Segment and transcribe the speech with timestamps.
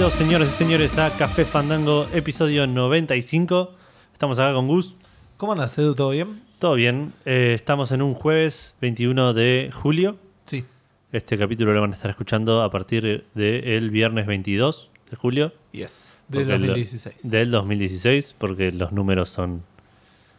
[0.00, 3.74] Bienvenidos, señoras y señores, a Café Fandango, episodio 95.
[4.14, 4.96] Estamos acá con Gus.
[5.36, 5.94] ¿Cómo andas, Edu?
[5.94, 6.40] ¿Todo bien?
[6.58, 7.12] Todo bien.
[7.26, 10.16] Eh, estamos en un jueves 21 de julio.
[10.46, 10.64] Sí.
[11.12, 16.16] Este capítulo lo van a estar escuchando a partir del viernes 22 de julio Yes.
[16.28, 17.30] Del Porque lo- 2016.
[17.30, 19.62] del 2016, porque los números son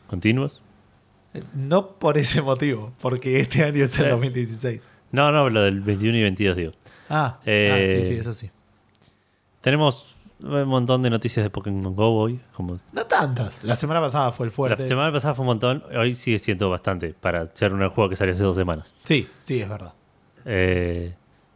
[0.08, 0.60] continuos.
[1.36, 4.10] Eh, No por ese motivo, porque este año es el Eh.
[4.10, 4.90] 2016.
[5.12, 6.72] No, no, lo del 21 y 22 digo.
[7.12, 8.50] Ah, Eh, ah, sí, sí, eso sí.
[9.62, 12.40] Tenemos un montón de noticias de Pokémon Go hoy.
[12.54, 13.64] Como No tantas.
[13.64, 14.82] La semana pasada fue el fuerte.
[14.84, 18.16] la semana pasada fue un montón, hoy sigue siendo bastante para ser un juego que
[18.16, 18.94] salió hace dos semanas.
[19.04, 19.94] Sí, sí, es verdad.
[20.46, 21.14] Eh,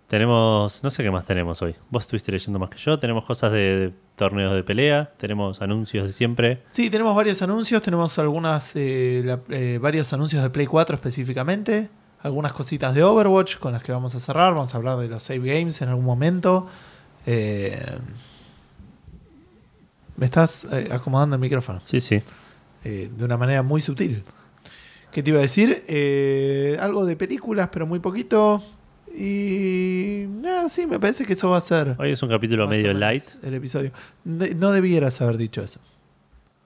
[0.08, 1.76] tenemos, no sé qué más tenemos hoy.
[1.90, 3.00] Vos estuviste leyendo más que yo.
[3.00, 6.62] Tenemos cosas de, de torneos de pelea, tenemos anuncios de siempre.
[6.70, 7.82] Sí, tenemos varios anuncios.
[7.82, 11.90] Tenemos algunas, eh, la- eh, varios anuncios de Play 4 específicamente.
[12.22, 14.54] Algunas cositas de Overwatch con las que vamos a cerrar.
[14.54, 16.68] Vamos a hablar de los save games en algún momento.
[17.26, 17.98] Eh,
[20.18, 21.82] me estás eh, acomodando el micrófono.
[21.84, 22.22] Sí, sí.
[22.84, 24.24] eh, de una manera muy sutil.
[25.12, 25.84] ¿Qué te iba a decir?
[25.88, 28.62] Eh, algo de películas, pero muy poquito.
[29.18, 30.26] Y.
[30.28, 31.96] nada, sí, me parece que eso va a ser.
[31.98, 33.92] Hoy es un capítulo medio light, El episodio.
[34.26, 35.80] No, no debieras haber dicho eso.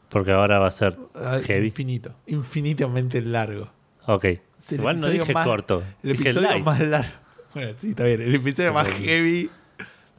[0.09, 1.67] porque ahora va a ser Ah, heavy.
[1.67, 2.11] Infinito.
[2.25, 3.69] Infinitamente largo.
[4.07, 4.25] Ok.
[4.71, 5.83] Igual no dije más- corto.
[6.03, 6.65] El dije episodio light.
[6.65, 7.11] más largo.
[7.53, 8.21] Bueno, sí, está bien.
[8.21, 9.49] El episodio más heavy.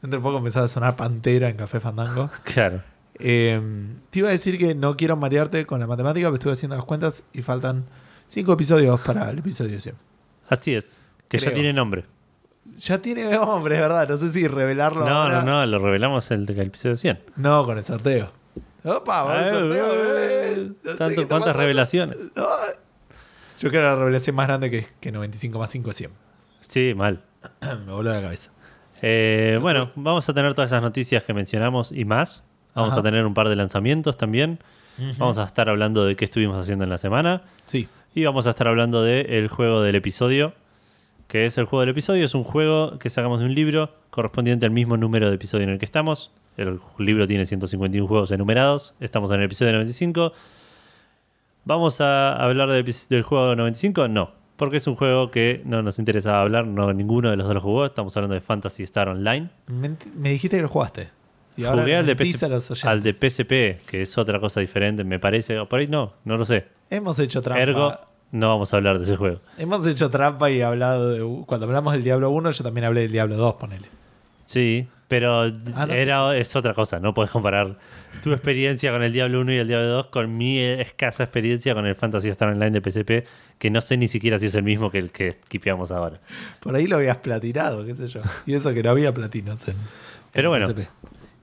[0.02, 2.30] Dentro de poco empezaba a sonar pantera en Café Fandango.
[2.44, 2.82] Claro.
[3.22, 3.60] Eh,
[4.08, 6.84] te iba a decir que no quiero marearte con la matemática, pero estuve haciendo las
[6.86, 7.84] cuentas y faltan
[8.28, 9.94] cinco episodios para el episodio 100.
[10.48, 11.00] Así es.
[11.28, 12.04] Que ya tiene nombre.
[12.78, 14.08] Ya tiene nombre, es verdad.
[14.08, 15.42] No sé si revelarlo No, ahora.
[15.42, 17.18] no, no, lo revelamos el, el episodio 100.
[17.36, 18.30] No, con el sorteo.
[18.84, 20.18] Opa, va el Ah, sorteo.
[20.18, 20.70] eh.
[20.82, 22.16] No tanto- ¿Cuántas revelaciones?
[22.34, 22.46] No.
[23.58, 26.10] Yo creo que la revelación más grande que, que 95 más 5 es 100.
[26.66, 27.20] Sí, mal.
[27.86, 28.50] Me voló la cabeza.
[29.02, 32.42] Eh, bueno, vamos a tener todas esas noticias que mencionamos y más.
[32.74, 33.00] Vamos Ajá.
[33.00, 34.58] a tener un par de lanzamientos también.
[35.18, 37.42] Vamos a estar hablando de qué estuvimos haciendo en la semana.
[37.64, 37.88] Sí.
[38.14, 40.52] Y vamos a estar hablando del juego del episodio.
[41.26, 42.24] Que es el juego del episodio.
[42.24, 45.70] Es un juego que sacamos de un libro correspondiente al mismo número de episodio en
[45.70, 46.32] el que estamos.
[46.56, 48.94] El libro tiene 151 juegos enumerados.
[49.00, 50.32] Estamos en el episodio 95.
[51.64, 54.08] ¿Vamos a hablar del, epi- del juego 95?
[54.08, 54.32] No.
[54.60, 56.66] Porque es un juego que no nos interesaba hablar.
[56.66, 57.86] No, ninguno de los dos lo jugó.
[57.86, 59.48] Estamos hablando de Fantasy Star Online.
[59.68, 61.08] Me, me dijiste que lo jugaste.
[61.56, 62.84] Y ahora Jugué al de, oyentes.
[62.84, 65.58] al de PSP, que es otra cosa diferente, me parece.
[65.58, 66.66] O por ahí no, no lo sé.
[66.90, 67.62] Hemos hecho trampa.
[67.62, 67.98] Ergo,
[68.32, 69.40] no vamos a hablar de ese juego.
[69.56, 71.44] Hemos hecho trampa y hablado de.
[71.46, 73.88] Cuando hablamos del Diablo 1, yo también hablé del Diablo 2, ponele.
[74.44, 75.42] Sí, pero
[75.74, 77.00] Ah, no era, es otra cosa.
[77.00, 77.76] No puedes comparar
[78.22, 81.84] tu experiencia con el Diablo 1 y el Diablo 2 con mi escasa experiencia con
[81.84, 83.26] el Fantasy Star Online de PSP,
[83.58, 86.20] que no sé ni siquiera si es el mismo que el que skipeamos ahora.
[86.60, 88.20] Por ahí lo habías platinado, qué sé yo.
[88.46, 89.74] Y eso que no había platinos en.
[90.32, 90.80] Pero en bueno.
[90.80, 90.88] PSP.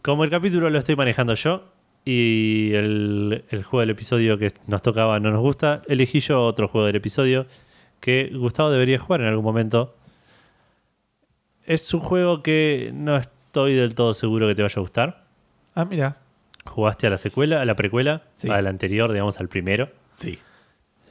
[0.01, 1.65] Como el capítulo lo estoy manejando yo
[2.05, 6.69] y el, el juego del episodio que nos tocaba no nos gusta, elegí yo otro
[6.69, 7.47] juego del episodio
[7.99, 9.93] que Gustavo debería jugar en algún momento.
[11.65, 13.17] Es un juego que no
[13.47, 15.23] estoy del todo seguro que te vaya a gustar.
[15.75, 16.17] Ah, mira.
[16.65, 18.49] Jugaste a la secuela, a la precuela, Sí.
[18.49, 19.89] al anterior, digamos, al primero.
[20.07, 20.37] Sí.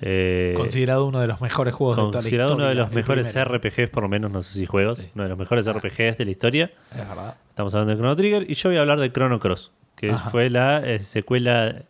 [0.03, 2.65] Eh, Considerado uno de los mejores juegos de toda la considerado historia.
[2.67, 3.55] uno de los mejores primero.
[3.57, 5.09] RPGs, por lo menos, no sé si juegos, Sí.
[5.15, 6.71] uno de los mejores RPGs de la historia.
[6.93, 7.35] Es verdad.
[7.49, 10.29] Estamos hablando de Chrono Trigger y yo voy a hablar de Chrono Cross, que Ajá.
[10.31, 11.83] fue la eh, secuela.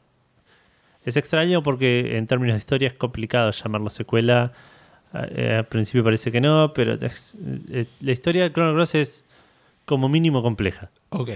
[1.05, 4.53] Es extraño porque en términos de historia es complicado llamarlo secuela.
[5.15, 7.37] Eh, al principio parece que no, pero es-
[8.01, 9.25] la historia de Chrono Cross es
[9.87, 11.31] como mínimo compleja Ok.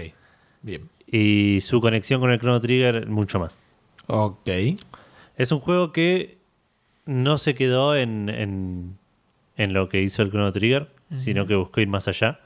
[0.61, 0.87] Bien.
[1.07, 3.57] y su conexión con el Chrono Trigger mucho más.
[4.07, 4.47] Ok.
[5.37, 6.37] Es un juego que
[7.05, 8.97] no se quedó en, en,
[9.57, 12.39] en lo que hizo el Chrono Trigger, sino que buscó ir más allá.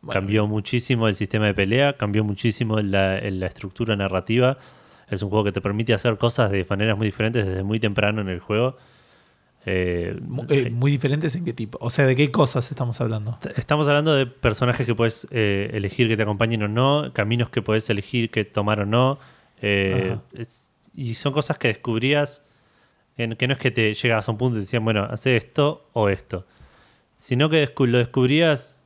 [0.00, 4.58] Bueno, cambió muchísimo el sistema de pelea, cambió muchísimo la, la estructura narrativa.
[5.08, 8.20] Es un juego que te permite hacer cosas de maneras muy diferentes desde muy temprano
[8.20, 8.76] en el juego.
[9.68, 11.76] Eh, Mu- eh, muy diferentes en qué tipo.
[11.80, 13.36] O sea, ¿de qué cosas estamos hablando?
[13.56, 17.62] Estamos hablando de personajes que puedes eh, elegir que te acompañen o no, caminos que
[17.62, 19.18] puedes elegir que tomar o no.
[19.62, 22.42] eh, es- y son cosas que descubrías,
[23.16, 25.88] que, que no es que te llegabas a un punto y decían, bueno, hace esto
[25.94, 26.46] o esto,
[27.16, 28.82] sino que lo descubrías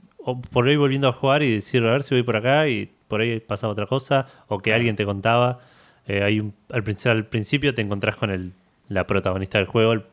[0.51, 3.21] por ahí volviendo a jugar y decir, a ver si voy por acá y por
[3.21, 5.61] ahí pasaba otra cosa, o que alguien te contaba.
[6.07, 8.53] Eh, hay un- al, principio, al principio te encontrás con el,
[8.89, 10.05] la protagonista del juego, el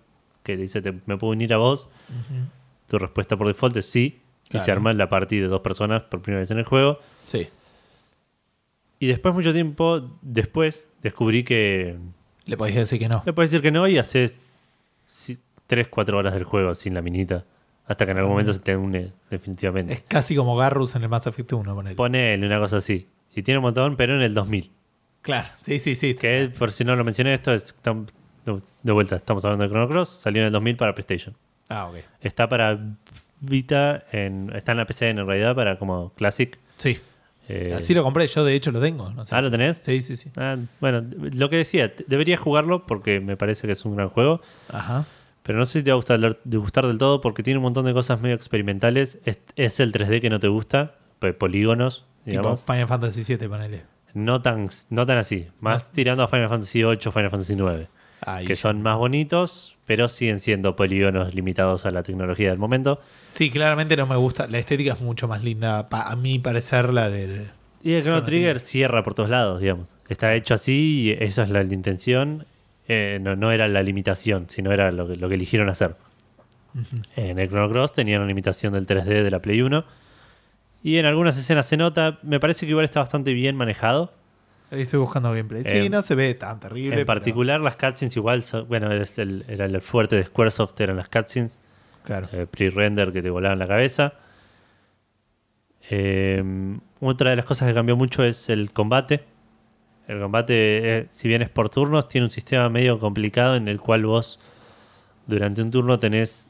[0.48, 1.90] que te dice, "Te- ¿me puedo unir a vos?
[2.88, 4.20] Tu respuesta por default es sí.
[4.52, 7.00] Y se arma la partida de dos personas por primera vez en el juego.
[7.26, 7.50] Sí.
[9.00, 11.98] Y después, mucho tiempo después, descubrí que
[12.46, 13.22] Le podés decir que no.
[13.26, 14.36] le puedes decir que no y haces
[15.68, 17.44] 3, 4 horas del juego sin la minita.
[17.88, 19.94] Hasta que en algún momento se te une definitivamente.
[19.94, 21.96] Es casi como Garrus en el Mass Effect 1, ponele.
[21.96, 23.08] Ponele una cosa así.
[23.36, 24.72] Y tiene un montón, pero en el 2000.
[25.22, 26.16] Claro, sí, sí, sí.
[26.16, 27.76] Que por si no lo mencioné, esto es.
[28.88, 30.08] De vuelta, estamos hablando de Chrono Cross.
[30.08, 31.36] Salió en el 2000 para PlayStation.
[31.68, 31.98] Ah, ok.
[32.22, 32.80] Está para
[33.42, 36.58] Vita, en, está en la PC en realidad para como Classic.
[36.78, 36.98] Sí.
[37.50, 39.10] Eh, Así lo compré, yo de hecho lo tengo.
[39.12, 39.78] No sé Ah, si- ¿lo tenés?
[39.80, 40.30] Sí, sí, sí.
[40.38, 41.04] ah, bueno,
[41.34, 44.40] lo que decía, deberías jugarlo porque me parece que es un gran juego.
[44.72, 45.06] Ajá.
[45.44, 47.64] Pero no sé si te va a gustar, de gustar del todo porque tiene un
[47.64, 49.18] montón de cosas medio experimentales.
[49.26, 52.56] Es, es el 3D que no te gusta, pues, polígonos, Tipo.
[52.56, 53.84] Final Fantasy VII, ponele.
[54.14, 55.48] No tan, no tan así.
[55.60, 57.88] Más tirando a Final Fantasy 8, Final Fantasy 9.
[58.22, 58.62] Ahí que ya.
[58.62, 63.00] son más bonitos, pero siguen siendo polígonos limitados a la tecnología del momento.
[63.34, 64.48] Sí, claramente no me gusta.
[64.48, 67.48] La estética es mucho más linda, pa- a mi parecer, la del.
[67.84, 69.88] Y el Chrono Trigger cierra por todos lados, digamos.
[70.10, 72.46] Está hecho así y esa es la, la intención.
[72.88, 75.96] Eh, no, no era la limitación, sino era lo que, lo que eligieron hacer.
[77.16, 79.84] En el Chrono Cross tenían una limitación del 3D de la Play 1.
[80.84, 84.14] Y en algunas escenas se nota, me parece que igual está bastante bien manejado.
[84.70, 85.64] Ahí estoy buscando gameplay.
[85.64, 86.90] Sí, Eh, no se ve tan terrible.
[86.90, 90.80] En pero- particular las cutscenes igual, son- bueno, es el- era el fuerte de Squaresoft,
[90.82, 91.60] eran las cutscenes.
[92.04, 92.30] Claro.
[92.32, 94.14] eh, pre-render que te volaban la cabeza.
[95.90, 96.42] Eh,
[97.02, 99.24] otra de las cosas que cambió mucho es el combate.
[100.08, 103.80] El combate, eh, si bien es por turnos, tiene un sistema medio complicado en el
[103.82, 104.40] cual vos
[105.28, 106.50] durante un turno tenés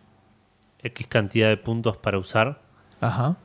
[0.83, 2.59] X cantidad de puntos para usar.
[3.01, 3.35] Ajá.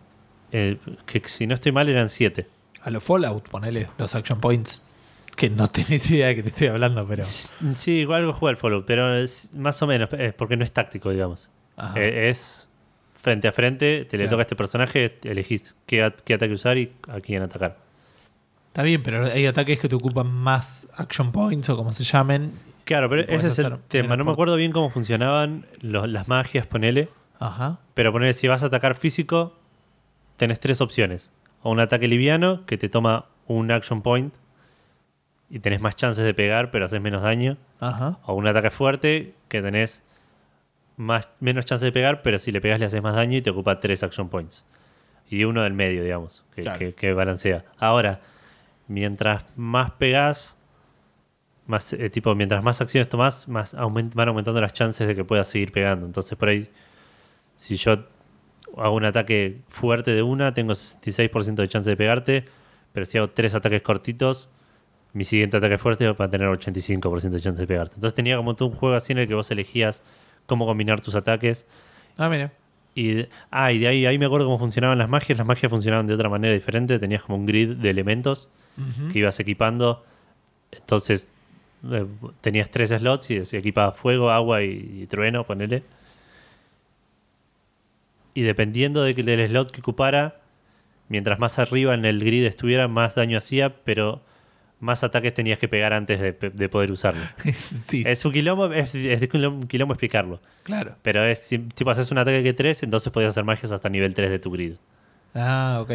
[0.55, 0.77] eh,
[1.07, 2.47] que si no estoy mal eran 7.
[2.85, 4.83] A los Fallout, ponele los action points.
[5.37, 7.25] Que no tenés idea de que te estoy hablando, pero.
[7.25, 10.73] Sí, igual algo juega el Fallout, pero es más o menos, es porque no es
[10.73, 11.49] táctico, digamos.
[11.97, 12.69] Eh, es
[13.15, 14.31] frente a frente, te le Claro.
[14.37, 17.79] toca a este personaje, elegís qué, at- qué ataque usar y a quién atacar.
[18.69, 22.53] Está bien, pero hay ataques que te ocupan más action points o como se llamen.
[22.85, 24.17] Claro, pero ese es el tema.
[24.17, 27.09] No me acuerdo bien cómo funcionaban los- las magias, ponele.
[27.39, 27.79] Ajá.
[27.95, 29.57] Pero ponele, si vas a atacar físico,
[30.37, 31.31] tenés tres opciones.
[31.63, 34.33] O un ataque liviano, que te toma un action point
[35.51, 37.57] y tenés más chances de pegar, pero haces menos daño.
[37.81, 38.19] Ajá.
[38.25, 40.03] O un ataque fuerte, que tenés
[40.97, 43.51] más, menos chances de pegar, pero si le pegas le haces más daño y te
[43.51, 44.65] ocupa tres action points.
[45.29, 46.79] Y uno del medio, digamos, que, Claro.
[46.79, 47.65] que- que balancea.
[47.79, 48.21] Ahora,
[48.89, 50.57] mientras más pegas,
[51.67, 55.25] más, eh, tipo, mientras más acciones tomás, más aument- van aumentando las chances de que
[55.25, 56.05] puedas seguir pegando.
[56.07, 56.69] Entonces, por ahí,
[57.57, 58.05] si yo
[58.77, 62.45] hago un ataque fuerte de una, tengo 66% de chance de pegarte,
[62.93, 64.49] pero si hago tres ataques cortitos,
[65.13, 67.95] mi siguiente ataque fuerte va a tener 85% de chance de pegarte.
[67.97, 70.03] Entonces tenía como todo un juego así en el que vos elegías
[70.47, 71.67] cómo combinar tus ataques.
[72.17, 72.53] Ah, mira.
[72.95, 75.39] Y de, ah, y de ahí, ahí me acuerdo cómo funcionaban las magias.
[75.39, 76.99] Las magias funcionaban de otra manera diferente.
[76.99, 78.49] Tenías como un grid de elementos
[79.13, 80.05] que ibas equipando.
[80.71, 81.31] Entonces
[81.91, 82.07] eh,
[82.41, 85.83] tenías tres slots y se equipaba fuego, agua y, y trueno, ponele.
[88.35, 90.41] Y dependiendo de del slot que ocupara,
[91.09, 94.23] mientras más arriba en el grid estuviera, más daño hacía, pero
[94.81, 97.23] más ataques tenías que pegar antes de, de poder usarlo.
[97.55, 100.41] sí, Es un quilombo, es, es un quilombo explicarlo.
[100.65, 100.97] claro.
[101.03, 104.15] Pero es, si tipo haces un ataque que 3, entonces podías hacer magias hasta nivel
[104.15, 104.75] 3 de tu grid.
[105.35, 105.93] Ah, ok.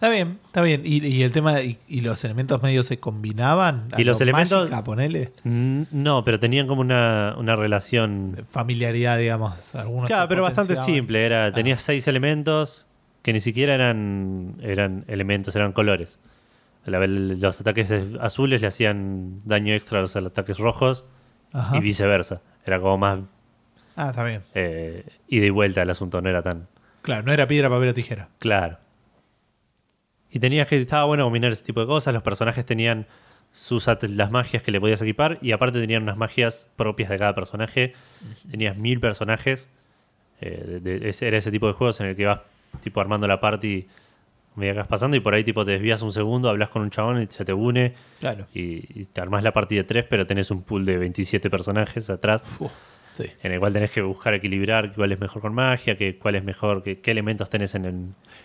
[0.00, 0.80] Está bien, está bien.
[0.82, 3.88] ¿Y, y el tema, y, y los elementos medios se combinaban?
[3.92, 5.30] ¿A Y los lo elementos- Mágica, ponele.
[5.44, 8.46] No, pero tenían como una, una relación.
[8.48, 9.74] Familiaridad, digamos.
[9.74, 11.26] Algunos Claro, pero bastante simple.
[11.26, 12.86] Era, Tenías seis elementos
[13.20, 16.18] que ni siquiera eran, eran elementos, eran colores.
[16.86, 17.92] Los ataques
[18.22, 21.04] azules le hacían daño extra a los ataques rojos
[21.52, 21.76] Ajá.
[21.76, 22.40] y viceversa.
[22.64, 23.18] Era como más
[23.96, 24.42] Ah, está bien.
[24.54, 26.68] eh, ida y vuelta el asunto, no era tan
[27.02, 28.28] Claro, no era piedra, papel o tijera.
[28.38, 28.78] claro.
[30.32, 32.14] Y tenías que, estaba bueno combinar ese tipo de cosas.
[32.14, 33.06] Los personajes tenían
[33.52, 37.34] sus las magias que le podías equipar y aparte tenían unas magias propias de cada
[37.34, 37.94] personaje.
[38.50, 39.66] Tenías mil personajes.
[40.40, 42.40] Eh, de- de- ese- era ese tipo de juegos en el que vas
[42.82, 43.86] tipo armando la party
[44.58, 47.22] que vas pasando y por ahí tipo te desvías un segundo, hablas con un chabón
[47.22, 48.46] y se te une Claro.
[48.54, 52.10] y, y te armás la partida de tres, pero tenés un pool de 27 personajes
[52.10, 52.70] atrás Uf,
[53.12, 53.24] sí.
[53.42, 56.44] en el cual tenés que buscar equilibrar cuál es mejor con magia, que, cuál es
[56.44, 57.94] mejor, que, qué elementos tenés en el...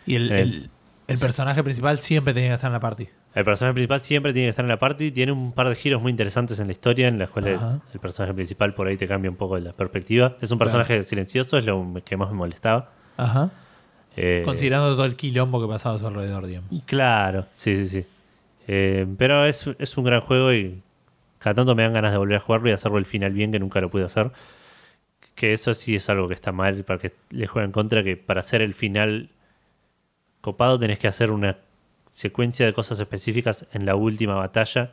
[0.06, 0.70] Y el, el-
[1.07, 3.07] el personaje principal siempre tenía que estar en la party.
[3.33, 6.01] El personaje principal siempre tiene que estar en la party, tiene un par de giros
[6.01, 7.79] muy interesantes en la historia, en las cuales Ajá.
[7.93, 10.38] el personaje principal por ahí te cambia un poco la perspectiva.
[10.41, 12.91] Es un personaje silencioso, es lo que más me molestaba.
[13.17, 13.51] Ajá.
[14.17, 16.69] Eh, Considerando todo el quilombo que pasaba a su alrededor, digamos.
[16.85, 18.05] Claro, sí, sí, sí.
[18.67, 20.81] Eh, pero es, es un gran juego y
[21.39, 23.59] cada tanto me dan ganas de volver a jugarlo y hacerlo el final bien, que
[23.59, 24.31] nunca lo pude hacer.
[25.35, 28.39] Que eso sí es algo que está mal para que le jueguen contra, que para
[28.39, 29.29] hacer el final
[30.45, 31.57] copado tenés que hacer una
[32.11, 34.91] secuencia de cosas específicas en la última batalla,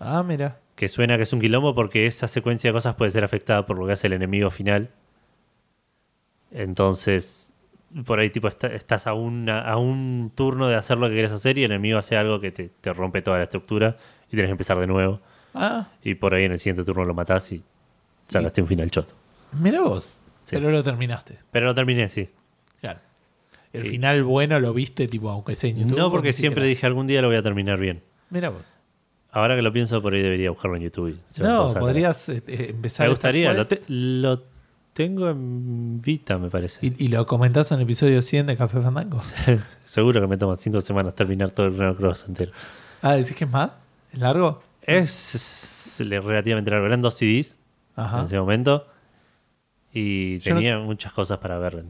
[0.00, 0.56] Ah, mira.
[0.74, 3.78] que suena que es un quilombo porque esa secuencia de cosas puede ser afectada por
[3.78, 4.88] lo que hace el enemigo final.
[6.50, 7.52] Entonces,
[8.06, 11.32] por ahí tipo está- estás a, una- a un turno de hacer lo que quieres
[11.32, 13.96] hacer y el enemigo hace algo que te, te rompe toda la estructura
[14.28, 15.20] y tienes que empezar de nuevo.
[15.54, 17.62] Ah, Y por ahí en el siguiente turno lo matás y
[18.28, 19.14] sacaste un final choto.
[19.52, 20.16] mira vos.
[20.44, 20.56] Sí.
[20.56, 21.38] Pero lo terminaste.
[21.52, 22.28] Pero lo terminé, sí.
[23.74, 25.98] El final bueno lo viste, tipo, aunque sea en YouTube.
[25.98, 28.02] no porque siempre dije algún día lo voy a terminar bien.
[28.30, 28.72] Mira vos.
[29.32, 31.18] Ahora que lo pienso, por ahí debería buscarlo en YouTube.
[31.40, 33.06] No, podrías eh, eh, empezar.
[33.06, 33.52] Me gustaría.
[33.52, 34.42] Lo, quest te- lo
[34.92, 36.86] tengo en Vita, me parece.
[36.86, 39.20] y, y lo comentás en el episodio 100 de Café Fandango.
[39.84, 42.52] Seguro que me toma cinco semanas terminar todo el Chrono Cross entero.
[43.02, 43.76] Ah, ¿decís que es más?
[44.12, 44.62] ¿Es largo?
[44.82, 46.86] Es, es relativamente largo.
[46.86, 47.58] Eran dos CDs
[47.96, 48.22] en Ajá.
[48.22, 48.86] ese momento.
[49.92, 51.84] Y Yo no- tenía muchas cosas para ver.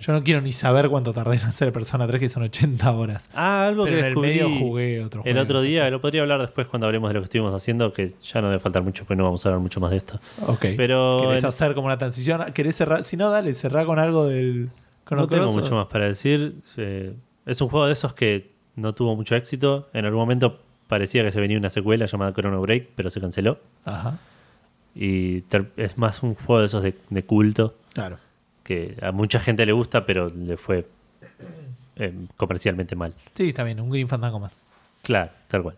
[0.00, 3.30] Yo no quiero ni saber cuánto tardé en hacer Persona 3, que son 80 horas.
[3.34, 5.90] Ah, algo Pero que en el medio jugué otro el juego, otro esas día.
[5.90, 8.60] Lo podría hablar después cuando hablemos de lo que estuvimos haciendo, que ya no debe
[8.60, 10.20] faltar mucho, porque no vamos a hablar mucho más de esto.
[10.46, 10.66] Ok.
[10.76, 12.52] Pero ¿Querés el- hacer como una transición?
[12.52, 13.04] ¿Querés cerrar?
[13.04, 14.68] Si no, dale, cerrá con algo del.
[15.10, 16.54] No tengo mucho más para decir.
[16.76, 17.14] Eh,
[17.46, 19.88] es un juego de esos que no tuvo mucho éxito.
[19.92, 23.58] En algún momento parecía que se venía una secuela llamada Chrono Break, pero se canceló.
[23.84, 24.18] Ajá.
[24.94, 25.42] Y
[25.76, 28.18] es más un juego de esos de, de culto Claro.
[28.64, 30.86] Que a mucha gente le gusta, pero le fue
[31.96, 33.14] eh, comercialmente mal.
[33.34, 34.60] Sí, está bien, un Green Fandango más.
[35.02, 35.76] Claro, tal cual.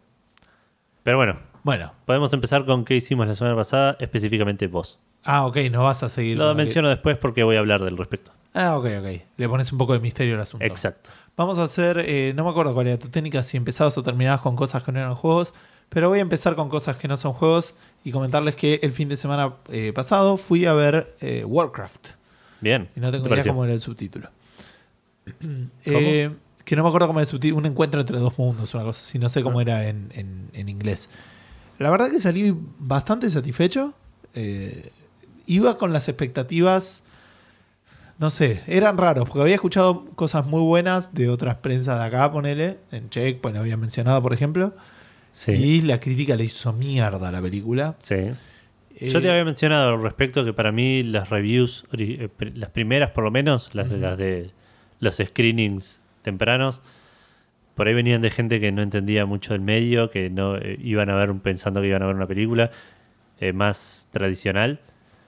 [1.02, 1.92] Pero bueno, Bueno.
[2.04, 4.98] podemos empezar con qué hicimos la semana pasada, específicamente vos.
[5.24, 6.38] Ah, ok, no vas a seguir.
[6.38, 8.30] Lo que- menciono después porque voy a hablar del respecto.
[8.54, 9.20] Ah, ok, ok.
[9.36, 10.64] Le pones un poco de misterio al asunto.
[10.64, 11.10] Exacto.
[11.36, 14.40] Vamos a hacer, eh, no me acuerdo cuál era tu técnica, si empezabas o terminabas
[14.40, 15.52] con cosas que no eran juegos,
[15.90, 17.74] pero voy a empezar con cosas que no son juegos
[18.04, 22.08] y comentarles que el fin de semana eh, pasado fui a ver eh, Warcraft
[22.60, 22.88] Bien.
[22.96, 23.52] y no tengo ¿Te idea pareció?
[23.52, 24.28] cómo era el subtítulo.
[25.84, 26.30] Eh,
[26.64, 29.02] que no me acuerdo cómo era el subtítulo, un encuentro entre dos mundos, una cosa
[29.02, 31.08] así, no sé cómo era en, en- en inglés.
[31.78, 33.94] La verdad que salí bastante satisfecho.
[34.34, 34.90] eh,
[35.46, 37.02] iba con las expectativas
[38.18, 42.32] no sé, eran raros, porque había escuchado cosas muy buenas de otras prensas de acá,
[42.32, 44.72] ponele, en Check, pues lo había mencionado, por ejemplo,
[45.32, 45.52] Sí.
[45.52, 47.94] y la crítica le hizo mierda a la película.
[47.98, 48.16] sí.
[48.98, 53.10] Eh, Yo te había mencionado al respecto que para mí las reviews, eh, las primeras
[53.10, 54.50] por lo menos, las de, las de
[55.00, 56.80] los screenings tempranos,
[57.74, 61.10] por ahí venían de gente que no entendía mucho del medio, que no eh, iban
[61.10, 62.70] a ver pensando que iban a ver una película
[63.38, 64.80] eh, más tradicional.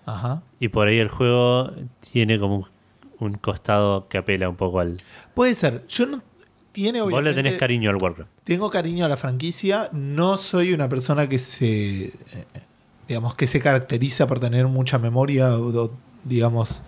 [0.06, 0.42] Ajá.
[0.58, 1.70] Y por ahí el juego
[2.00, 2.64] tiene como un,
[3.18, 5.02] un costado que apela un poco al...
[5.34, 6.22] Puede ser, yo no...
[6.72, 8.30] Tiene Vos le tenés cariño al Warcraft.
[8.44, 12.04] Tengo cariño a la franquicia, no soy una persona que se...
[12.06, 12.12] eh,
[13.08, 15.90] digamos, que se caracteriza por tener mucha memoria o,
[16.24, 16.82] digamos,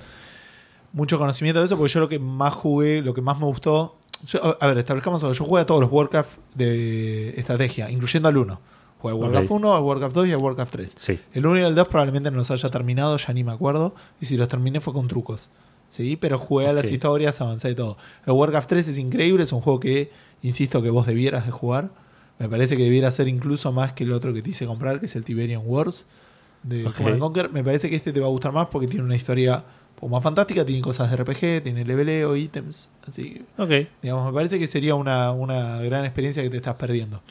[0.93, 3.97] mucho conocimiento de eso, porque yo lo que más jugué, lo que más me gustó...
[4.27, 5.33] yo- a ver, establezcamos algo.
[5.35, 8.61] Yo jugué a todos los Warcraft de estrategia, incluyendo al 1.
[9.01, 9.51] Jugué al Warcraft Ok.
[9.53, 10.93] 1, al Warcraft 2 y al Warcraft 3.
[10.97, 11.21] Sí.
[11.33, 13.95] El 1 y el 2 probablemente no los haya terminado, ya ni me acuerdo.
[14.21, 15.49] Y si los terminé fue con trucos.
[15.89, 16.17] ¿Sí?
[16.17, 17.97] Pero jugué a las historias, avancé de todo.
[18.27, 20.13] El Warcraft 3 es increíble, es un juego que,
[20.43, 21.89] insisto, que vos debieras de jugar.
[22.41, 25.07] Me parece que debiera ser incluso más que el otro que te hice comprar, que
[25.07, 26.07] es el Tiberian Wars
[26.63, 26.95] de Ok.
[26.97, 27.51] Command and Conquer.
[27.53, 30.09] Me parece que este te va a gustar más porque tiene una historia un poco
[30.09, 32.89] más fantástica, tiene cosas de RPG, tiene leveleo, ítems.
[33.07, 33.89] Así que Ok.
[34.03, 37.23] Digamos, me parece que sería una, una gran experiencia que te estás perdiendo.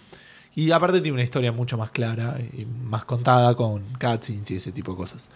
[0.56, 4.72] Y aparte tiene una historia mucho más clara y más contada con cutscenes y ese
[4.72, 5.30] tipo de cosas.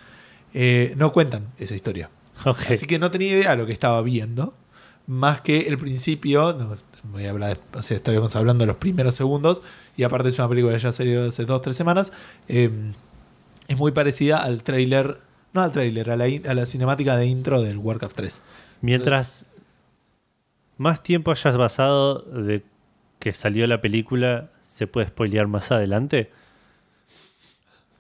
[0.53, 2.10] Eh, no cuentan esa historia.
[2.46, 4.53] Así que no tenía idea de lo que estaba viendo.
[5.05, 9.62] Más que el principio, voy a hablar, o sea, estábamos hablando de los primeros segundos,
[9.98, 12.12] y aparte es una película que ya salió hace dos o tres semanas,
[12.48, 12.69] eh,
[13.67, 15.19] es muy parecida al trailer,
[15.53, 18.41] no al trailer, a la, a la cinemática de intro del Warcraft 3.
[18.81, 19.45] Mientras
[20.77, 22.63] más tiempo hayas pasado de
[23.19, 26.31] que salió la película, ¿se puede spoilear más adelante?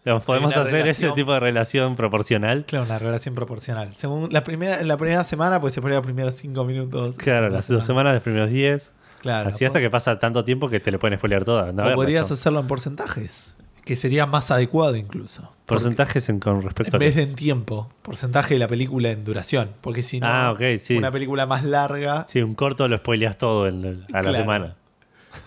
[0.05, 2.65] Digamos, ¿Podemos hacer ese tipo de relación proporcional?
[2.65, 3.91] Claro, una relación proporcional.
[3.95, 7.15] Según la primera, en la primera semana, pues se ponía los primeros cinco minutos.
[7.17, 8.91] Claro, las dos semanas, los primeros 10.
[9.21, 9.51] Claro.
[9.51, 11.69] así hasta que pasa tanto tiempo que te le pueden spoilear toda.
[11.69, 13.55] Anda a o verla, podrías hacerlo en porcentajes,
[13.85, 15.55] que sería más adecuado incluso.
[15.65, 17.05] Porcentajes en, con respecto En a.
[17.05, 17.21] vez qué?
[17.21, 19.69] de en tiempo, porcentaje de la película en duración.
[19.79, 20.97] Porque si no, Ah, sí.
[20.97, 22.25] una película más larga.
[22.27, 24.35] Sí, un corto lo spoileas todo en a la Claro.
[24.35, 24.75] semana.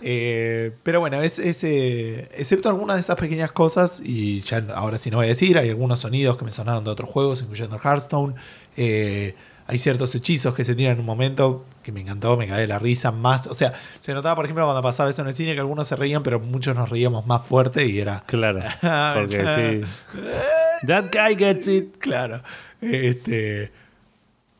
[0.01, 4.97] Eh, pero bueno, es, es, eh, excepto algunas de esas pequeñas cosas, y ya ahora
[4.97, 7.79] sí no voy a decir, hay algunos sonidos que me sonaron de otros juegos, incluyendo
[7.79, 8.35] Hearthstone.
[8.75, 9.35] eh,
[9.69, 12.67] hay ciertos hechizos que se tiran en un momento que me encantó, me caí de
[12.67, 13.47] la risa más.
[13.47, 15.97] O sea, se notaba, por ejemplo, cuando pasaba eso en el cine que algunos se
[15.97, 18.21] reían, pero muchos nos reíamos más fuerte y era.
[18.21, 18.61] Claro.
[19.13, 20.87] Porque sí.
[20.87, 21.97] That guy gets it.
[21.97, 22.41] Claro.
[22.79, 23.71] Este,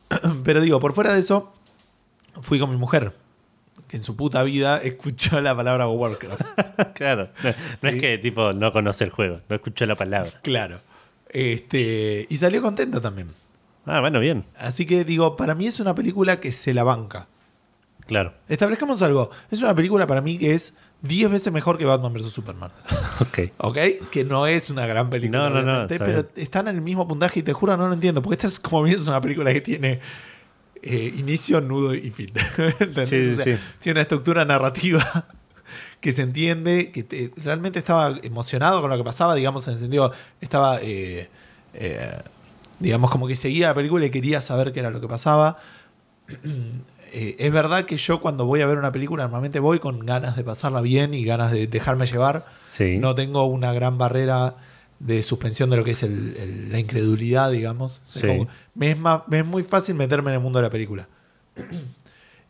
[0.43, 1.53] pero digo, por fuera de eso,
[2.41, 3.13] fui con mi mujer,
[3.87, 6.41] que en su puta vida escuchó la palabra Warcraft.
[6.93, 7.29] Claro.
[7.43, 10.31] No, es que tipo no conoce el juego, no escuchó la palabra.
[10.43, 10.79] Claro.
[11.29, 13.29] Este, y salió contenta también.
[13.85, 14.45] Ah, bueno, bien.
[14.57, 17.27] Así que digo, para mí es una película que se la banca.
[18.05, 18.33] Claro.
[18.47, 19.29] Establezcamos algo.
[19.51, 22.31] Es una película para mí que es 10 veces mejor que Batman vs.
[22.31, 22.71] Superman.
[23.19, 23.39] Ok.
[23.57, 23.77] ¿Ok?
[24.11, 25.49] Que no es una gran película.
[25.49, 26.27] No, no, no, está pero bien.
[26.35, 28.21] están en el mismo puntaje y te juro, no lo entiendo.
[28.21, 29.99] Porque esta es como bien es una película que tiene
[30.83, 32.31] eh, inicio, nudo y fin.
[33.05, 33.57] Sí, sí, O sea, sí.
[33.79, 35.27] Tiene una estructura narrativa
[36.01, 39.79] que se entiende, que te- realmente estaba emocionado con lo que pasaba, digamos, en el
[39.79, 41.29] sentido, estaba, eh,
[41.73, 42.19] eh,
[42.79, 45.57] digamos, como que seguía la película y quería saber qué era lo que pasaba.
[47.13, 50.35] Eh, es verdad que yo cuando voy a ver una película normalmente voy con ganas
[50.35, 52.45] de pasarla bien y ganas de dejarme llevar.
[52.65, 52.97] Sí.
[52.99, 54.55] No tengo una gran barrera
[54.99, 58.01] de suspensión de lo que es el- el- la incredulidad, digamos.
[58.03, 58.27] O sea, Sí.
[58.27, 61.07] como- me, es más- me es muy fácil meterme en el mundo de la película.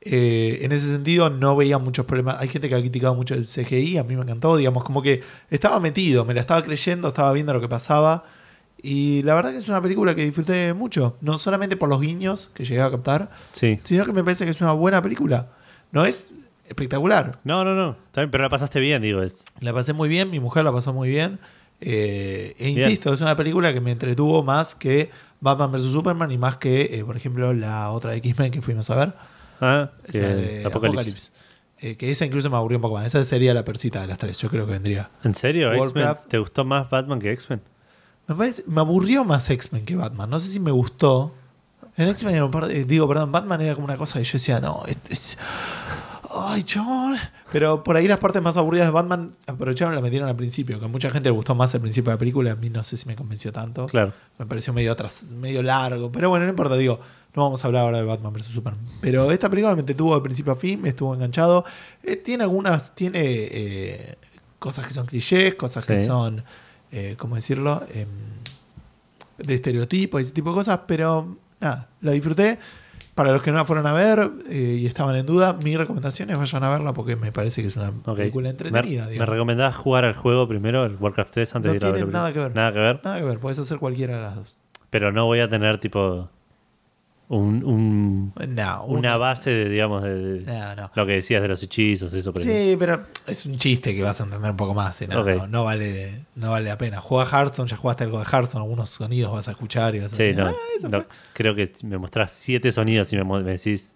[0.10, 2.38] Eh, en ese sentido no veía muchos problemas.
[2.40, 5.22] Hay gente que ha criticado mucho el CGI, a mí me encantó, digamos, como que
[5.50, 8.24] estaba metido, me la estaba creyendo, estaba viendo lo que pasaba.
[8.82, 12.52] Y la verdad que es una película que disfruté mucho, no solamente por los guiños
[12.54, 13.80] que llegué a captar, Sí.
[13.84, 15.48] sino que me parece que es una buena película.
[15.92, 16.30] No es
[16.70, 17.98] espectacular, No, no, no.
[18.14, 19.22] Pero la pasaste bien, digo.
[19.24, 19.46] Es...
[19.60, 21.40] la pasé muy bien, mi mujer la pasó muy bien.
[21.80, 22.80] Eh, e Bien.
[22.80, 25.92] insisto, es una película que me entretuvo más que Batman vs.
[25.92, 29.14] Superman y más que, eh, por ejemplo, la otra de X-Men que fuimos a ver,
[29.62, 31.32] Ah, que la de Apocalipsis.
[31.80, 33.06] Eh, que esa incluso me aburrió un poco más.
[33.06, 35.12] Esa sería la persita de las tres, yo creo que vendría.
[35.24, 35.70] ¿En serio?
[36.28, 37.62] ¿Te gustó más Batman que X-Men?
[38.28, 40.30] Me, parece- me aburrió más X-Men que Batman.
[40.30, 41.34] No sé si me gustó.
[41.96, 44.34] En X-Men era un par de- digo, perdón, Batman era como una cosa que yo
[44.34, 45.38] decía, no, es, es-
[46.42, 47.18] ay, chabón.
[47.52, 50.80] Pero por ahí las partes más aburridas de Batman aprovecharon y la metieron al principio,
[50.80, 52.84] que a mucha gente le gustó más el principio de la película, a mí no
[52.84, 53.88] sé si me convenció tanto.
[53.88, 54.14] Claro.
[54.38, 57.00] Me pareció medio atrás, medio largo, pero bueno, no importa, digo,
[57.36, 58.82] no vamos a hablar ahora de Batman vs Superman.
[59.00, 61.66] Pero esta película me entretuvo de principio a fin, me estuvo enganchado.
[62.04, 64.16] Eh, tiene algunas, tiene eh,
[64.60, 66.44] cosas que son clichés, cosas que son,
[66.92, 67.84] eh, ¿cómo decirlo?
[67.94, 68.08] Em,
[69.38, 72.58] de estereotipos y ese tipo de cosas, pero nada, la disfruté.
[73.18, 76.30] Para los que no la fueron a ver eh, y estaban en duda, mi recomendación
[76.30, 79.08] es vayan a verla porque me parece que es una película entretenida.
[79.08, 81.92] ¿Me, ¿Me recomendás jugar al juego primero, el Warcraft 3, antes No de ir a
[81.94, 82.56] ver nada que ver.
[82.56, 83.00] Nada que ver.
[83.04, 84.58] Nada que ver, puedes hacer cualquiera de las dos.
[84.92, 86.30] Pero no voy a tener, tipo,
[87.30, 90.92] un, un- No, una base de, digamos, de, de No, no.
[90.96, 92.32] lo que decías de los hechizos, eso.
[92.32, 92.64] por ejemplo.
[92.64, 95.02] Sí, pero es un chiste que vas a entender un poco más.
[95.02, 95.24] y No,
[95.66, 97.02] vale, no vale la pena.
[97.02, 100.16] Juega Hearthstone, ya jugaste algo de Hearthstone, algunos sonidos vas a escuchar y vas a
[100.16, 101.08] Sí, decir, no, "Ah, eso no, fue".
[101.34, 103.96] creo que me mostrás siete sonidos y me, me decís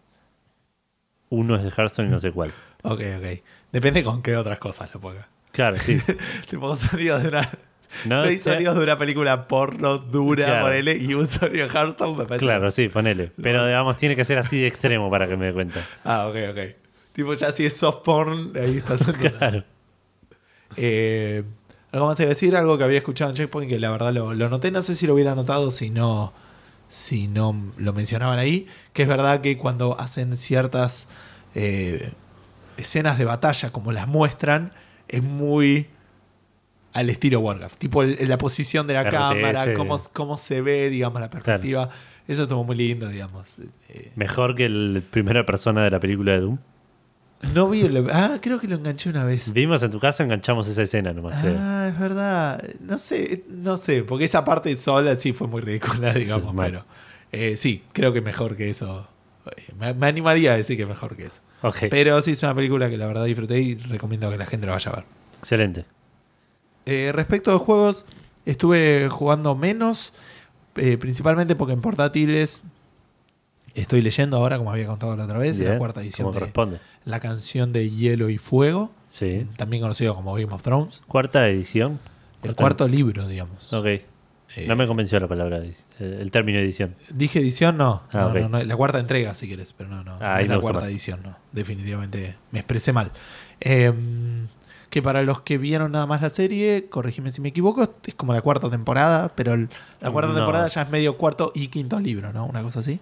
[1.29, 2.51] uno es de Hearthstone y no sé cuál.
[2.83, 3.41] Ok, ok.
[3.71, 5.29] Depende con qué otras cosas lo ponga.
[5.53, 5.99] Claro, sí.
[6.51, 7.49] Pongo sonidos de una.
[8.05, 10.65] No seis sonidos de una película porno dura, Claro.
[10.65, 12.45] ponele, y un sonido de Hearthstone me parece.
[12.45, 13.31] Claro, sí, ponele.
[13.41, 15.85] Pero digamos, tiene que ser así de extremo para que me dé cuenta.
[16.03, 16.59] Ah, ok, ok.
[17.13, 19.03] Tipo, ya si es soft porn, ahí estás.
[19.37, 19.63] Claro.
[20.77, 21.43] Eh,
[21.91, 24.49] algo más a decir, algo que había escuchado en Checkpoint que la verdad lo, lo
[24.49, 26.31] noté, no sé si lo hubiera notado si no,
[26.89, 31.09] si no lo mencionaban ahí, que es verdad que cuando hacen ciertas
[31.53, 32.11] eh,
[32.77, 34.71] escenas de batalla como las muestran,
[35.09, 35.87] es muy
[36.93, 39.11] al estilo Warcraft, tipo el- la posición de la RTS.
[39.17, 41.89] cámara, cómo, cómo se ve, digamos, la perspectiva,
[42.27, 43.55] eso estuvo muy lindo, digamos.
[43.89, 46.57] Eh, Mejor que el primera persona de la película de Doom.
[47.53, 49.51] no vi, el- ah, creo que lo enganché una vez.
[49.53, 51.41] Vimos en tu casa, enganchamos esa escena nomás.
[51.41, 51.55] creo.
[51.57, 52.61] Ah, es verdad.
[52.81, 56.85] No sé, no sé, porque esa parte sola sí fue muy ridícula, digamos, pero
[57.31, 59.07] eh, sí, creo que mejor que eso.
[59.57, 61.39] Eh, Me, me animaría a decir que mejor que eso.
[61.63, 64.67] Ok, Pero sí es una película que la verdad disfruté y recomiendo que la gente
[64.67, 65.05] lo vaya a ver.
[65.39, 65.85] excelente.
[66.85, 68.05] Eh, respecto a los juegos,
[68.45, 70.13] estuve jugando menos,
[70.75, 72.61] eh, principalmente porque en portátiles
[73.75, 76.39] estoy leyendo ahora, como había contado la otra vez, Bien, la cuarta edición como de
[76.39, 76.79] corresponde.
[77.05, 79.47] la canción de Hielo y Fuego, Sí.
[79.57, 81.01] también conocido como Game of Thrones.
[81.07, 81.99] Cuarta edición.
[82.43, 83.71] El cuarto libro, digamos.
[83.71, 83.85] Ok.
[83.85, 86.95] Eh, No me convenció la palabra, eh, el término edición.
[87.09, 88.01] Dije edición, no.
[88.11, 90.17] Ah, No, no, no, La cuarta entrega, si quieres, pero no, no.
[90.19, 90.89] Ah, es la cuarta más.
[90.89, 91.37] edición, no.
[91.53, 93.11] Definitivamente me expresé mal.
[93.61, 93.93] Eh,
[94.91, 98.33] que para los que vieron nada más la serie, corregime si me equivoco, es como
[98.33, 99.69] la cuarta temporada, pero el-
[100.01, 100.37] la cuarta No.
[100.37, 102.45] temporada ya es medio cuarto y quinto libro, ¿no?
[102.45, 102.99] Una cosa así.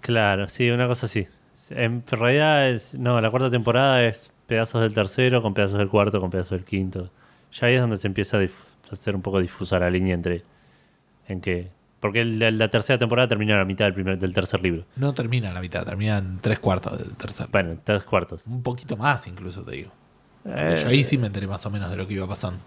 [0.00, 1.26] Claro, sí, una cosa así.
[1.70, 6.20] En realidad, es, no, la cuarta temporada es pedazos del tercero con pedazos del cuarto
[6.20, 7.10] con pedazos del quinto.
[7.52, 8.46] Ya ahí es donde se empieza a, a
[8.92, 10.44] hacer un poco difusa la línea entre
[11.28, 14.62] en que porque la, la tercera temporada termina a la mitad del primer del tercer
[14.62, 14.84] libro.
[14.96, 17.48] No termina en la mitad, termina en tres cuartos del tercer.
[17.50, 18.46] Bueno, tres cuartos.
[18.46, 19.90] Un poquito más, incluso te digo.
[20.48, 22.60] Eh, Yo ahí sí me enteré más o menos de lo que iba pasando.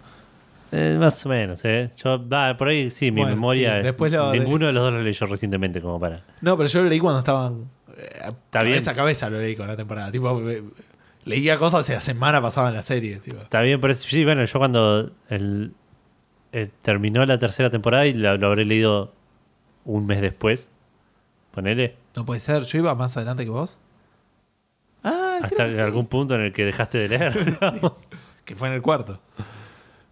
[0.72, 1.90] eh, más o menos, ¿eh?
[2.02, 3.78] Yo, va, por ahí sí, mi Bueno, memoria.
[3.78, 6.22] sí, después lo- ninguno de los dos lo leyó recientemente, como para.
[6.42, 7.64] No, pero yo lo leí cuando estaban.
[7.96, 8.74] Eh, Está bien.
[8.74, 10.12] cabeza a cabeza lo leí con la temporada.
[10.12, 10.62] Tipo, eh,
[11.24, 13.16] leía cosas y la semana pasaba en la serie.
[13.16, 13.38] Tipo.
[13.40, 15.72] Está bien, pero sí, bueno, yo cuando el,
[16.52, 19.12] eh, terminó la tercera temporada y la- lo habré leído
[19.84, 20.68] un mes después,
[21.52, 21.96] Ponele.
[22.14, 23.76] No puede ser, yo iba más adelante que vos.
[25.48, 27.34] Creo Hasta algún punto en el que dejaste de leer.
[28.44, 29.20] Que fue en el cuarto.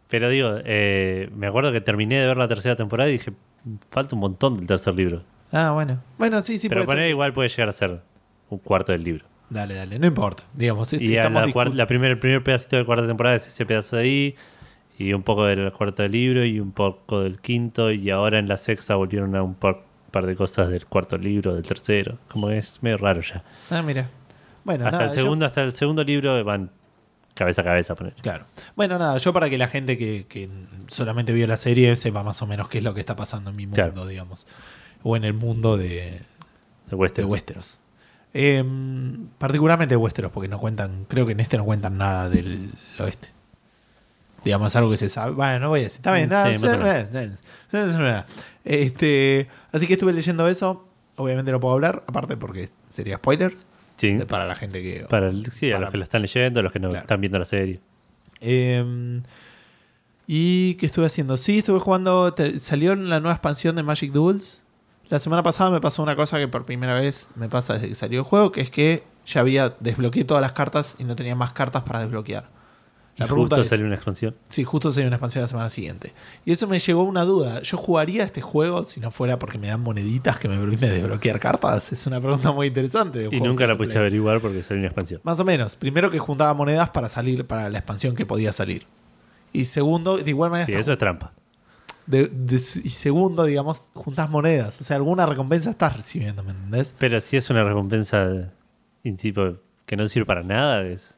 [0.08, 3.32] Pero digo, eh, me acuerdo que terminé de ver la tercera temporada y dije,
[3.90, 5.22] falta un montón del tercer libro.
[5.52, 6.00] Ah, bueno.
[6.18, 7.10] Bueno, sí, sí, Pero puede poner ser.
[7.10, 8.00] igual puede llegar a ser
[8.48, 9.24] un cuarto del libro.
[9.50, 10.44] Dale, dale, no importa.
[10.54, 13.06] Digamos, este, y estamos la, discu- cuar- la primer, el primer pedacito de la cuarta
[13.06, 14.36] temporada es ese pedazo de ahí,
[14.98, 18.46] y un poco del cuarto del libro, y un poco del quinto, y ahora en
[18.48, 22.18] la sexta volvieron a un par, par de cosas del cuarto libro, del tercero.
[22.30, 23.42] Como que es medio raro ya.
[23.70, 24.08] Ah, mira.
[24.68, 26.70] Bueno, hasta, nada, el yo- segundo, hasta el segundo libro van
[27.34, 28.12] cabeza a cabeza poner.
[28.20, 28.44] Claro.
[28.76, 30.48] Bueno, nada, yo para que la gente que, que
[30.88, 33.56] solamente vio la serie sepa más o menos qué es lo que está pasando en
[33.56, 34.06] mi mundo, Claro.
[34.06, 34.46] digamos.
[35.02, 36.20] O en el mundo de, De
[36.90, 37.28] de Western.
[37.28, 37.78] Westeros.
[38.34, 38.62] Eh,
[39.38, 43.28] particularmente de Westeros, porque no cuentan, creo que en este no cuentan nada del oeste.
[44.44, 45.32] Digamos, algo que se sabe.
[45.32, 45.98] Bueno, no voy a decir.
[45.98, 47.38] Está bien, Sí, nada, menos.
[47.72, 48.26] nada.
[48.64, 50.86] Este, así que estuve leyendo eso.
[51.16, 53.64] Obviamente no puedo hablar, aparte porque sería spoilers.
[53.98, 54.14] Sí.
[54.16, 55.04] de- Para la gente que.
[55.10, 57.02] Para el- sí, a los que lo están leyendo, a los que no Claro.
[57.02, 57.80] están viendo la serie.
[58.40, 59.20] Eh,
[60.26, 61.36] ¿Y qué estuve haciendo?
[61.36, 62.32] Sí, estuve jugando.
[62.34, 64.60] te- salió la nueva expansión de Magic Duels.
[65.08, 67.94] La semana pasada me pasó una cosa que por primera vez me pasa desde que
[67.94, 71.34] salió el juego, que es que ya había desbloqueado todas las cartas y no tenía
[71.34, 72.44] más cartas para desbloquear.
[73.18, 74.36] Y La pregunta justo es, salió una expansión.
[74.48, 76.12] sí, justo salió una expansión la semana siguiente.
[76.44, 77.60] Y eso me llegó una duda.
[77.62, 81.40] ¿Yo jugaría este juego si no fuera porque me dan moneditas que me permiten desbloquear
[81.40, 81.90] cartas?
[81.92, 83.28] Es una pregunta muy interesante.
[83.28, 85.20] de Y nunca la pudiste averiguar porque salió una expansión.
[85.24, 85.74] Más o menos.
[85.74, 88.86] Primero que juntaba monedas para salir para la expansión que podía salir.
[89.52, 90.66] Y segundo, de igual manera.
[90.66, 91.32] Sí, eso es trampa.
[92.06, 94.80] de- de- y segundo, digamos, juntas monedas.
[94.80, 96.94] O sea, alguna recompensa estás recibiendo, ¿me entendés?
[96.98, 98.50] Pero si es una recompensa
[99.18, 101.17] tipo que no sirve para nada, es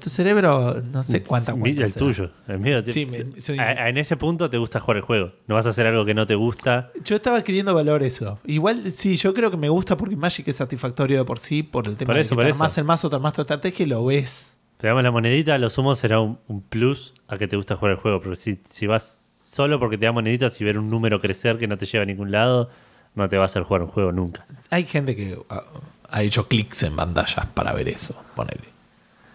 [0.00, 2.06] tu cerebro, no sé cuánta mi- cuenta el será.
[2.06, 2.30] tuyo.
[2.48, 5.32] El mío, Sí, me- soy- a- a- en ese punto te gusta jugar el juego.
[5.46, 6.90] No vas a hacer algo que no te gusta.
[7.04, 8.38] Yo estaba queriendo valorar eso.
[8.44, 11.88] Igual, sí, yo creo que me gusta porque Magic es satisfactorio de por sí, por
[11.88, 14.04] el tema Por de que te armás el mazo, te armás tu estrategia y lo
[14.04, 14.54] ves.
[14.76, 17.76] Te damos la monedita, a lo sumo será un, un plus a que te gusta
[17.76, 18.20] jugar el juego.
[18.20, 21.66] Pero si, si vas solo porque te da moneditas y ver un número crecer que
[21.66, 22.68] no te lleva a ningún lado,
[23.14, 24.44] no te va a hacer jugar un juego nunca.
[24.70, 25.62] Hay gente que ha,
[26.10, 28.75] ha hecho clics en pantallas para ver eso, ponele.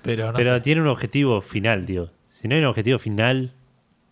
[0.04, 0.62] Pero no Pero sé.
[0.62, 2.10] tiene un objetivo final, tío.
[2.28, 3.52] Si no hay un objetivo final,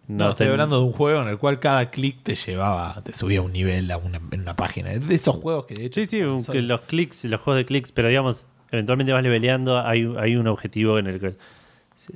[0.07, 3.11] no, No, estoy hablando de un juego en el cual cada clic te llevaba, te
[3.13, 4.89] subía un nivel a una, en una página.
[4.91, 6.01] De esos juegos que de hecho.
[6.01, 9.23] Sí, sí, un- son- que los clics, los juegos de clics, pero digamos, eventualmente vas
[9.23, 11.35] leveleando, hay, hay un objetivo en el que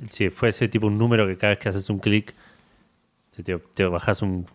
[0.08, 2.32] si- fuese tipo un número que cada vez que haces un clic,
[3.36, 4.46] te, te, te bajas un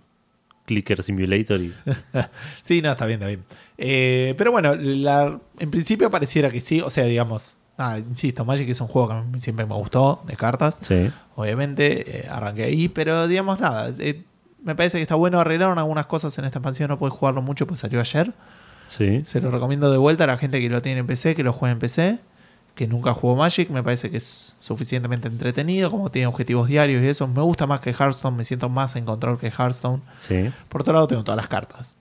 [0.65, 1.73] clicker simulator y
[2.61, 3.43] Sí, no, está bien, está bien.
[3.77, 6.79] Eh, pero bueno, la- en principio pareciera que sí.
[6.81, 10.21] O sea, digamos, nada, insisto, Magic es un juego que a mí siempre me gustó,
[10.27, 10.77] de cartas.
[10.81, 11.09] sí.
[11.35, 13.93] Obviamente, eh, arranqué ahí, pero digamos nada.
[13.99, 14.23] eh,
[14.61, 15.39] me parece que está bueno.
[15.39, 18.33] Arreglaron algunas cosas en esta expansión, no puedes jugarlo mucho, pues salió ayer.
[18.89, 19.21] Sí.
[19.23, 21.53] Se lo recomiendo de vuelta a la gente que lo tiene en PC, que lo
[21.53, 22.19] juegue en PC,
[22.75, 23.69] que nunca jugó Magic.
[23.69, 27.25] Me parece que es suficientemente entretenido, como tiene objetivos diarios y eso.
[27.27, 30.01] Me gusta más que Hearthstone, me siento más en control que Hearthstone.
[30.17, 30.51] Sí.
[30.67, 31.95] Por otro lado, tengo todas las cartas.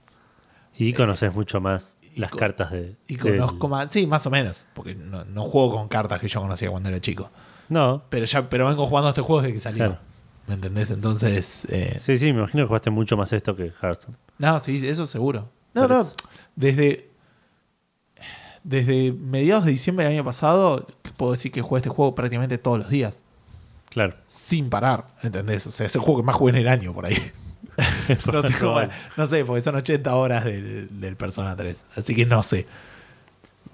[0.77, 2.95] Y conoces mucho más las con- cartas de.
[3.07, 6.27] Y del- conozco más, sí, más o menos, porque no, no juego con cartas que
[6.27, 7.29] yo conocía cuando era chico.
[7.69, 8.01] No.
[8.09, 9.77] Pero ya pero vengo jugando este juego desde que salió.
[9.77, 9.97] Claro.
[10.47, 10.89] ¿Me entendés?
[10.91, 14.17] Entonces, eh, Sí, sí, me imagino que jugaste mucho más esto que Hearthstone.
[14.39, 15.47] no, sí, eso seguro.
[15.75, 16.07] No, no,
[16.55, 17.07] desde
[18.63, 20.85] desde mediados de diciembre del año pasado
[21.17, 23.23] puedo decir que jugué este juego prácticamente todos los días,
[23.89, 24.15] Claro.
[24.27, 25.65] sin parar, ¿entendés?
[25.67, 27.15] O sea, es el juego que más jugué en el año por ahí.
[28.31, 28.93] No, tengo- Probable.
[29.17, 32.67] no sé, porque son 80 horas del, del Persona 3, así que no sé.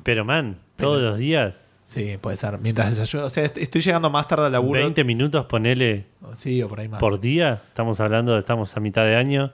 [0.04, 2.58] Pero man, Pero- todos los días, Sí, puede ser.
[2.58, 4.80] Mientras desayuno, o sea, est- estoy llegando más tarde al laburo.
[4.80, 7.00] 20 minutos ponele Sí, o por ahí más.
[7.00, 7.62] por día.
[7.68, 9.52] Estamos hablando, de- estamos a mitad de año,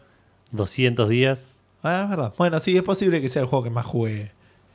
[0.52, 1.46] 200 días.
[1.84, 2.34] Ah, es verdad.
[2.38, 4.32] Bueno, sí, es posible que sea el juego que más jugué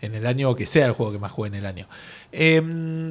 [0.07, 1.87] en el año o que sea el juego que más jugué en el año.
[2.33, 2.63] Eh,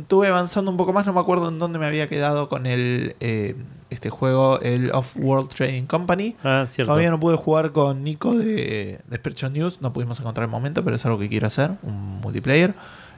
[0.02, 3.16] estuve avanzando un poco más, no me acuerdo en dónde me había quedado con el
[3.20, 3.56] eh,
[3.90, 6.36] este juego, el Off-World Trading Company.
[6.44, 6.92] Ah, cierto.
[6.92, 10.96] Todavía no pude jugar con Nico de, de News, no pudimos encontrar el momento, pero
[10.96, 12.74] es algo que quiero hacer, un multiplayer.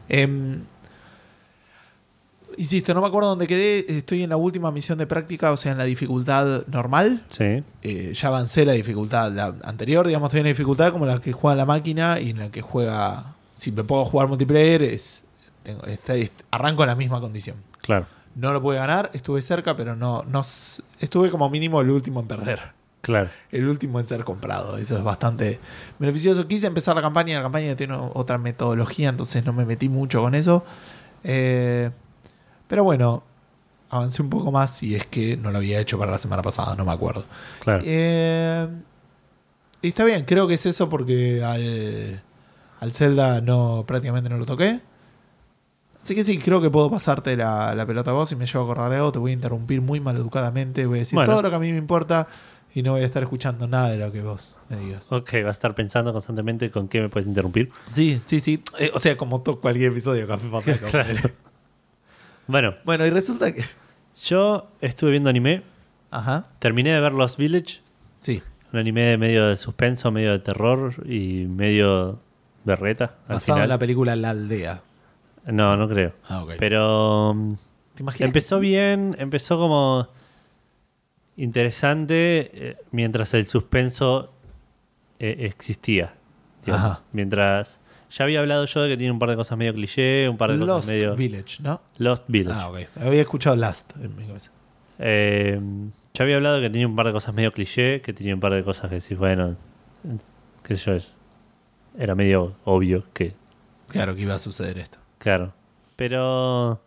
[0.10, 0.60] Eh,
[2.58, 5.72] insisto, no me acuerdo dónde quedé, estoy en la última misión de práctica, o sea,
[5.72, 7.24] en la dificultad normal.
[7.30, 7.64] Sí.
[7.84, 11.32] Eh, ya avancé la dificultad la anterior, digamos, estoy en la dificultad como la que
[11.32, 13.37] juega la máquina y en la que juega.
[13.58, 15.24] Si me puedo jugar multiplayer, es,
[15.64, 17.58] tengo, está- es- arranco en la misma condición.
[17.82, 18.06] Claro.
[18.36, 20.42] No lo pude ganar, estuve cerca, pero no, no
[21.00, 22.60] estuve como mínimo el último en perder.
[23.02, 23.30] Claro.
[23.52, 24.78] El último en ser comprado.
[24.78, 25.60] Eso es bastante
[25.98, 26.48] beneficioso.
[26.48, 30.36] Quise empezar la campaña, la campaña tiene otra metodología, entonces no me metí mucho con
[30.36, 30.64] eso.
[31.24, 31.90] Eh,
[32.68, 33.24] pero bueno,
[33.90, 36.76] avancé un poco más y es que no lo había hecho para la semana pasada,
[36.76, 37.26] no me acuerdo.
[37.64, 37.82] Claro.
[37.86, 38.68] Eh,
[39.82, 42.22] y está bien, creo que es eso porque al,
[42.80, 44.80] Al Zelda no, prácticamente no lo toqué.
[46.04, 48.62] Así que sí, creo que puedo pasarte la, la pelota a vos y me llevo
[48.62, 49.12] a acordar de algo.
[49.12, 50.86] Te voy a interrumpir muy mal educadamente.
[50.86, 51.32] Voy a decir Bueno.
[51.34, 52.28] todo lo que a mí me importa
[52.74, 55.12] y no voy a estar escuchando nada de lo que vos me digas.
[55.12, 57.72] Ok, va a estar pensando constantemente con qué me puedes interrumpir.
[57.92, 58.64] Sí, sí, sí.
[58.80, 60.78] Eh, o sea, como to- cualquier episodio de Café Papel.
[60.80, 61.10] Claro.
[62.48, 63.66] Bueno, Bueno, y resulta que.
[64.24, 65.64] yo estuve viendo anime.
[66.12, 66.46] Ajá.
[66.60, 67.82] Terminé de ver Lost Village.
[68.20, 68.42] Sí.
[68.72, 72.20] Un anime medio de suspenso, medio de terror y medio
[72.68, 73.16] berreta.
[73.28, 74.82] Al Basado en la película La Aldea.
[75.48, 76.14] No, no creo.
[76.30, 76.54] Ah, ok.
[76.60, 77.54] Pero mm,
[77.96, 78.28] ¿Te imaginas?
[78.28, 80.08] empezó bien, empezó como
[81.38, 84.32] interesante eh, mientras el suspenso
[85.20, 86.14] eh, existía.
[86.66, 86.86] digamos.
[86.92, 87.04] Ajá.
[87.12, 90.38] Mientras ya había hablado yo de que tiene un par de cosas medio cliché, un
[90.38, 91.82] par de Lost cosas medio Village, ¿no?
[91.98, 92.60] Lost Village.
[92.60, 92.80] Ah, ok.
[93.02, 94.52] Había escuchado Last en mi cabeza.
[95.00, 95.60] Eh,
[96.14, 98.40] ya había hablado de que tenía un par de cosas medio cliché, que tenía un
[98.40, 99.56] par de cosas que decís, bueno,
[100.64, 101.14] qué sé yo, es,
[101.98, 103.34] era medio obvio que,
[103.90, 104.98] Claro que iba a suceder esto.
[105.20, 105.54] claro.
[105.96, 106.80] Pero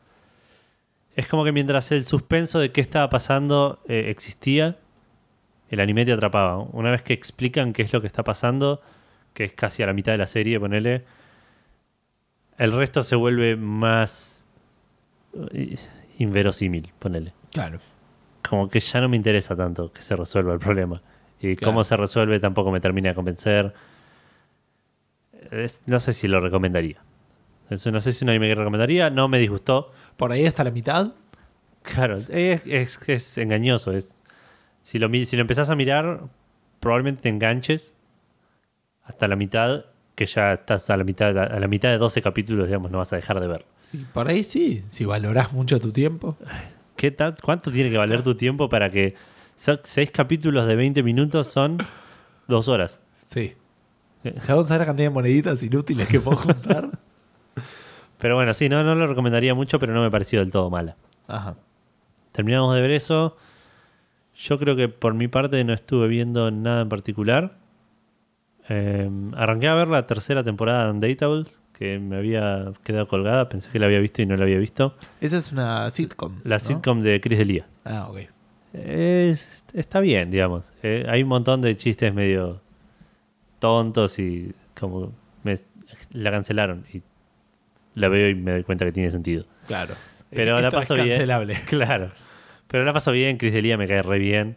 [1.17, 4.77] es como que mientras el suspenso de qué estaba pasando eh, existía,
[5.69, 6.59] el anime te atrapaba.
[6.59, 8.81] Una vez que explican qué es lo que está pasando,
[9.35, 11.03] que es casi a la mitad de la serie, ponele,
[12.59, 14.45] el resto se vuelve más
[15.53, 15.77] eh,
[16.19, 17.33] inverosímil, ponele.
[17.53, 17.81] Claro.
[18.49, 21.03] como que ya no me interesa tanto que se resuelva el problema.
[21.41, 21.73] Y Claro.
[21.73, 23.73] cómo se resuelve tampoco me termina de convencer.
[25.51, 26.97] Es- no sé si lo recomendaría.
[27.71, 29.11] Eso no sé si es un anime que recomendaría.
[29.11, 29.93] No me disgustó.
[30.17, 31.13] Por ahí hasta la mitad.
[31.83, 32.29] Claro, es,
[32.67, 33.93] es- es engañoso.
[33.93, 34.21] Es,
[34.83, 36.21] si, lo, si lo empezás a mirar,
[36.81, 37.95] probablemente te enganches
[39.05, 39.85] hasta la mitad,
[40.15, 43.13] que ya estás a la mitad, a la mitad de 12 capítulos, digamos, no vas
[43.13, 43.65] a dejar de ver.
[43.93, 46.37] Y por ahí sí, si valorás mucho tu tiempo.
[46.97, 49.15] ¿Qué ta- ¿Cuánto tiene que valer tu tiempo para que
[49.57, 51.79] seis capítulos de 20 minutos son
[52.47, 53.01] dos horas?
[53.27, 53.55] Sí.
[54.25, 56.89] A ver la cantidad de moneditas inútiles que puedo juntar.
[58.19, 60.95] Pero bueno, sí, no, no lo recomendaría mucho, pero no me pareció del todo mala.
[61.27, 61.55] Ajá.
[62.33, 63.35] Terminamos de ver eso.
[64.37, 67.55] Yo creo que por mi parte no estuve viendo nada en particular.
[68.69, 73.49] Eh, arranqué a ver la tercera temporada de Undateables, que me había quedado colgada.
[73.49, 74.95] Pensé que la había visto y no la había visto.
[75.23, 76.35] Esa es una sitcom.
[76.45, 76.61] La ¿no?
[76.61, 77.67] sitcom de Chris Delia.
[77.87, 78.19] Ah, ok.
[78.75, 80.67] Es- está bien, digamos.
[80.83, 82.61] Eh, hay un montón de chistes medio
[83.61, 85.13] tontos y como
[85.45, 85.59] me-
[86.13, 87.03] la cancelaron y
[87.95, 89.45] la veo y me doy cuenta que tiene sentido.
[89.69, 89.95] Claro.
[90.31, 91.09] Pero Esto la es paso bien.
[91.11, 91.55] cancelable.
[91.69, 92.11] Claro.
[92.69, 94.57] Pero la paso bien, Chris Delia me cae re bien.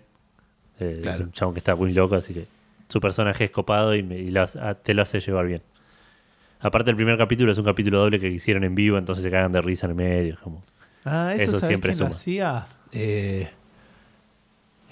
[0.79, 1.23] Eh, Es Claro.
[1.25, 2.45] un chabón que está muy loco, así que
[2.89, 5.61] su personaje es copado y, me- y lo hace- ah, te lo hace llevar bien.
[6.59, 9.51] Aparte el primer capítulo es un capítulo doble que hicieron en vivo, entonces se cagan
[9.51, 10.33] de risa en el medio.
[10.35, 10.63] es Como,
[11.05, 12.15] Ah, eso, Eso ¿sabés siempre quién lo suma.
[12.15, 12.67] hacía?
[12.93, 13.49] Eh,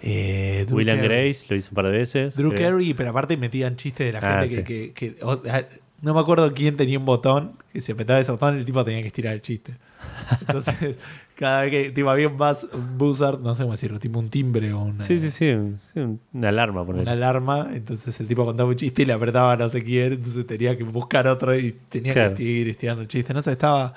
[0.01, 0.65] eh.
[0.69, 2.35] Grace lo hizo un par de veces.
[2.35, 2.71] Drew creo.
[2.71, 4.63] Carey, pero aparte metían chistes de la Ah, gente sí.
[4.63, 5.63] que, que- que- ah,
[6.01, 9.01] no me acuerdo quién tenía un botón, que si apretaba ese botón el tipo tenía
[9.01, 9.73] que estirar el chiste.
[10.41, 10.95] Entonces,
[11.35, 14.29] cada vez que tipo, había un, buzz, un buzzer, no sé cómo decirlo, tipo un
[14.29, 16.83] timbre o una, Sí, sí, sí, un- sí, un- una alarma.
[16.83, 17.03] ponele.
[17.03, 20.45] una alarma, entonces el tipo contaba un chiste y le apretaba no sé quién, entonces
[20.47, 22.31] tenía que buscar otro y tenía Claro.
[22.31, 23.33] que seguir estirando el chiste.
[23.33, 23.93] No sé, estaba...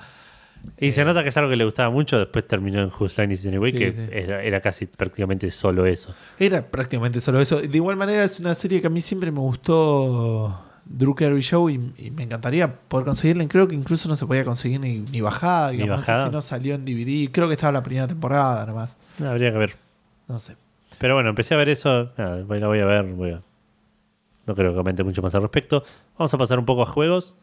[0.79, 3.33] Y se nota que es algo que le gustaba mucho, después terminó en Whose Line
[3.33, 3.99] Is It Anyway, Sí, que sí.
[4.11, 6.13] Era, era casi prácticamente solo eso.
[6.39, 7.59] Era prácticamente solo eso.
[7.61, 11.69] De igual manera es una serie que a mí siempre me gustó Drew Carey Show
[11.69, 13.47] y, y me encantaría poder conseguirla.
[13.47, 15.71] Creo que incluso no se podía conseguir ni, ni bajada.
[15.71, 15.99] Ni digamos.
[16.01, 16.27] No sé bajada.
[16.27, 17.31] si no salió en DVD.
[17.31, 18.97] Creo que estaba la primera temporada nomás.
[19.23, 19.75] Habría que ver.
[20.27, 20.55] No sé.
[20.97, 22.11] Pero bueno, empecé a ver eso.
[22.17, 23.03] Nada, la voy a ver.
[23.05, 23.41] voy a-
[24.45, 25.83] No creo que comente mucho más al respecto.
[26.17, 27.35] Vamos a pasar un poco a juegos.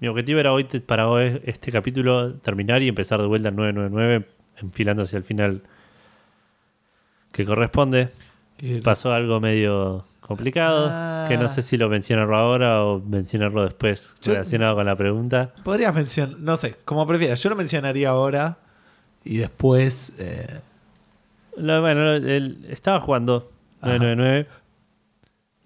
[0.00, 4.26] Mi objetivo era hoy, para hoy, este capítulo, terminar y empezar de vuelta al 999,
[4.62, 5.62] enfilando hacia el final
[7.32, 8.08] que corresponde.
[8.82, 11.24] Pasó algo medio complicado, Ah.
[11.28, 15.52] que no sé si lo mencionarlo ahora o mencionarlo después Yo- relacionado con la pregunta.
[15.64, 17.42] Podrías mencionar, no sé, como prefieras.
[17.42, 18.56] Yo lo mencionaría ahora
[19.24, 20.12] y después.
[20.18, 20.60] eh,
[21.56, 23.50] Lo- bueno, él estaba jugando
[23.82, 23.96] Ajá.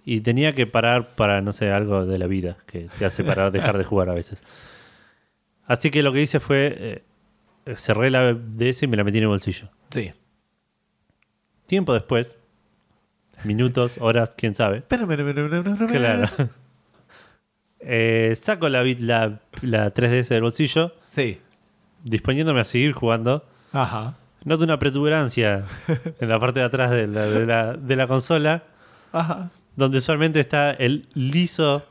[0.04, 3.24] 999 y tenía que parar para, no sé, algo de la vida que te hace
[3.24, 4.42] parar, dejar de jugar a veces.
[5.66, 7.02] Así que lo que hice fue
[7.66, 9.68] eh, cerré la DS y me la metí en el bolsillo.
[9.90, 10.12] sí.
[11.66, 12.36] Tiempo después,
[13.42, 14.82] minutos, horas, quién sabe.
[15.90, 16.28] Claro.
[17.80, 21.40] Eh, saco la, la, la 3DS del bolsillo, Sí.
[22.02, 23.44] disponiéndome a seguir jugando.
[23.72, 24.14] Ajá.
[24.44, 25.64] Noto una protuberancia
[26.20, 28.62] en la parte de atrás de la, de la- de la consola,
[29.12, 29.50] Ajá.
[29.76, 31.84] Donde usualmente está el liso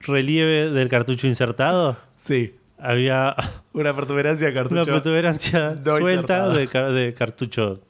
[0.00, 1.96] relieve del cartucho insertado.
[2.14, 2.54] Sí.
[2.78, 3.34] Había
[3.72, 4.74] Una protuberancia de cartucho.
[4.82, 7.80] una protuberancia no suelta de, car- de cartucho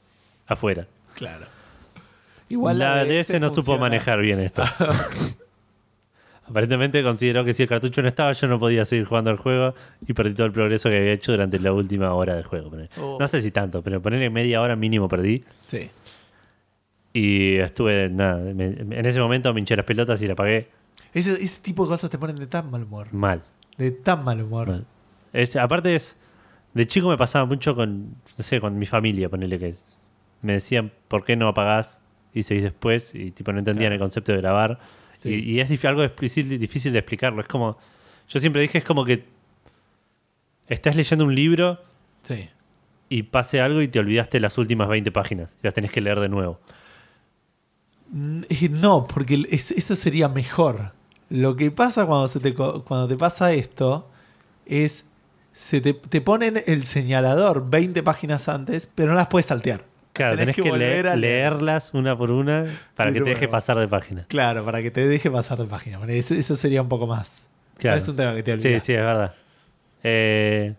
[0.47, 0.87] afuera.
[1.15, 1.45] Claro.
[2.49, 4.63] Igual la DS DS no supo manejar bien esto.
[6.49, 9.75] Aparentemente consideró que si el cartucho no estaba, yo no podía seguir jugando al juego
[10.07, 12.71] y perdí todo el progreso que había hecho durante la última hora del juego.
[13.01, 13.17] Oh.
[13.19, 15.43] No sé si tanto, pero ponerle media hora mínimo perdí.
[15.59, 15.89] Sí.
[17.19, 18.65] Y estuve, nada, me-
[18.99, 20.67] en ese momento me hinché las pelotas y la apagué
[21.13, 23.07] Ese, ese tipo de cosas te ponen de tan mal humor.
[23.11, 23.41] mal.
[23.77, 24.67] De tan mal humor.
[24.67, 24.85] mal.
[25.33, 26.15] Es- aparte es,
[26.73, 29.95] de chico me pasaba mucho con, no sé, con mi familia, ponerle que es.
[30.43, 31.97] Me decían, ¿por qué no apagás
[32.33, 33.15] y seguís después?
[33.15, 33.95] Y tipo no entendían Claro.
[33.95, 34.79] el concepto de grabar.
[35.17, 35.29] Sí.
[35.33, 37.41] Y, y es dif- algo difícil, difícil de explicarlo.
[37.41, 37.77] Es como,
[38.29, 39.25] yo siempre dije, es como que
[40.67, 41.79] estás leyendo un libro
[42.21, 42.47] Sí.
[43.09, 46.19] y pase algo y te olvidaste las últimas 20 páginas y las tenés que leer
[46.19, 46.59] de nuevo.
[48.11, 50.91] No, porque eso sería mejor.
[51.29, 54.07] Lo que pasa cuando, se te, cuando te pasa esto
[54.65, 55.05] es.
[55.53, 59.83] Se te, te ponen el señalador 20 páginas antes, pero no las puedes saltear.
[60.13, 61.53] Claro, tenés, que, volver leer- a leer.
[61.53, 62.65] leerlas una por una
[62.95, 64.25] para que te deje pasar de página.
[64.27, 65.99] Claro, para que te deje pasar de página.
[66.07, 67.47] Eso, sería un poco más.
[67.79, 67.95] Claro.
[67.97, 68.83] No es un tema que te Sí, olvidas.
[68.85, 69.33] sí, es verdad.
[70.03, 70.75] Eh,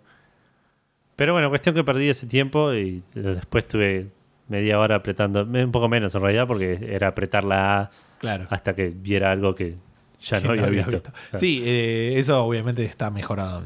[1.17, 4.07] pero bueno, cuestión que perdí ese tiempo y después tuve
[4.49, 8.47] media hora apretando, un poco menos en realidad, porque era apretar la A Claro.
[8.51, 9.77] hasta que viera algo que
[10.21, 11.11] ya Que no había había visto.
[11.11, 11.39] visto.
[11.39, 13.63] Sí, eh, eso obviamente está mejorado.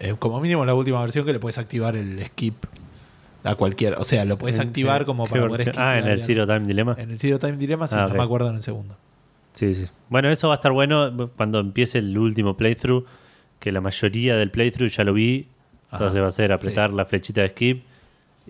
[0.00, 2.56] Eh, como mínimo en la última versión que le puedes activar el skip
[3.44, 3.94] a cualquier.
[3.94, 5.78] O sea, lo puedes ¿En- activar como para poder skip.
[5.78, 6.96] Ah, en el Zero Time Dilemma.
[6.98, 8.96] En el Zero Time Dilemma, sí, Ah, no me acuerdo en el segundo.
[9.54, 9.86] Sí, sí.
[10.10, 13.06] Bueno, eso va a estar bueno cuando empiece el último playthrough,
[13.60, 15.46] que la mayoría del playthrough ya lo vi.
[15.88, 15.96] Ajá.
[15.98, 17.82] Entonces va a ser apretar la flechita de skip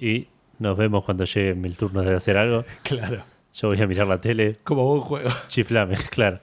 [0.01, 0.27] y
[0.63, 2.65] nos vemos cuando llegue mi turno de hacer algo.
[2.83, 3.25] Claro.
[3.55, 5.29] Yo voy a mirar la tele, Como buen juego.
[5.49, 6.41] chiflame, claro.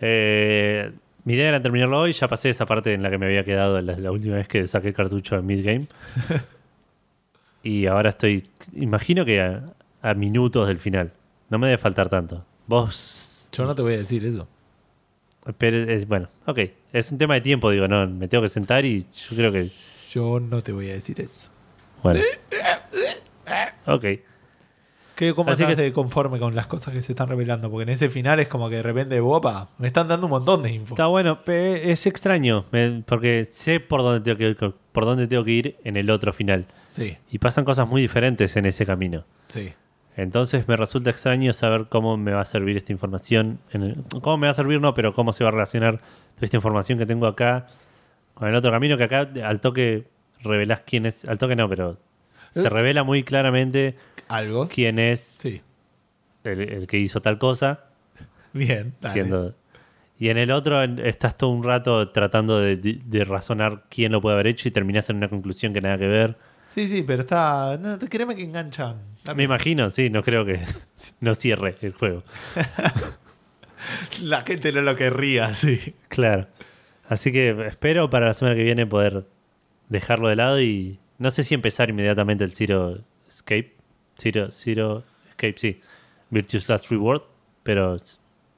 [0.00, 0.90] Eh,
[1.24, 3.80] mi idea era terminarlo hoy, ya pasé esa parte en la que me había quedado
[3.80, 5.86] la, la última vez que saqué el cartucho en midgame.
[7.62, 9.62] y ahora estoy, imagino que a,
[10.00, 11.12] a minutos del final.
[11.50, 12.44] No me debe faltar tanto.
[12.66, 14.48] Vos Yo no te voy a decir eso.
[15.58, 16.58] Pero es, bueno, ok.
[16.92, 19.70] Es un tema de tiempo, digo, no, me tengo que sentar y yo creo que.
[20.10, 21.50] Yo no te voy a decir eso.
[22.02, 22.20] Bueno.
[23.86, 24.04] Ok.
[25.14, 27.70] ¿Qué, ¿Cómo Así que- de conforme con las cosas que se están revelando?
[27.70, 30.62] Porque en ese final es como que de repente, opa, me están dando un montón
[30.62, 30.94] de info.
[30.94, 32.64] Está bueno, es extraño,
[33.06, 36.32] porque sé por dónde, tengo que ir, por dónde tengo que ir en el otro
[36.32, 36.64] final.
[36.88, 39.24] Sí, Y pasan cosas muy diferentes en ese camino.
[39.48, 39.72] sí.
[40.14, 43.60] Entonces me resulta extraño saber cómo me va a servir esta información.
[43.72, 46.00] en el- cómo me va a servir, no, pero cómo se va a relacionar
[46.34, 47.66] toda esta información que tengo acá
[48.34, 50.04] con el otro camino, que acá al toque
[50.42, 51.24] revelás quién es.
[51.26, 51.98] Al toque no, pero
[52.52, 52.70] se Eh.
[52.70, 53.94] revela muy claramente
[54.28, 54.68] ¿Algo?
[54.68, 55.60] quién es Sí.
[56.44, 57.80] el, el que hizo tal cosa.
[58.52, 58.92] Bien.
[59.00, 59.12] dale.
[59.14, 59.54] Siendo,
[60.18, 64.20] y en el otro estás todo un rato tratando de, de- de razonar quién lo
[64.20, 66.36] puede haber hecho y terminás en una conclusión que nada que ver.
[66.68, 67.76] Sí, sí, pero está.
[67.80, 68.96] No, créeme que enganchan.
[69.34, 70.60] Me imagino, sí, no creo que
[71.20, 72.22] no cierre el juego.
[74.22, 75.94] La gente no lo querría, sí.
[76.08, 76.46] Claro.
[77.08, 79.24] Así que espero para la semana que viene poder
[79.88, 83.74] dejarlo de lado y no sé si empezar inmediatamente el Zero Escape.
[84.18, 85.80] Zero, Zero Escape, sí.
[86.30, 87.22] Virtue's Last Reward,
[87.62, 87.96] pero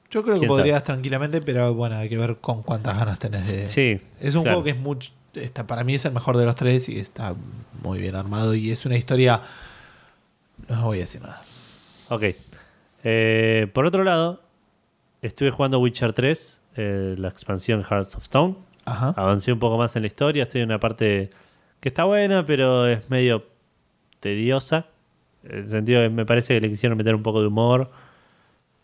[0.09, 3.51] Yo creo que ¿Quién podrías tranquilamente, pero bueno, hay que ver con cuántas ganas tenés
[3.51, 3.67] de.
[3.67, 4.01] sí.
[4.19, 4.57] Es un claro.
[4.57, 5.11] juego que es mucho.
[5.33, 7.35] Está, para mí es el mejor de los tres y está
[7.83, 9.41] muy bien armado y es una historia.
[10.69, 11.41] No voy a decir nada.
[12.09, 12.23] Ok.
[13.03, 14.41] Eh, por otro lado,
[15.21, 18.55] estuve jugando Witcher 3, eh, la expansión Hearts of Stone.
[18.85, 19.13] Ajá.
[19.17, 20.43] Avancé un poco más en la historia.
[20.43, 21.29] Estoy en una parte
[21.79, 23.43] que está buena, pero es medio
[24.19, 24.85] tediosa.
[25.43, 27.91] En el sentido que me parece que le quisieron meter un poco de humor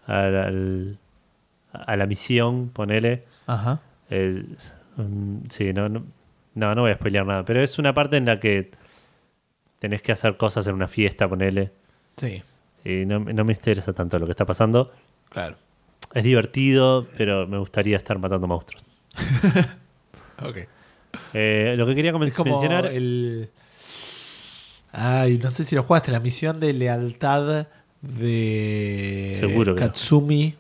[0.07, 0.97] al- al-
[1.73, 3.23] a la misión, ponele.
[3.47, 3.79] Ajá.
[4.97, 6.03] Mm, sí, no, no,
[6.55, 7.43] no, no voy a spoilear nada.
[7.45, 8.71] Pero es una parte en la que
[9.79, 11.71] tenés que hacer cosas en una fiesta, ponele.
[12.17, 12.43] Sí,
[12.85, 14.91] Y no, no me interesa tanto lo que está pasando.
[15.29, 15.55] claro.
[16.13, 18.85] Es divertido, pero me gustaría estar matando monstruos.
[20.43, 20.57] Ok.
[21.33, 22.85] Eh, lo que quería Es como mencionar.
[22.87, 23.49] el.
[24.91, 27.67] Ay, no sé si lo jugaste, la misión de lealtad
[28.01, 29.87] de Seguro que no.
[29.87, 30.55] Katsumi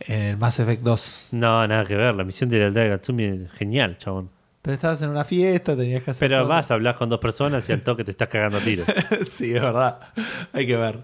[0.00, 1.28] en el Mass Effect 2.
[1.32, 2.14] No, nada que ver.
[2.14, 4.28] La misión de lealtad de Gatsumi es genial, chabón.
[4.62, 6.28] Pero estabas en una fiesta, tenías que hacer.
[6.28, 8.84] Pero vas, hablas con dos personas y al toque te estás cagando a tiro.
[9.30, 10.00] sí, es verdad.
[10.52, 10.98] Hay que ver.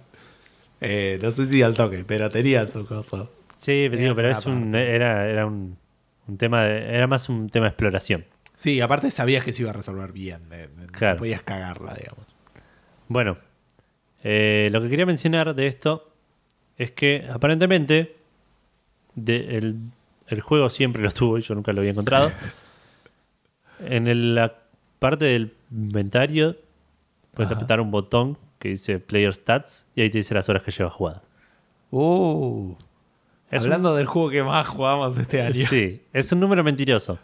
[0.80, 3.28] Eh, no sé si al toque, pero tenía su cosa.
[3.58, 5.76] Sí, pero, digo, pero es un, era, era un,
[6.28, 8.24] un tema de, era más un tema de exploración.
[8.54, 10.42] Sí, aparte sabías que se iba a resolver bien.
[10.48, 11.18] no Claro.
[11.18, 12.24] podías cagarla, digamos.
[13.08, 13.36] Bueno,
[14.22, 16.08] eh, lo que quería mencionar de esto
[16.78, 18.16] es que aparentemente
[19.16, 19.76] el,
[20.28, 22.30] el juego siempre lo tuvo y yo nunca lo había encontrado.
[23.80, 24.54] en el- la
[24.98, 26.56] parte del inventario
[27.34, 27.56] puedes Ajá.
[27.56, 30.92] apretar un botón que dice Player Stats y ahí te dice las horas que llevas
[30.92, 31.22] jugado.
[31.90, 32.74] Uh,
[33.52, 35.64] Es Hablando del juego que más jugamos este año.
[35.68, 37.18] sí, es un número mentiroso.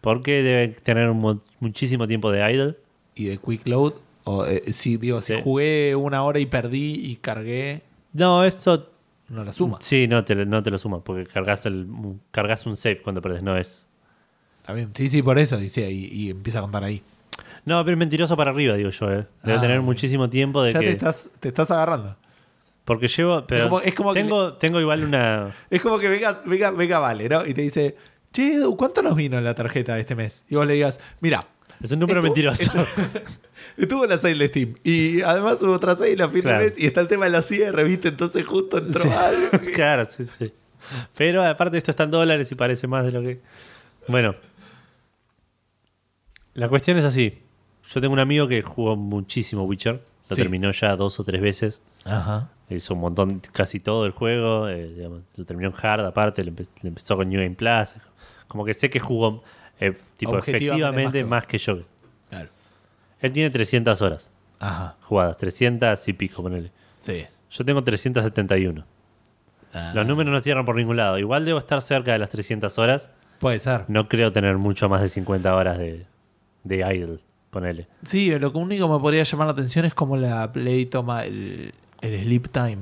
[0.00, 2.76] Porque debe tener un mo- muchísimo tiempo de idle.
[3.14, 3.92] Y de Quick Load.
[4.24, 5.40] O, eh, si, digo, si Sí.
[5.44, 7.82] jugué una hora y perdí y cargué,
[8.12, 8.88] No, eso
[9.28, 9.76] no la suma.
[9.80, 11.86] Sí, no te, lo- no te lo suma, porque cargas, el,
[12.32, 13.86] cargas un save cuando perdés, no es.
[14.64, 14.90] También.
[14.94, 17.02] Sí, sí, por eso, dice, y, y empieza a contar ahí.
[17.64, 19.26] No, pero es mentiroso para arriba, digo yo, ¿eh?
[19.44, 20.86] Debe Ah, tener muchísimo tiempo de Ya que.
[20.86, 22.16] te estás, te estás agarrando.
[22.90, 23.46] Porque llevo.
[23.46, 25.54] Pero como- es como que tengo, tengo igual una.
[25.70, 27.46] Es como que venga, venga, venga, vale, ¿no?
[27.46, 27.94] Y te dice,
[28.32, 30.42] che, Edu, ¿cuánto nos vino en la tarjeta este mes?
[30.48, 31.46] Y vos le digas, mira.
[31.80, 32.62] Es un número estuvo- mentiroso.
[32.72, 32.84] Estuvo,
[33.76, 34.74] estuvo en la sale de Steam.
[34.82, 36.58] Y además hubo otra sale a fin Claro.
[36.58, 36.78] de mes.
[36.80, 38.08] Y está el tema de la cierre, ¿viste?
[38.08, 39.08] Entonces justo entró Sí.
[39.08, 39.50] algo.
[39.52, 40.52] que- claro, sí, sí.
[41.16, 43.40] Pero aparte, esto está en dólares y parece más de lo que.
[44.08, 44.34] Bueno.
[46.54, 47.38] La cuestión es así.
[47.88, 50.02] Yo tengo un amigo que jugó muchísimo Witcher.
[50.28, 50.42] Lo Sí.
[50.42, 51.80] terminó ya dos o tres veces.
[52.04, 52.50] Ajá.
[52.70, 54.68] Hizo un montón, casi todo el juego.
[54.68, 56.42] eh, digamos, lo terminó en hard, aparte.
[56.44, 57.94] Le, empe- le empezó con New Game Plus.
[58.46, 59.42] Como que sé que jugó
[59.80, 61.78] eh, tipo, efectivamente más que yo.
[62.28, 62.48] Claro.
[63.20, 64.96] Él tiene 300 horas Ajá.
[65.02, 65.36] jugadas.
[65.36, 66.70] 300 y pico, ponele.
[67.00, 67.24] Sí.
[67.50, 68.84] Yo tengo 371.
[69.74, 71.18] Ah, Los números no cierran por ningún lado.
[71.18, 73.10] Igual debo estar cerca de las 300 horas.
[73.38, 73.84] Puede ser.
[73.88, 76.06] No creo tener mucho más de 50 horas de,
[76.64, 77.18] de idle,
[77.50, 77.86] ponele.
[78.02, 81.72] Sí, lo único que me podría llamar la atención es como la Play toma el,
[82.02, 82.78] el sleep time.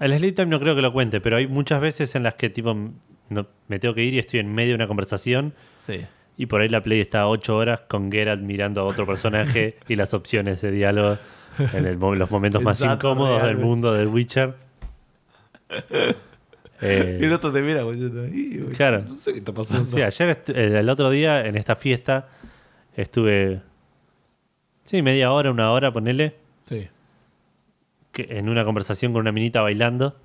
[0.00, 2.50] El sleep time no creo que lo cuente, pero hay muchas veces en las que
[2.50, 2.74] tipo
[3.30, 6.00] no, me tengo que ir y estoy en medio de una conversación Sí.
[6.36, 9.96] y por ahí la play está 8 horas con Geralt mirando a otro personaje y
[9.96, 11.16] las opciones de diálogo
[11.72, 14.54] en el los momentos más Exacto, incómodos del mundo del Witcher.
[16.80, 19.04] Eh, Y el otro te mira como diciendo, "Ih, güey, Claro.
[19.08, 19.86] No sé qué está pasando.
[19.90, 22.28] Sí, ayer, eh, el otro día, en esta fiesta,
[22.96, 23.60] estuve.
[24.82, 26.34] Sí, media hora, una hora, ponele.
[26.66, 26.88] Sí.
[28.14, 30.16] Que- en una conversación con una minita bailando.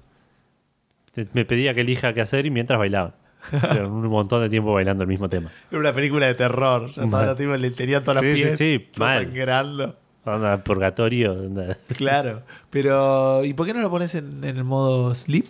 [1.33, 3.13] Me pedía que elija qué hacer y mientras bailaban.
[3.51, 5.49] Pero un montón de tiempo bailando el mismo tema.
[5.71, 6.87] Era una película de terror.
[6.89, 8.57] Ya todos los tipos le tenían todos los Sí, sí, pies.
[8.57, 9.23] sí, todos mal.
[9.25, 9.97] sangrando.
[10.25, 11.33] Onda, purgatorio.
[11.33, 11.77] onda.
[11.97, 12.43] Claro.
[12.69, 15.45] Pero, ¿y por qué no lo pones en, en el modo sleep?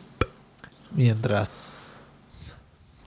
[0.91, 1.85] Mientras.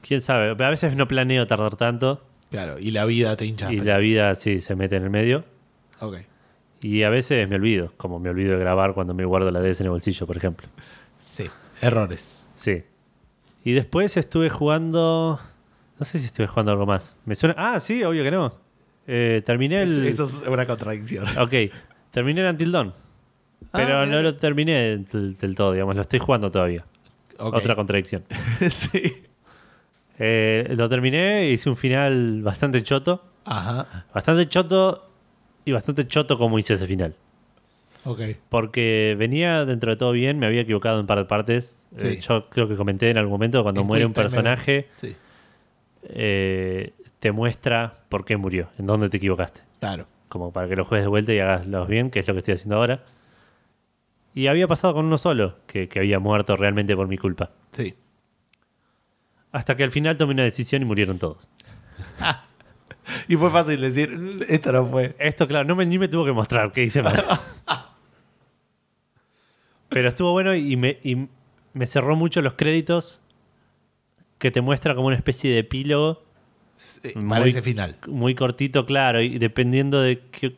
[0.07, 0.51] Quién sabe.
[0.51, 2.21] A veces no planeo tardar tanto
[2.51, 3.73] Claro, y la vida te hincha.
[3.73, 5.45] y la vida sí se mete en el medio.
[6.01, 6.17] Ok.
[6.83, 9.81] Y a veces me olvido, como me olvido de grabar cuando me guardo la DS
[9.81, 10.69] en el bolsillo, por ejemplo.
[11.31, 11.49] Sí.
[11.81, 12.37] Errores.
[12.57, 12.83] Sí.
[13.65, 15.41] Y después estuve jugando.
[15.99, 17.15] No sé si estuve jugando algo más.
[17.25, 17.55] Me suena.
[17.57, 18.59] Ah, sí, obvio que no.
[19.07, 20.05] Eh, terminé el.
[20.07, 21.25] Eso es una contradicción.
[21.39, 21.73] Ok,
[22.11, 22.93] terminé el Until Dawn.
[23.67, 25.95] Ah, Pero no lo terminé del, del todo, digamos.
[25.95, 26.85] Lo estoy jugando todavía.
[27.39, 28.25] Otra contradicción.
[28.71, 29.23] sí.
[30.19, 33.25] Eh, lo terminé, hice un final bastante choto.
[33.45, 34.07] Ajá.
[34.13, 35.12] Bastante choto
[35.65, 37.15] y bastante choto como hice ese final.
[38.05, 38.21] Ok.
[38.49, 41.87] Porque venía dentro de todo bien, me había equivocado en un par de partes.
[41.97, 42.07] Sí.
[42.07, 44.89] Eh, yo creo que comenté en algún momento cuando En muere un personaje.
[44.95, 45.15] Sí.
[46.05, 49.61] eh, te muestra por qué murió, en dónde te equivocaste.
[49.79, 50.07] Claro.
[50.29, 52.39] Como para que lo juegues de vuelta y hagas los bien, que es lo que
[52.39, 53.05] estoy haciendo ahora.
[54.35, 57.51] Y había pasado con uno solo, que, que había muerto realmente por mi culpa.
[57.71, 57.95] Sí.
[59.53, 61.49] Hasta que al final tomé una decisión y murieron todos.
[63.29, 65.15] Y fue fácil decir, "Mm, esto no fue.
[65.19, 67.25] Esto, claro, no me, ni me tuvo que mostrar que hice mal.
[69.89, 71.29] Pero estuvo bueno y me, y
[71.75, 73.21] me cerró mucho los créditos
[74.39, 76.23] que te muestra como una especie de epílogo
[77.05, 77.97] Eh, Muy- Para ese final.
[78.09, 80.57] muy cortito, claro, y dependiendo de qué...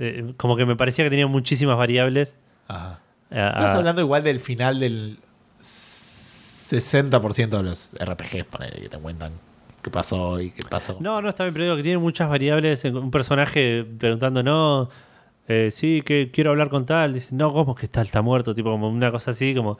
[0.00, 2.34] eh, como que me parecía que tenía muchísimas variables.
[2.66, 2.98] Ajá.
[3.30, 5.18] Estás ah, hablando igual del final del
[5.62, 9.32] 60% de los RPGs, ponele, que te cuentan
[9.82, 10.96] qué pasó y qué pasó.
[11.00, 12.84] No, no, está bien, pero digo que tiene muchas variables.
[12.84, 14.88] Un personaje preguntando, no,
[15.48, 17.14] eh, sí, que quiero hablar con tal.
[17.14, 18.54] Dice, no, ¿cómo que tal está muerto?
[18.54, 19.78] Tipo, como una cosa así, como.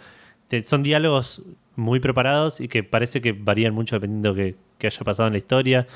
[0.48, 1.42] te- son diálogos
[1.76, 5.38] muy preparados y que parece que varían mucho dependiendo que, que haya pasado en la
[5.38, 5.86] historia.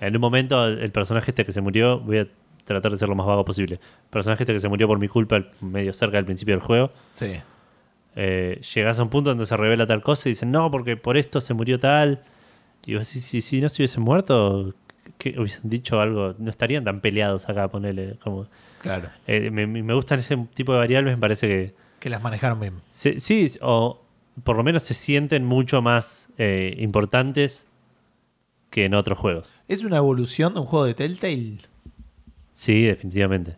[0.00, 2.26] En un momento, el personaje este que se murió, voy a
[2.64, 3.76] tratar de ser lo más vago posible.
[3.76, 6.90] El personaje este que se murió por mi culpa, medio cerca del principio del juego.
[7.12, 7.32] Sí.
[8.14, 11.16] eh, llegas a un punto donde se revela tal cosa y dicen, no, porque por
[11.16, 12.22] esto se murió tal.
[12.86, 14.74] Y vos si, si no se hubiesen muerto,
[15.18, 18.16] que hubiesen dicho algo, no estarían tan peleados acá, ponele.
[18.22, 18.46] Como,
[18.80, 19.08] Claro.
[19.28, 21.74] eh, me, me gustan ese tipo de variables, me parece que.
[22.00, 22.74] Que las manejaron bien.
[22.88, 24.00] se- sí, o
[24.42, 27.66] por lo menos se sienten mucho más eh, importantes
[28.70, 29.48] que en otros juegos.
[29.68, 31.58] ¿Es una evolución de un juego de Telltale?
[32.54, 33.56] Sí, definitivamente.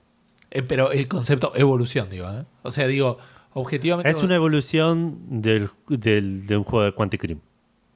[0.51, 2.29] Eh, pero el concepto evolución, digo.
[2.31, 2.45] ¿eh?
[2.63, 3.19] O sea, digo,
[3.55, 4.11] objetivamente.
[4.11, 7.41] Es una evolución del, del- de un juego de Quantic Dream,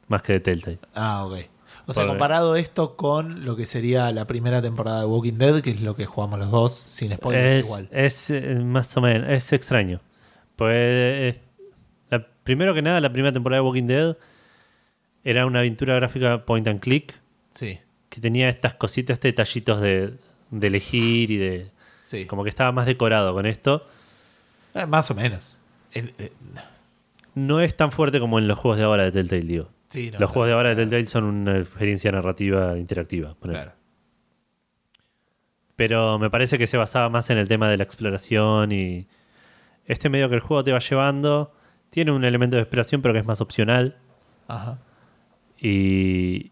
[0.09, 0.78] más que de Telltale.
[0.94, 1.38] Ah, ok.
[1.86, 5.70] O sea, comparado esto con lo que sería la primera temporada de Walking Dead, que
[5.70, 7.88] es lo que jugamos los dos, sin spoilers Es, igual.
[7.92, 10.00] es, eh, más o menos, es extraño.
[10.56, 11.40] Pues eh,
[12.11, 14.16] la Primero que nada, la primera temporada de Walking Dead
[15.24, 17.14] era una aventura gráfica point and click
[17.52, 17.78] Sí,
[18.11, 20.14] que tenía estas cositas, este detallitos de,
[20.50, 21.66] de elegir y de.
[22.04, 22.26] sí.
[22.26, 23.86] Como que estaba más decorado con esto.
[24.74, 25.54] Eh, más o menos.
[25.92, 26.12] El-
[27.34, 29.68] No es tan fuerte como en los juegos de ahora de Telltale, digo.
[29.89, 33.34] Sí, no, los juegos de ahora de Telltale son una experiencia narrativa interactiva.
[33.41, 33.72] Claro.
[35.76, 39.07] Pero me parece que se basaba más en el tema de la exploración y
[39.86, 41.53] este medio que el juego te va llevando
[41.91, 43.97] tiene un elemento de exploración pero que es más opcional
[44.49, 44.78] Ajá.
[45.59, 46.51] y,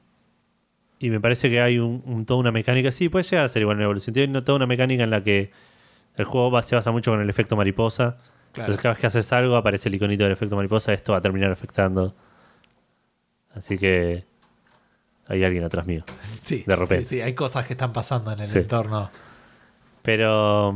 [1.01, 3.63] y me parece que hay un, un- toda una mecánica, sí, puede llegar a ser
[3.63, 5.51] igual una evolución, tiene toda una mecánica en la que
[6.17, 8.17] el juego va- se basa mucho con el efecto mariposa.
[8.53, 8.73] Claro.
[8.73, 11.21] Entonces cada vez que haces algo aparece el iconito del efecto mariposa, esto va a
[11.21, 12.15] terminar afectando.
[13.57, 14.25] Así que
[15.27, 16.05] hay alguien atrás mío.
[16.41, 17.05] Sí, De repente.
[17.05, 18.59] sí, sí, hay cosas que están pasando en el Sí.
[18.59, 19.11] entorno.
[20.03, 20.71] Pero...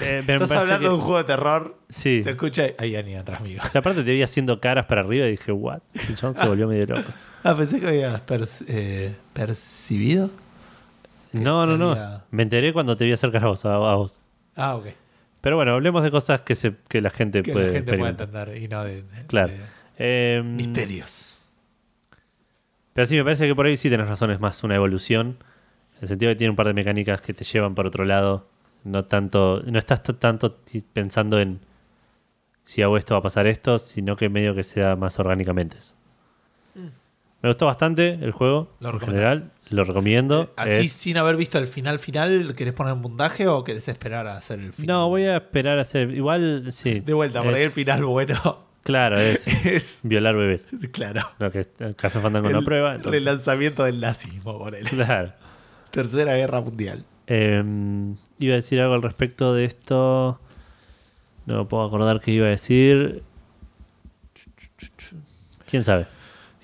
[0.00, 1.76] eh, me Estás hablando que- de un juego de terror.
[1.88, 2.22] Sí.
[2.22, 2.64] Se escucha.
[2.78, 3.60] Hay alguien atrás mío.
[3.64, 5.80] O sea, aparte te vi haciendo caras para arriba y dije, what?
[6.08, 7.08] El chabón se volvió medio loco.
[7.44, 10.30] Ah, pensé que habías perci- eh, percibido.
[11.32, 12.22] No, no, no.
[12.30, 13.64] Me enteré cuando te vi acercar a vos.
[13.64, 14.20] A, a vos.
[14.54, 14.86] Ah, ok.
[15.40, 18.10] Pero bueno, hablemos de cosas que, se, que la gente Que puede la gente pueda
[18.10, 18.48] experimentar.
[18.48, 19.48] entender y no de, de- Claro.
[19.48, 19.58] de
[20.04, 21.34] Eh, misterios.
[22.92, 25.36] Pero sí, me parece que por ahí sí tenés razón, es más una evolución.
[25.96, 28.04] En el sentido de que tiene un par de mecánicas que te llevan por otro
[28.04, 28.46] lado.
[28.84, 30.58] No tanto, no estás tanto
[30.92, 31.60] pensando en
[32.64, 35.94] si hago esto va a pasar esto, sino que medio que sea más orgánicamente eso.
[36.74, 38.84] Me gustó bastante el juego, Mm.
[38.84, 40.42] Lo en general, lo recomiendo.
[40.42, 43.88] Eh, Así Es- sin haber visto el final final, ¿querés poner un puntaje o querés
[43.88, 44.86] esperar a hacer el final?
[44.96, 46.10] No, voy a esperar a hacer.
[46.10, 47.00] Igual, sí.
[47.00, 50.00] De vuelta, por ahí Es- el final bueno Claro, es es.
[50.02, 50.68] violar bebés.
[50.92, 51.20] Claro.
[51.38, 51.64] Lo que
[51.96, 52.94] Café Fandango no el aprueba.
[52.96, 54.84] entonces- relanzamiento del nazismo, por él.
[54.88, 55.32] Claro.
[55.90, 57.04] Tercera Guerra Mundial.
[57.26, 57.62] Eh,
[58.38, 60.40] iba a decir algo al respecto de esto.
[61.46, 63.22] No me puedo acordar qué iba a decir.
[65.68, 66.06] ¿Quién sabe?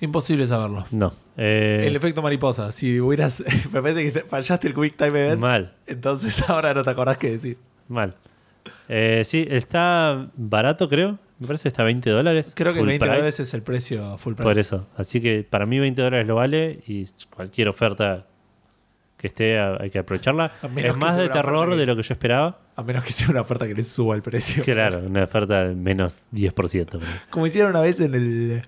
[0.01, 0.85] Imposible saberlo.
[0.91, 1.13] No.
[1.37, 2.71] Eh, El efecto mariposa.
[2.71, 3.43] Si hubieras.
[3.71, 5.41] Me parece que te- fallaste el Quick Time Event.
[5.41, 7.57] mal, Entonces ahora no te acordás qué decir.
[7.87, 8.15] mal.
[8.87, 11.17] Eh, sí, está barato, creo.
[11.39, 12.51] Me parece que está a 20 dólares.
[12.55, 14.43] Creo que full 20 price, dólares es el precio full price.
[14.43, 14.87] Por eso.
[14.97, 18.25] Así que para mí 20 dólares lo vale y cualquier oferta
[19.17, 20.51] que esté hay que aprovecharla.
[20.77, 22.59] Es más de terror que- de lo que yo esperaba.
[22.75, 24.63] A menos que sea una oferta que les suba el precio.
[24.63, 26.99] Claro, una oferta de menos 10%.
[26.99, 27.13] por ahí.
[27.29, 28.61] Como hicieron una vez en el.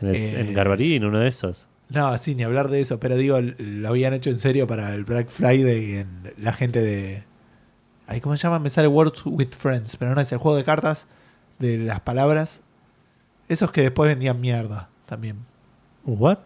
[0.00, 1.68] En, el- Eh, en Garbarín, uno de esos.
[1.90, 5.04] No, sí, ni hablar de eso, pero digo, lo habían hecho en serio para el
[5.04, 7.24] Black Friday en la gente de.
[8.06, 8.58] Ay, ¿Cómo se llama?
[8.58, 11.06] Me sale Words with Friends, pero no es el juego de cartas
[11.60, 12.60] de las palabras.
[13.48, 15.36] Esos que después vendían mierda también.
[16.04, 16.38] ¿What?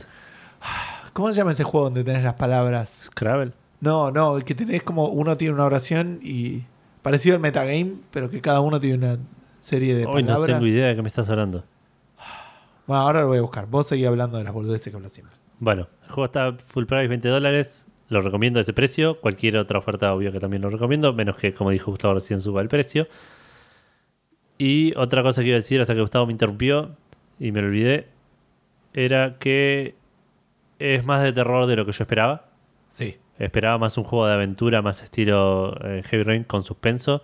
[1.13, 3.05] ¿Cómo se llama ese juego donde tenés las palabras?
[3.07, 3.53] Scrabble.
[3.81, 6.65] No, no, el que tenés como uno tiene una oración y.
[7.03, 9.19] Parecido al metagame, pero que cada uno tiene una
[9.61, 10.59] serie de Hoy no palabras.
[10.59, 11.63] tengo idea de qué me estás hablando.
[12.87, 13.67] Bueno, ahora lo voy a buscar.
[13.67, 15.37] Vos seguís hablando de las boludeces que hablas siempre.
[15.59, 17.85] Bueno, el juego está full price, 20 dólares.
[18.09, 19.21] Lo recomiendo a ese precio.
[19.21, 21.13] Cualquier otra oferta, obvio que también lo recomiendo.
[21.13, 23.07] Menos que, como dijo Gustavo, recién suba el precio.
[24.59, 26.91] Y otra cosa que iba a decir hasta que Gustavo me interrumpió
[27.39, 28.07] y me lo olvidé.
[28.93, 29.95] Era que
[30.79, 32.47] es más de terror de lo que yo esperaba.
[32.93, 33.17] Sí.
[33.39, 37.23] Esperaba más un juego de aventura, más estilo eh, Heavy Rain con suspenso.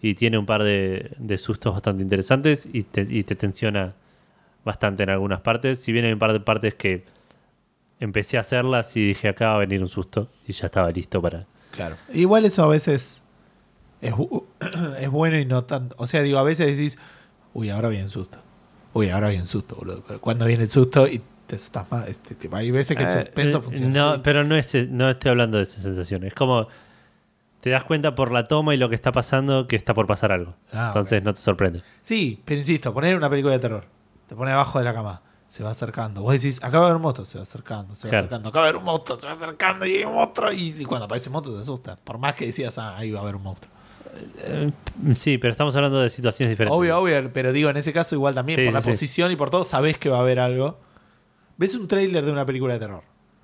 [0.00, 3.92] Y tiene un par de, de sustos bastante interesantes y te, y te tensiona
[4.64, 5.80] bastante en algunas partes.
[5.80, 7.04] Si bien hay un par de partes que
[8.00, 11.20] empecé a hacerlas y dije acá va a venir un susto y ya estaba listo
[11.20, 11.46] para...
[11.70, 11.96] Claro.
[12.12, 13.19] Igual eso a veces
[14.00, 14.14] es,
[15.00, 15.94] es bueno y no tanto.
[15.98, 16.98] O sea, digo, a veces decís,
[17.54, 18.38] uy, ahora viene el susto.
[18.92, 20.02] Uy, ahora viene el susto, boludo.
[20.06, 23.08] Pero cuando viene el susto y te asustas más, este, tipo, hay veces que el
[23.08, 23.88] Eh, suspenso eh, funciona.
[24.16, 26.24] No, pero no, es, no estoy hablando de esa sensación.
[26.24, 26.66] Es como
[27.60, 30.32] te das cuenta por la toma y lo que está pasando que está por pasar
[30.32, 30.54] algo.
[30.72, 31.82] Ah, Entonces no te sorprende.
[32.02, 33.84] Sí, pero insisto, poner una película de terror.
[34.28, 35.20] Te pone abajo de la cama.
[35.46, 36.22] Se va acercando.
[36.22, 37.26] Vos decís, acá va a haber un monstruo.
[37.26, 38.24] Se va acercando, se va Claro.
[38.26, 38.48] acercando.
[38.48, 40.52] Acá va a haber un monstruo, se va acercando y hay un monstruo.
[40.52, 41.96] Y, y cuando aparece un monstruo te asusta.
[41.96, 43.70] Por más que decías, ah, ahí va a haber un monstruo.
[44.38, 44.70] Eh,
[45.14, 46.76] sí, pero estamos hablando de situaciones diferentes.
[46.76, 48.90] Obvio, obvio, pero digo, en ese caso igual también, Sí, por la sí, sí.
[48.90, 50.78] posición y por todo, sabés que va a haber algo.
[51.56, 53.02] Ves un tráiler de una película de terror.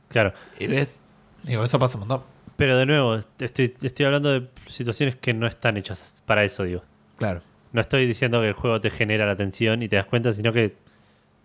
[0.09, 0.33] Claro.
[0.59, 1.01] Y ves,
[1.43, 2.23] digo, eso pasa un montón.
[2.57, 6.83] Pero de nuevo, estoy, estoy hablando de situaciones que no están hechas para eso, digo.
[7.19, 7.43] Claro.
[7.73, 10.53] No estoy diciendo que el juego te genera la tensión y te das cuenta, sino
[10.53, 10.75] que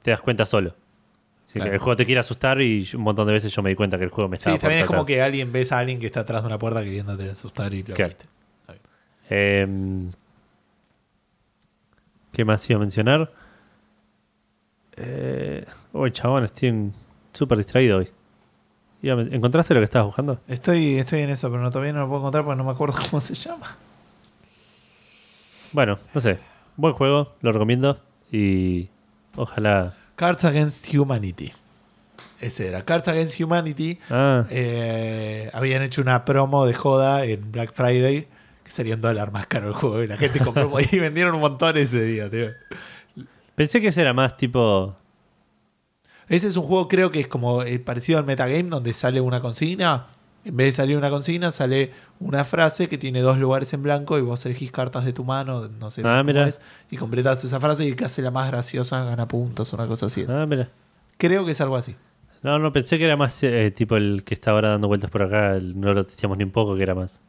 [0.01, 0.73] te das cuenta solo.
[1.51, 1.73] Que Claro.
[1.73, 4.05] el juego te quiere asustar y un montón de veces yo me di cuenta que
[4.05, 5.07] el juego me Sí, estaba también es como atrás.
[5.07, 7.93] que alguien ves a alguien que está atrás de una puerta queriéndote asustar y lo
[7.95, 8.07] Claro.
[8.07, 8.25] viste.
[9.33, 9.65] Eh,
[12.33, 13.31] ¿Qué más iba a mencionar?
[14.97, 16.91] Eh, uy, chabón, estoy
[17.31, 18.09] súper distraído hoy.
[19.01, 20.39] ¿Encontraste lo que estabas buscando?
[20.47, 22.99] Estoy, estoy en eso, pero no, todavía no lo puedo encontrar porque no me acuerdo
[23.09, 23.77] cómo se llama.
[25.71, 26.37] Bueno, no sé.
[26.75, 27.99] Buen juego, lo recomiendo.
[28.31, 28.89] Y
[29.37, 29.95] ojalá.
[30.17, 31.53] Cards Against Humanity.
[32.41, 32.83] Ese era.
[32.83, 33.97] Cards Against Humanity.
[34.09, 38.27] Ah, eh, habían hecho una promo de joda en Black Friday.
[38.63, 40.03] Que sería un dólar más caro el juego.
[40.03, 42.49] Y la gente compró y vendieron un montón ese día, tío.
[43.55, 44.95] pensé que ese era más tipo.
[46.29, 49.41] Ese es un juego, creo que es como eh, parecido al metagame, donde sale una
[49.41, 50.07] consigna.
[50.43, 54.17] En vez de salir una consigna, sale una frase que tiene dos lugares en blanco
[54.17, 56.47] y vos elegís cartas de tu mano, no sé Ah, cómo mira.
[56.47, 56.59] es,
[56.89, 60.07] y completas esa frase y el que hace la más graciosa gana puntos, una cosa
[60.07, 60.21] así.
[60.21, 60.29] es.
[60.29, 60.69] Ah, mira.
[61.17, 61.95] Creo que es algo así.
[62.41, 65.21] No, no, pensé que era más eh, tipo el que está ahora dando vueltas por
[65.21, 65.55] acá.
[65.57, 67.21] el- no lo decíamos ni un poco, que era más.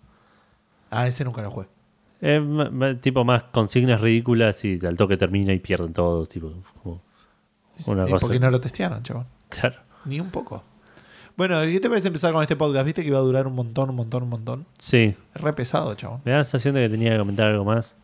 [0.93, 1.67] Ah, ese nunca lo jugué.
[2.21, 6.29] Eh, ma- ma- tipo más consignas ridículas y al toque termina y pierden todos.
[6.29, 7.01] Tipo, como-
[7.87, 8.27] Una ¿Y cosa.
[8.27, 9.27] por qué no lo testearon, chabón?
[9.49, 9.77] claro.
[10.05, 10.63] Ni un poco.
[11.37, 12.85] Bueno, ¿qué te parece empezar con este podcast?
[12.85, 14.67] ¿Viste que iba a durar un montón, un montón, un montón?
[14.79, 16.21] Sí, Es re pesado, chabón.
[16.25, 17.97] me da la sensación de que tenía que comentar algo más.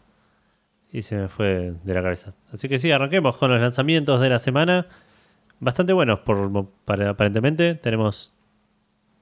[0.91, 2.33] Y se me fue de la cabeza.
[2.53, 4.87] Así que sí, arranquemos con los lanzamientos de la semana.
[5.61, 7.75] Bastante buenos, por, para- aparentemente.
[7.75, 8.33] Tenemos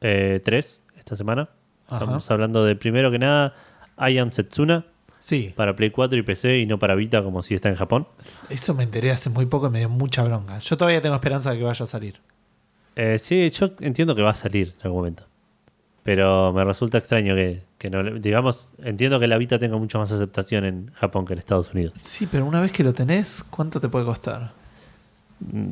[0.01, 1.49] eh, tres esta semana.
[1.89, 1.97] Ajá.
[2.05, 3.55] Estamos hablando de primero que nada,
[3.99, 4.85] I Am Setsuna
[5.21, 8.07] Sí, para Play 4 y PC y no para Vita como si está en Japón.
[8.49, 10.59] eso me enteré hace muy poco y me dio mucha bronca.
[10.61, 12.21] Yo todavía tengo esperanza de que vaya a salir.
[12.95, 15.25] Eh, sí, yo entiendo que va a salir en algún momento.
[16.05, 18.03] Pero me resulta extraño que, que no.
[18.05, 21.73] le- Digamos, entiendo que la Vita tenga mucho más aceptación en Japón que en Estados
[21.75, 21.95] Unidos.
[22.01, 24.53] Sí, pero una vez que lo tenés, ¿cuánto te puede costar?
[25.41, 25.71] Mm,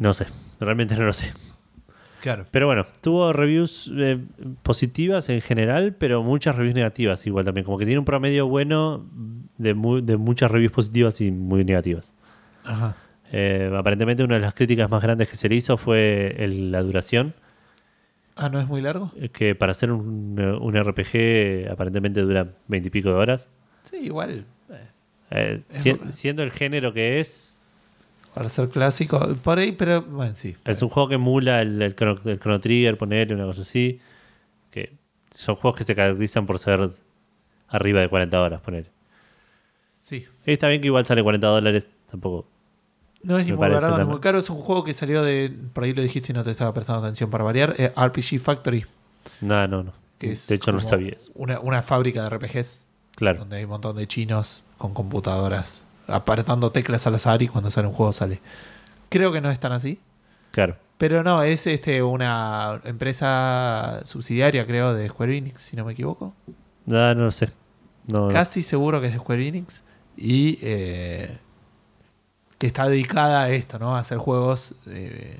[0.00, 0.26] No sé,
[0.58, 1.32] realmente no lo sé.
[2.22, 2.46] Claro.
[2.50, 4.18] Pero bueno, tuvo reviews eh,
[4.62, 7.64] positivas en general, pero muchas reviews negativas igual también.
[7.64, 9.04] Como que tiene un promedio bueno
[9.56, 12.14] de, mu- de muchas reviews positivas y muy negativas.
[12.64, 12.96] Ajá.
[13.30, 16.82] Eh, aparentemente una de las críticas más grandes que se le hizo fue el- la
[16.82, 17.34] duración.
[18.36, 19.12] Ah, ¿no es muy largo?
[19.16, 23.48] eh, Que para hacer un, un RPG aparentemente dura veintipico de horas.
[23.84, 24.44] Sí, igual.
[25.30, 27.57] eh, si- siendo el género que es,
[28.34, 29.34] para ser clásico.
[29.42, 30.56] Por ahí, pero bueno, sí.
[30.64, 34.00] es un juego que emula el, el, Chrono, el Chrono Trigger, ponerle una cosa así.
[34.70, 34.92] Que
[35.30, 36.90] son juegos que se caracterizan por ser
[37.68, 38.86] arriba de 40 horas, poner.
[40.00, 40.26] Sí.
[40.46, 42.46] Está bien que igual sale 40 dólares, tampoco.
[43.22, 44.38] No es ni muy barato ni muy caro.
[44.38, 45.52] Es un juego que salió de.
[45.72, 47.74] Por ahí lo dijiste y no te estaba prestando atención para variar.
[47.76, 48.84] eh, RPG Factory.
[49.40, 49.92] No, no, no.
[50.18, 51.30] Que es de hecho, no como sabía eso.
[51.34, 52.84] Una, una fábrica de RPGs.
[53.16, 57.70] Claro, Donde hay un montón de chinos con computadoras apretando teclas al azar y cuando
[57.70, 58.40] sale un juego sale.
[59.08, 60.00] Creo que no es tan así.
[60.50, 60.76] claro.
[60.98, 66.34] Pero no, es este una empresa subsidiaria, creo, de Square Enix, si no me equivoco.
[66.86, 67.50] No, no lo sé.
[68.08, 68.34] No, no.
[68.34, 69.84] Casi seguro que es de Square Enix.
[70.16, 71.38] Y eh,
[72.58, 73.94] que está dedicada a esto, ¿no?
[73.94, 75.38] A hacer juegos eh,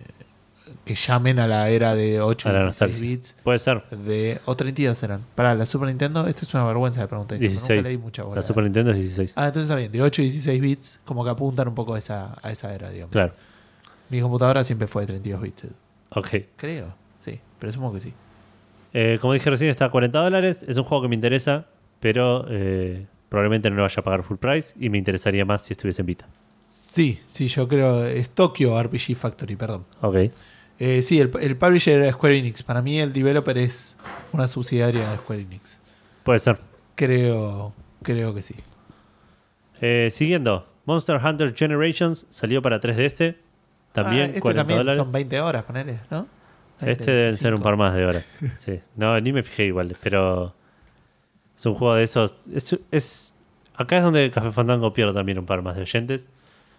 [0.89, 3.11] que llamen a la era de 8 A la y 16 nostalgia.
[3.17, 3.37] bits.
[3.45, 3.85] Puede ser.
[3.91, 5.21] De, o 32 eran.
[5.35, 7.69] Para la Super Nintendo, esto es una vergüenza de 16.
[7.69, 8.37] Nunca leí mucha bola.
[8.37, 9.35] La Super Nintendo es 16.
[9.37, 9.93] Ah, entonces está bien.
[9.93, 12.91] De 8 y 16 bits, como que apuntan un poco a esa, a esa era,
[12.91, 13.13] digamos.
[13.13, 13.35] Claro.
[14.09, 15.67] Mi computadora siempre fue de 32 bits.
[16.11, 16.29] Ok.
[16.57, 16.95] Creo.
[17.21, 18.15] Sí, presumo que sí.
[18.95, 20.65] Eh, como dije recién, está a 40 dólares.
[20.67, 21.67] Es un juego que me interesa,
[22.01, 25.75] pero eh, probablemente no lo vaya a pagar full price y me interesaría más si
[25.75, 26.27] estuviese en Vita.
[26.91, 28.07] Sí, sí, yo creo.
[28.07, 29.85] Es Tokyo RPG Factory, perdón.
[30.01, 30.17] Ok.
[30.79, 32.63] Eh, sí, el, el publisher era Square Enix.
[32.63, 33.97] Para mí el developer es
[34.33, 35.79] una subsidiaria de Square Enix.
[36.23, 36.59] Puede ser.
[36.95, 37.73] Creo,
[38.03, 38.55] creo que sí.
[39.81, 43.37] Eh, siguiendo, Monster Hunter Generations salió para 3DS.
[43.93, 45.03] También Ah, este 40 también dólares.
[45.03, 46.27] son 20 horas, ponele, ¿no?
[46.81, 47.63] Este deben ser un 25.
[47.63, 48.35] par más de horas.
[48.59, 48.81] Sí.
[48.97, 50.55] No, ni me fijé igual, pero
[51.57, 52.47] es un juego de esos.
[52.55, 53.33] Es, es-
[53.75, 56.27] acá es donde Café Fandango pierde también un par más de oyentes.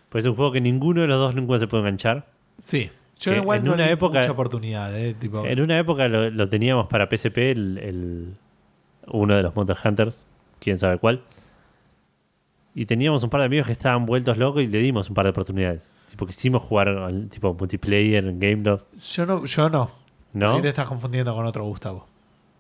[0.10, 2.26] Pues es un juego que ninguno de los dos nunca se puede enganchar.
[2.60, 2.89] Sí.
[3.20, 5.14] Yo Que igual en no una época- mucha oportunidad, ¿eh?
[5.14, 8.34] Tipo, En una época lo, lo teníamos para PSP, el, el-
[9.08, 10.26] uno de los Monster Hunters,
[10.60, 11.22] quién sabe cuál.
[12.76, 15.26] Y teníamos un par de amigos que estaban vueltos locos y le dimos un par
[15.26, 15.94] de oportunidades.
[16.10, 18.86] Tipo, quisimos jugar al tipo multiplayer en Gameloft.
[19.16, 19.92] yo no, yo no.
[20.34, 20.56] ¿No?
[20.56, 22.08] Ahí te estás confundiendo con otro Gustavo.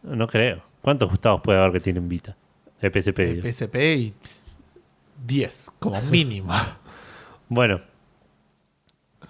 [0.03, 0.61] No creo.
[0.81, 2.35] ¿Cuántos Gustavos puede haber que tienen Vita?
[2.81, 3.17] De PSP.
[3.17, 3.47] De digo.
[3.47, 4.47] PSP y pss,
[5.25, 6.53] 10, como mínimo.
[7.49, 7.81] Bueno.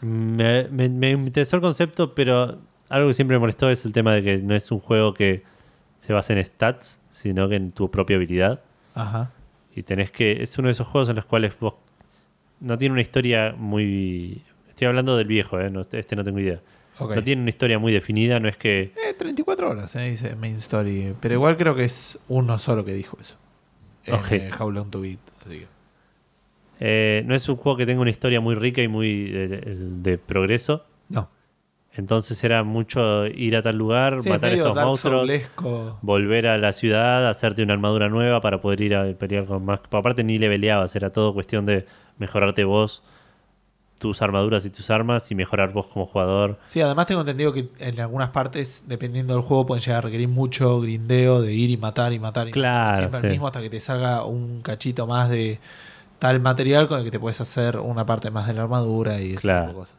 [0.02, 2.58] Me, me- me interesó el concepto, pero
[2.90, 5.44] algo que siempre me molestó es el tema de que no es un juego que
[6.00, 8.62] se basa en stats, sino que en tu propia habilidad.
[8.96, 9.32] Ajá.
[9.76, 10.42] Y tenés que.
[10.44, 11.76] Es uno de esos juegos en los cuales vos.
[12.60, 14.42] No tiene una historia muy.
[14.70, 15.70] Estoy hablando del viejo, ¿eh?
[15.70, 16.60] No, este no tengo idea.
[17.00, 18.92] No tiene una historia muy definida, no es que.
[19.08, 21.16] Eh, 34 horas, eh, dice Main Story.
[21.22, 23.36] Pero igual creo que es uno solo que dijo eso.
[24.06, 25.20] En, eh, How Long to Beat.
[25.46, 25.68] así que-
[26.80, 29.76] eh, no es un juego que tenga una historia muy rica y muy de, de-
[29.76, 30.86] de progreso.
[31.10, 31.30] No.
[31.96, 35.30] Entonces era mucho ir a tal lugar, Sí, matar medio estos monstruos,
[36.02, 39.82] volver a la ciudad, hacerte una armadura nueva para poder ir a pelear con más.
[39.92, 41.86] Aparte ni leveleabas, era todo cuestión de
[42.18, 43.04] mejorarte vos,
[43.98, 46.58] tus armaduras y tus armas y mejorar vos como jugador.
[46.68, 50.30] Sí, además tengo entendido que en algunas partes, dependiendo del juego, pueden llegar a requerir
[50.30, 52.48] mucho grindeo de ir y matar y matar.
[52.48, 53.26] Y Claro, Siempre sí.
[53.26, 55.60] el mismo hasta que te salga un cachito más de
[56.20, 59.32] tal material con el que te puedes hacer una parte más de la armadura y
[59.32, 59.68] ese Claro.
[59.68, 59.96] tipo de cosas.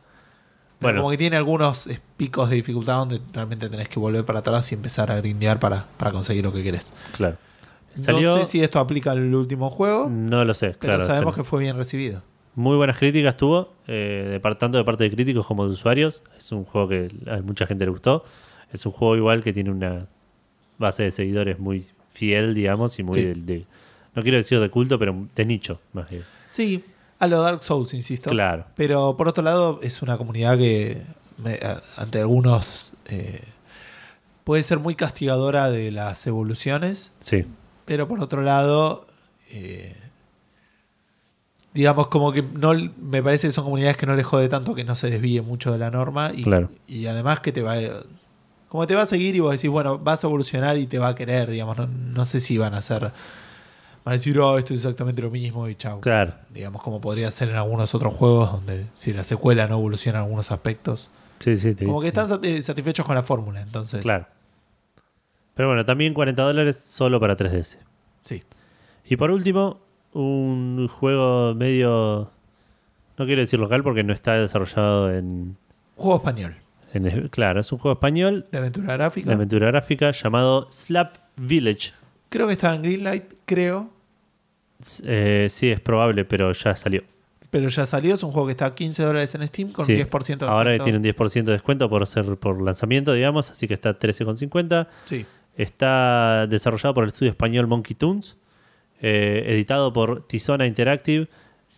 [0.78, 1.00] Pero Bueno.
[1.02, 4.70] como que tiene algunos eh, picos de dificultad donde realmente tenés que volver para atrás
[4.72, 6.92] y empezar a grindear para, para conseguir lo que querés.
[7.16, 7.36] Claro.
[7.94, 8.36] Salió.
[8.36, 11.00] No sé si esto aplica al último juego, No lo sé, pero claro.
[11.06, 11.34] sabemos salió.
[11.34, 12.22] que fue bien recibido.
[12.54, 16.22] Muy buenas críticas tuvo, eh, de par- tanto de parte de críticos como de usuarios.
[16.38, 18.24] Es un juego que a mucha gente le gustó.
[18.72, 20.06] Es un juego igual que tiene una
[20.78, 23.24] base de seguidores muy fiel, digamos, y muy Sí.
[23.24, 23.64] del- de,
[24.20, 26.24] no quiero decir de culto, pero de nicho, más bien.
[26.50, 26.84] Sí,
[27.18, 28.30] a lo Dark Souls, insisto.
[28.30, 28.64] Claro.
[28.76, 31.02] Pero por otro lado, es una comunidad que
[31.38, 33.42] me- a- ante algunos eh,
[34.44, 37.44] puede ser muy castigadora de las evoluciones, Sí,
[37.84, 39.06] pero por otro lado,
[39.50, 39.96] eh,
[41.72, 44.84] digamos como que no me parece que son comunidades que no les jode tanto que
[44.84, 46.68] no se desvíe mucho de la norma y, Claro.
[46.88, 47.76] y además que te va
[48.68, 51.08] como te va a seguir y vos decís, bueno, vas a evolucionar y te va
[51.08, 53.12] a querer, digamos, no, no sé si van a ser
[54.05, 56.32] van a decir, oh, esto es exactamente lo mismo y chao claro.
[56.51, 60.24] digamos como podría ser en algunos otros juegos donde si la secuela no evoluciona en
[60.24, 64.26] algunos aspectos Sí, sí, te- como que están sati- satisfechos con la fórmula entonces Claro.
[65.55, 67.76] Pero bueno, también 40 dólares solo para 3DS.
[68.24, 68.40] sí
[69.07, 69.78] Y por último,
[70.12, 72.30] un juego medio.
[73.18, 75.57] No quiero decir local porque no está desarrollado en.
[75.96, 76.57] juego español
[76.94, 81.92] en- claro, es un juego español de aventura gráfica de aventura gráfica llamado Slap Village.
[82.31, 83.91] Creo que estaba en Greenlight creo
[85.05, 87.03] Eh, sí, es probable, pero ya salió.
[87.51, 89.93] pero ya salió es un juego que está a 15 dólares en Steam con Sí.
[89.95, 90.85] 10% de Ahora descuento.
[90.85, 94.89] tiene un 10% de descuento por ser por lanzamiento, digamos, así que está a 13,50.
[95.05, 95.26] sí
[95.57, 98.37] Está desarrollado por el estudio español Monkey Toons,
[99.03, 101.28] eh, editado por Tizona Interactive.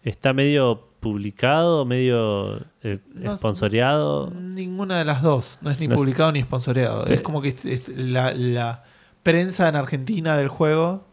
[0.05, 4.31] Está medio publicado, medio eh, No, sponsoreado.
[4.31, 7.49] ninguna de las dos no es ni No es- publicado ni sponsoreado es como que
[7.49, 8.85] es- es la, la
[9.23, 11.05] prensa en Argentina del juego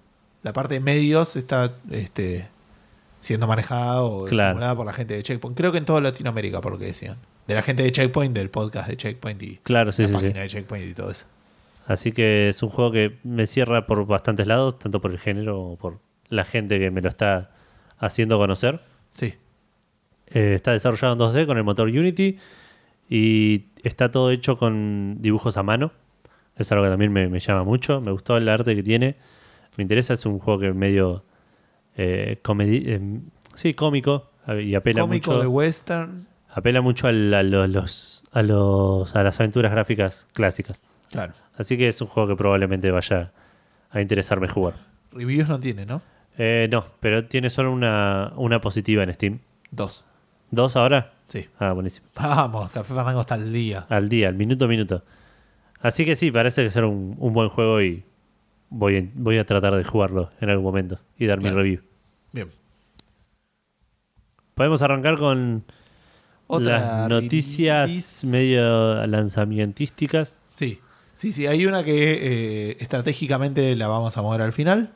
[0.43, 2.47] la parte de medios está este
[3.21, 4.75] siendo manejada o Claro.
[4.77, 7.55] por la gente de Checkpoint creo que en toda Latinoamérica por lo que decían de
[7.55, 10.19] la gente de Checkpoint del podcast de Checkpoint y Claro, sí, la sí, sí.
[10.21, 11.25] página de Checkpoint y todo eso
[11.87, 15.55] Así que es un juego que me cierra por bastantes lados, tanto por el género
[15.55, 15.97] como por
[16.29, 17.49] la gente que me lo está
[17.97, 18.79] haciendo conocer.
[19.11, 19.33] sí
[20.27, 22.37] Eh, está desarrollado en 2D con el motor Unity
[23.09, 25.91] y está todo hecho con dibujos a mano.
[26.59, 28.01] Es algo que también me, me llama mucho.
[28.01, 29.15] Me gustó el arte que tiene.
[29.77, 31.23] Me interesa, es un juego que es medio
[31.97, 33.19] eh, comedi- eh,
[33.55, 38.41] sí, cómico eh, y apela cómico mucho, de western apela mucho a, los, los- a,
[38.41, 40.81] los, a las aventuras gráficas clásicas.
[41.11, 43.31] claro Así que es un juego que probablemente vaya
[43.91, 44.75] a interesarme jugar.
[45.11, 46.01] reviews no tiene no
[46.37, 49.39] Eh, no, pero tiene solo una, una positiva en Steam.
[49.71, 50.03] dos
[50.51, 51.11] ¿Dos ahora?
[51.27, 52.07] sí Ah, buenísimo.
[52.15, 55.03] vamos Café Fandango está al día Al día, al minuto a minuto.
[55.81, 58.03] Así que sí, parece que será un, un buen juego y
[58.69, 61.81] voy, en- voy a tratar de jugarlo en algún momento y dar mi review.
[62.33, 62.49] bien
[64.55, 65.63] Podemos arrancar con
[66.47, 70.35] Otra las noticias medio lanzamientísticas.
[70.49, 70.79] Sí,
[71.15, 71.47] sí, sí.
[71.47, 74.91] Hay una que eh, estratégicamente la vamos a mover al final.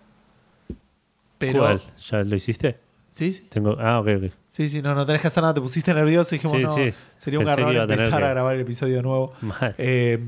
[1.38, 1.60] Pero.
[1.60, 1.82] ¿Cuál?
[2.10, 2.78] ¿Ya lo hiciste?
[3.10, 3.78] Sí, sí, Tengo...
[3.80, 4.32] Ah, ok, ok.
[4.50, 5.54] sí, sí, no, no tenés que hacer nada.
[5.54, 6.98] Te pusiste nervioso y dijimos, Sí, no, sí.
[7.18, 9.34] sería un garrón a empezar que- a grabar el episodio nuevo.
[9.42, 9.76] Mal.
[9.78, 10.20] Eh,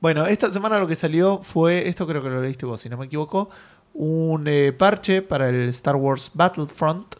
[0.00, 2.96] bueno, esta semana lo que salió fue, esto creo que lo leíste vos, si no
[2.96, 3.50] me equivoco,
[3.94, 7.16] un eh, parche para el Star Wars Battlefront,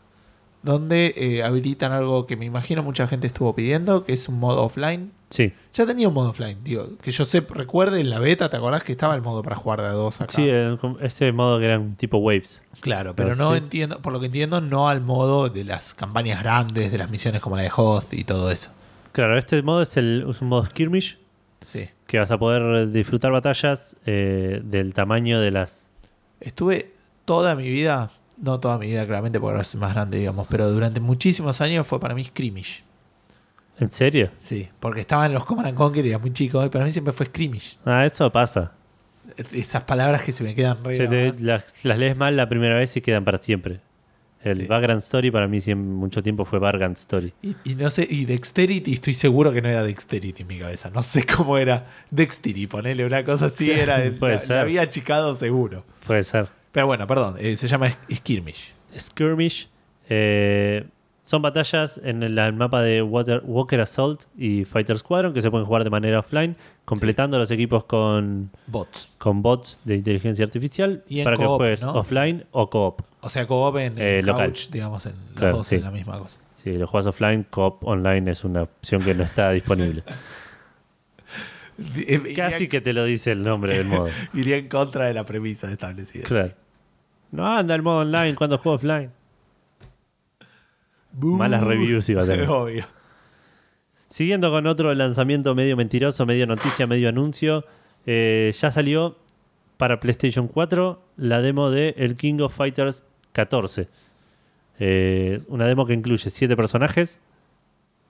[0.63, 4.63] donde eh, habilitan algo que me imagino mucha gente estuvo pidiendo, que es un modo
[4.63, 5.11] offline.
[5.31, 8.57] Sí, Ya tenía un modo offline, digo, que yo sé, recuerde en la beta, ¿te
[8.57, 10.33] acordás que estaba el modo para jugar de a dos acá?
[10.35, 10.51] sí,
[11.01, 12.61] ese modo que eran tipo waves.
[12.81, 13.59] Claro, pero Pero no sí.
[13.59, 17.41] entiendo, por lo que entiendo, no al modo de las campañas grandes, de las misiones
[17.41, 18.71] como la de Hoth y todo eso.
[19.13, 21.19] Claro, este modo es, el, es un modo skirmish
[21.73, 21.89] Sí.
[22.07, 25.89] que vas a poder disfrutar batallas eh, del tamaño de las...
[26.41, 26.91] Estuve
[27.25, 30.69] toda mi vida, no toda mi vida claramente porque ahora soy más grande, digamos, pero
[30.71, 32.83] durante muchísimos años fue para mí Scrimmage.
[33.79, 34.29] ¿En serio?
[34.37, 36.91] Sí, porque estaba en los Command and Conquer y era muy chico, y para mí
[36.93, 37.77] siempre fue Scrimmage.
[37.85, 38.73] Ah, eso pasa.
[39.53, 41.41] Esas palabras que se me quedan re Se te- grabadas.
[41.41, 43.81] las, las lees mal la primera vez y quedan para siempre.
[44.43, 44.67] El Sí.
[44.67, 47.33] background story para mí siempre, mucho tiempo fue background story.
[47.43, 50.89] Y, y no sé, y Dexterity, estoy seguro que no era Dexterity en mi cabeza.
[50.91, 54.51] No sé cómo era Dexterity, ponele una cosa así, era Puede la, ser.
[54.57, 55.85] la había achicado seguro.
[56.07, 56.49] Puede ser.
[56.73, 58.73] Pero bueno, perdón, eh, se llama Skirmish.
[58.99, 59.69] Skirmish.
[60.09, 60.85] eh,
[61.23, 65.51] Son batallas en el, el mapa de Water- Walker Assault y Fighter Squadron que se
[65.51, 69.11] pueden jugar de manera offline, completando los equipos con, Bots.
[69.19, 71.93] con bots de inteligencia artificial Y para que juegues ¿no?
[71.93, 73.03] offline o co-op.
[73.21, 74.47] O sea, co-op en, Eh, en local.
[74.47, 75.77] couch, digamos, en las Claro, dos sí.
[75.77, 76.41] en la misma cosa.
[76.57, 80.03] Si lo juegas offline, co-op online es una opción que no está disponible.
[81.79, 84.09] Eh, Iría, Casi que te lo dice el nombre del modo.
[84.35, 86.25] iría en contra de la premisa establecida.
[86.25, 86.53] Claro.
[87.31, 89.11] No anda el modo online cuando juego offline.
[91.13, 92.49] Malas reviews iba a tener.
[92.49, 92.85] Obvio.
[94.09, 97.65] Siguiendo con otro lanzamiento medio mentiroso, medio noticia, medio anuncio,
[98.07, 99.17] eh, ya salió
[99.77, 103.89] para PlayStation 4 la demo de el King of Fighters 14.
[104.79, 107.19] Eh, una demo que incluye 7 personajes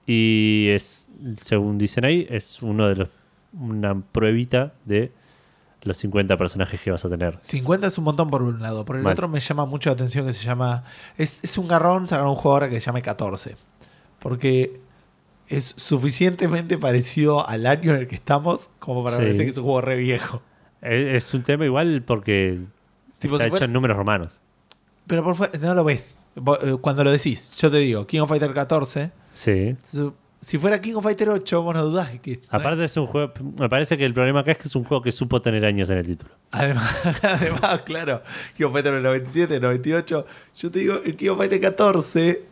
[0.07, 3.09] y es, según dicen ahí, es uno de los
[3.59, 5.11] una pruebita de
[5.83, 7.37] los 50 personajes que vas a tener.
[7.39, 8.85] 50 es un montón por un lado.
[8.85, 9.13] Por el Mal.
[9.13, 10.83] otro me llama mucho la atención que se llama.
[11.17, 13.55] Es, es un garrón sacar un juego ahora que se llame 14.
[14.19, 14.79] Porque
[15.47, 19.23] es suficientemente parecido al año en el que estamos como para Sí.
[19.23, 20.41] parecer que es un juego re viejo.
[20.81, 22.59] Eh, Es un tema igual porque
[23.19, 24.39] Tipo, está si hecho en números romanos.
[25.07, 26.19] Pero por no lo ves.
[26.35, 29.11] Eh, Cuando lo decís, yo te digo, King of Fighter 14.
[29.33, 29.51] Sí.
[29.51, 30.11] entonces,
[30.41, 32.41] Si fuera King of Fighter 8, vos no dudás que.
[32.49, 35.03] Aparte es un juego, me parece que el problema acá es que es un juego
[35.03, 36.31] que supo tener años en el título.
[36.51, 38.23] Además, además, claro,
[38.57, 40.25] King of Fighter en el 97, el 98.
[40.57, 42.45] Yo te digo, el King of Fighter 14.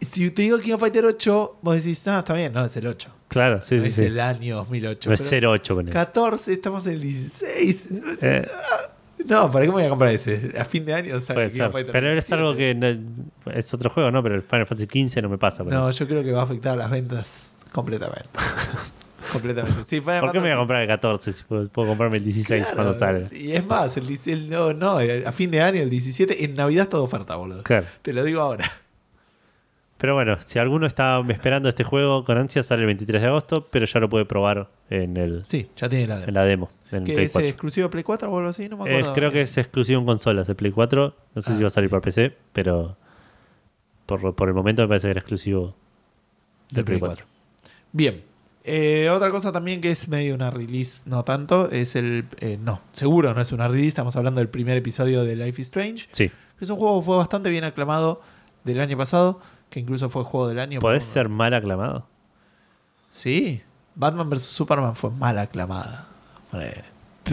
[0.00, 2.76] y Si te digo King of Fighter 8, vos decís, no, está bien, no, es
[2.76, 3.10] el 8.
[3.28, 4.04] Claro, sí, No sí, es sí.
[4.06, 5.08] el año 2008.
[5.08, 5.92] No es pero 08 con él.
[5.94, 7.90] 14, estamos en el 16.
[7.92, 8.42] No, es- Eh.
[8.44, 8.90] ah,
[9.26, 10.52] no, ¿para qué me voy a comprar ese?
[10.58, 11.70] A fin de año sale Puede ser.
[11.92, 12.34] Pero es 17.
[12.34, 14.22] algo que no- es otro juego, ¿no?
[14.22, 15.64] Pero el Final Fantasy XV no me pasa.
[15.64, 15.98] por No, ejemplo.
[15.98, 18.28] yo creo que va a afectar a las ventas completamente.
[19.32, 19.84] completamente.
[19.84, 22.16] Sí, Final ¿Por qué me voy a Fantasy- comprar el 14 si puedo, puedo comprarme
[22.18, 23.28] el 16 Claro, cuando salga?
[23.34, 26.54] Y es más, el, 10 el- no, no, a fin de año, el 17, en
[26.54, 27.62] Navidad es todo oferta, boludo.
[27.62, 27.86] Claro.
[28.02, 28.70] Te lo digo ahora.
[29.98, 33.68] Pero bueno, si alguno está esperando este juego con ansia, sale el 23 de agosto,
[33.70, 36.70] pero ya lo puede probar en, el, Sí, ya tiene la en la demo.
[37.04, 37.48] ¿Que Play es 4.
[37.48, 38.68] exclusivo de Play 4 o algo así?
[38.68, 39.12] No me acuerdo.
[39.14, 41.14] creo que es exclusivo en consolas, el Play 4.
[41.34, 42.96] No sé Ah, si va a salir para PC, pero
[44.06, 45.74] por, por el momento me parece que era exclusivo
[46.70, 47.24] del Play 4.
[47.92, 48.22] Bien.
[48.64, 52.26] Eh, otra cosa también que es medio una release, no tanto, es el...
[52.38, 55.66] eh, no, seguro no es una release, estamos hablando del primer episodio de Life is
[55.66, 56.28] Strange, Sí.
[56.28, 58.22] que es un juego que fue bastante bien aclamado
[58.62, 60.78] del año pasado, que incluso fue juego del año.
[60.78, 62.06] ¿Podés por- ser mal aclamado?
[63.10, 63.62] Sí,
[63.96, 64.42] Batman vs.
[64.42, 66.06] Superman fue mal aclamada.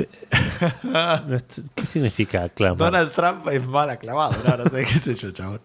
[1.75, 2.85] ¿Qué significa aclamado?
[2.85, 5.61] Donald Trump es mal aclamado, no, no sé, qué sé yo, chabón.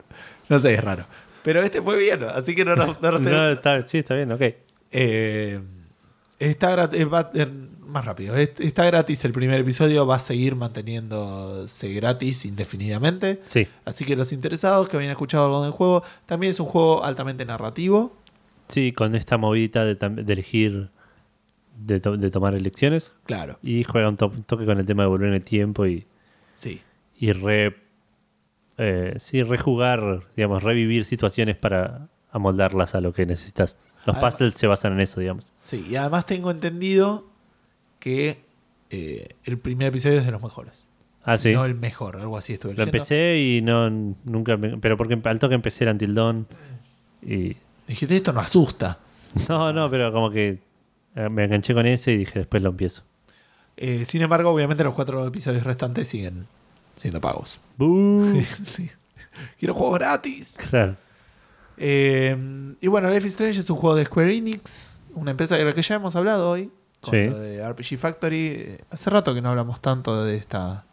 [0.49, 1.07] No sé, es raro.
[1.43, 4.43] Pero este fue bien, así que no nos, no No, está, sí, está bien, ok.
[4.93, 5.61] Eh,
[6.39, 7.07] está gratis,
[7.87, 8.35] más rápido.
[8.37, 13.43] Es- Está gratis el primer episodio, va a seguir manteniéndose gratis indefinidamente.
[13.45, 17.05] Sí, Así que los interesados que habían escuchado algo del juego, también es un juego
[17.05, 18.17] altamente narrativo.
[18.69, 20.89] sí, con esta movida de elegir,
[21.77, 23.13] de, to- de tomar elecciones.
[23.25, 25.87] Claro, Y juega un, to- un toque con el tema de volver en el tiempo
[25.87, 26.07] y,
[26.57, 26.81] sí.
[27.19, 27.77] y re,
[28.79, 33.77] eh, sí, rejugar, digamos, revivir situaciones para amoldarlas a lo que necesitas.
[34.07, 35.53] Los Además- puzzles se basan en eso, digamos.
[35.63, 37.25] Sí, y además tengo entendido
[38.01, 38.43] que
[38.91, 40.87] eh, el primer episodio es de los mejores.
[41.25, 41.53] Ah, sí.
[41.53, 42.97] No el mejor, algo así estuve Lo leyendo.
[42.99, 43.89] empecé y no
[44.25, 46.47] nunca me- pero porque al toque empecé era Until Dawn
[47.23, 47.57] y
[47.87, 48.99] Dijiste, esto no asusta.
[49.49, 50.59] no, no, pero como que
[51.31, 53.03] me enganché con ese y dije después lo empiezo.
[53.77, 56.47] Eh, sin embargo, obviamente los cuatro episodios restantes siguen
[56.97, 57.59] siendo pagos.
[58.67, 58.91] Sí.
[59.59, 60.57] Quiero juego gratis.
[60.71, 60.97] Claro.
[61.77, 62.37] Eh,
[62.81, 65.73] y bueno, Life is Strange es un juego de Square Enix, una empresa de la
[65.73, 67.27] que ya hemos hablado hoy, con Sí.
[67.27, 68.47] lo de RPG Factory.
[68.47, 70.85] Eh, Hace rato que no hablamos tanto de esta,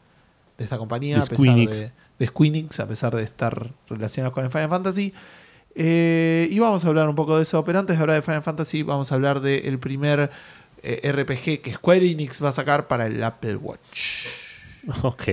[0.57, 1.77] de esta compañía, a pesar Squeenix.
[1.79, 5.13] de, de Squeenix, a pesar de estar relacionados con el Final Fantasy.
[5.75, 8.43] Eh, y vamos a hablar un poco de eso, pero antes de hablar de Final
[8.43, 10.29] Fantasy, vamos a hablar del primer
[10.83, 14.25] eh, RPG que Square Enix va a sacar para el Apple Watch.
[15.03, 15.23] Ok.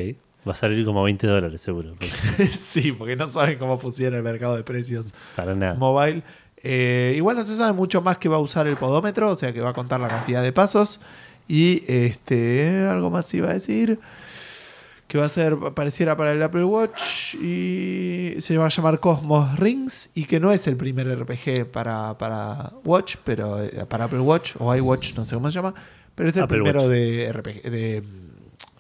[0.47, 1.95] Va a salir como 20 dólares seguro.
[2.53, 5.74] sí, porque no saben cómo funciona el mercado de precios Para nada.
[5.74, 6.22] mobile.
[6.62, 9.53] Eh, igual no se sabe mucho más que va a usar el podómetro, o sea
[9.53, 11.01] que va a contar la cantidad de pasos.
[11.49, 13.99] Y este algo más iba a decir.
[15.09, 17.34] Que va a ser, pareciera para el Apple Watch.
[17.34, 20.11] Y se va a llamar Cosmos Rings.
[20.14, 24.54] Y que no es el primer RPG para, para Watch, pero eh, para Apple Watch
[24.59, 25.74] o iWatch, no sé cómo se llama.
[26.14, 26.90] Pero es el Apple primero Watch.
[26.90, 27.62] de RPG.
[27.62, 28.02] De,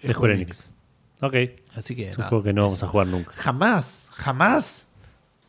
[0.02, 0.72] De Square Enix.
[1.20, 1.34] Ok.
[1.74, 2.08] Así que.
[2.08, 3.32] Es un juego que no vamos a jugar nunca.
[3.34, 4.86] Jamás, jamás,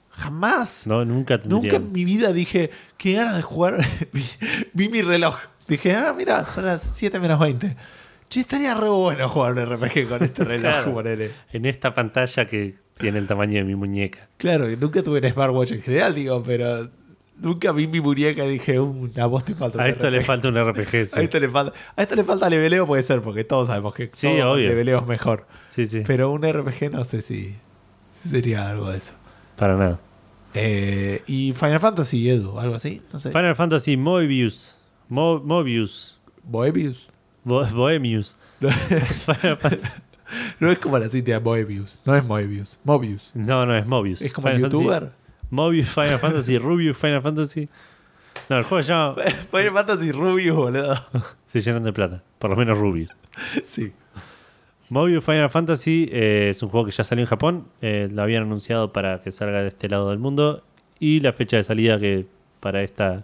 [0.10, 0.88] jamás.
[0.88, 1.40] No, nunca.
[1.44, 3.86] Nunca en mi vida dije, qué ganas de jugar.
[4.14, 4.24] vi,
[4.74, 5.36] vi mi reloj.
[5.68, 7.76] Dije, ah, mira, son las 7 menos 20.
[8.30, 10.94] Che, estaría re bueno jugar un RPG con este reloj, Claro.
[10.94, 11.32] ponele.
[11.52, 14.28] En esta pantalla que Tiene el tamaño de mi muñeca.
[14.38, 16.90] Claro, nunca tuve un smartwatch en general, digo, pero
[17.38, 20.18] nunca vi mi muñeca y dije, "Uh, a vos te falta un A esto le
[20.20, 20.26] RPG".
[20.26, 21.06] falta un RPG.
[21.08, 21.12] sí.
[21.14, 24.10] A esto le falta, a esto le falta leveleo, puede ser, porque todos sabemos que
[24.12, 24.68] Sí, todo obvio.
[24.68, 25.48] leveleo es mejor.
[25.70, 26.04] Sí, sí.
[26.06, 27.56] Pero un RPG no sé si,
[28.12, 29.14] si sería algo de eso.
[29.56, 30.00] Para nada.
[30.54, 33.30] Eh, y Final Fantasy, Edu, algo así, no sé.
[33.32, 34.76] Final Fantasy Mobius.
[35.08, 36.18] Mo- Mobius.
[36.44, 37.08] Boebius.
[37.50, 38.36] Bo- Bohemius.
[38.62, 39.82] No, Fantasy-
[40.72, 43.32] es como la cinta de Moebius, no es Moebius, Mobius.
[43.34, 44.22] No, no, es Mobius.
[44.22, 45.12] Es como el Final Fantasy- youtuber.
[45.50, 47.68] Mobius Final Fantasy, Rubius Final Fantasy.
[48.48, 49.16] No, el juego se llama.
[49.52, 50.96] Final Fantasy Rubius, boludo.
[51.48, 52.22] Se llenan de plata.
[52.38, 53.10] Por lo menos Rubius.
[53.66, 53.92] Sí.
[54.90, 57.66] Mobius Final Fantasy eh, es un juego que ya salió en Japón.
[57.82, 60.64] eh, lo habían anunciado para que salga de este lado del mundo.
[61.00, 62.26] Y la fecha de salida que
[62.60, 63.24] para esta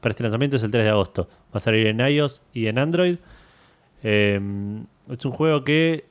[0.00, 1.24] para este lanzamiento es el 3 de agosto.
[1.52, 3.16] Va a salir en iOS y en Android.
[4.08, 4.40] Eh,
[5.10, 6.04] es un juego que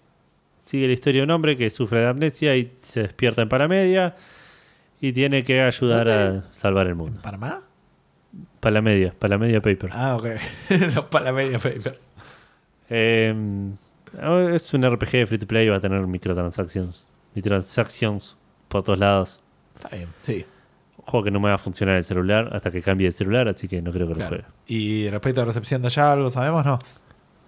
[0.65, 4.15] sigue la historia de un hombre que sufre de amnesia y se despierta en Paramedia.
[4.99, 6.39] Y tiene que ayudar ¿Dónde?
[6.39, 7.21] a salvar el mundo.
[7.21, 7.61] ¿Panamá?
[8.59, 9.93] Palamedia, Palamedia Papers.
[9.95, 10.25] Ah, ok.
[10.95, 12.09] Los Panamedia Papers.
[12.89, 13.33] Eh,
[14.53, 17.07] es un RPG de free to play y va a tener microtransactions.
[17.33, 18.35] Microtransactions
[18.67, 19.39] por todos lados.
[19.77, 20.45] Está bien, sí.
[20.97, 23.69] juego que no me va a funcionar el celular hasta que cambie de celular, así
[23.69, 24.45] que no creo que lo juegue.
[24.67, 26.65] Y respecto a recepción de allá, ¿algo sabemos?
[26.65, 26.79] No.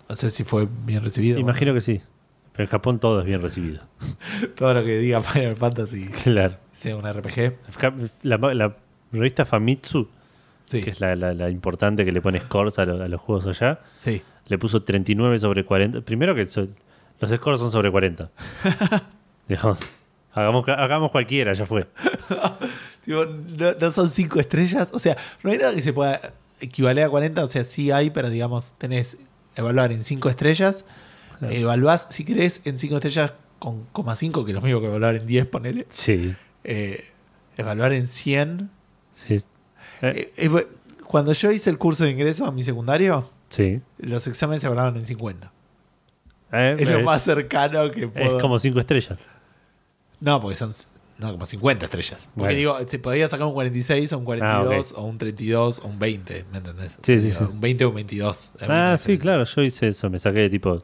[0.09, 1.39] No sé si fue bien recibido.
[1.39, 2.01] Imagino que sí.
[2.53, 3.83] Pero en Japón todo es bien recibido.
[4.55, 6.55] Todo lo que diga Final Fantasy Claro.
[6.71, 7.53] sea un RPG.
[8.23, 8.75] La, la
[9.11, 10.07] revista Famitsu,
[10.65, 10.81] Sí.
[10.81, 14.21] que es la, importante que le pone scores a, lo- a los juegos allá, Sí.
[14.47, 16.01] le puso 39 sobre 40.
[16.01, 16.67] Primero que so-
[17.19, 18.29] los scores son sobre 40.
[19.47, 19.79] Digamos,
[20.33, 21.87] hagamos, hagamos cualquiera, ya fue.
[23.05, 24.91] Tipo, no, no son cinco estrellas.
[24.93, 26.19] O sea, no hay nada que se pueda
[26.59, 27.43] equivaler a 40.
[27.43, 29.17] O sea, sí hay, pero digamos, tenés
[29.57, 30.85] evaluar en cinco estrellas.
[31.39, 31.53] Claro.
[31.53, 35.15] Evaluás, si querés, en cinco estrellas con coma 5, que es lo mismo que evaluar
[35.15, 35.87] en 10, ponele.
[35.91, 36.35] Sí.
[36.63, 37.05] Eh,
[37.57, 38.69] evaluar en 100.
[39.15, 39.33] Sí.
[39.33, 39.41] Eh,
[40.01, 40.67] Eh, eh,
[41.05, 43.81] cuando yo hice el curso de ingreso a mi secundario, sí.
[43.97, 45.51] los exámenes se evaluaban en 50.
[46.51, 48.39] Eh, Es lo es- más cercano que es puedo.
[48.39, 49.17] como 5 estrellas.
[50.19, 50.73] No, porque son
[51.19, 52.29] no, como 50 estrellas.
[52.35, 52.57] Porque Bueno.
[52.57, 55.99] digo, se podía sacar un 46 o un 42 Ah, o un 32 o un
[55.99, 56.95] 20, ¿me entendés?
[56.97, 57.43] O Sí, sea, sí, digo, sí.
[57.53, 58.51] Un 20 o un 22.
[58.59, 60.83] Hay Ah, sí, claro, yo hice eso, me saqué tipo.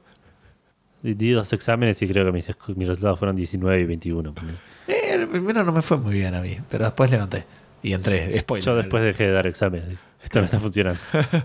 [1.01, 4.33] Di dos exámenes y creo que mis, mis resultados fueron 19 y 21.
[4.33, 4.57] ponele.
[4.87, 7.43] Eh, el primero no me fue muy bien a mí, pero después levanté.
[7.81, 8.65] Y entré, spoiler.
[8.65, 9.97] Yo después dejé de dar exámenes.
[10.23, 11.01] Esto no está funcionando.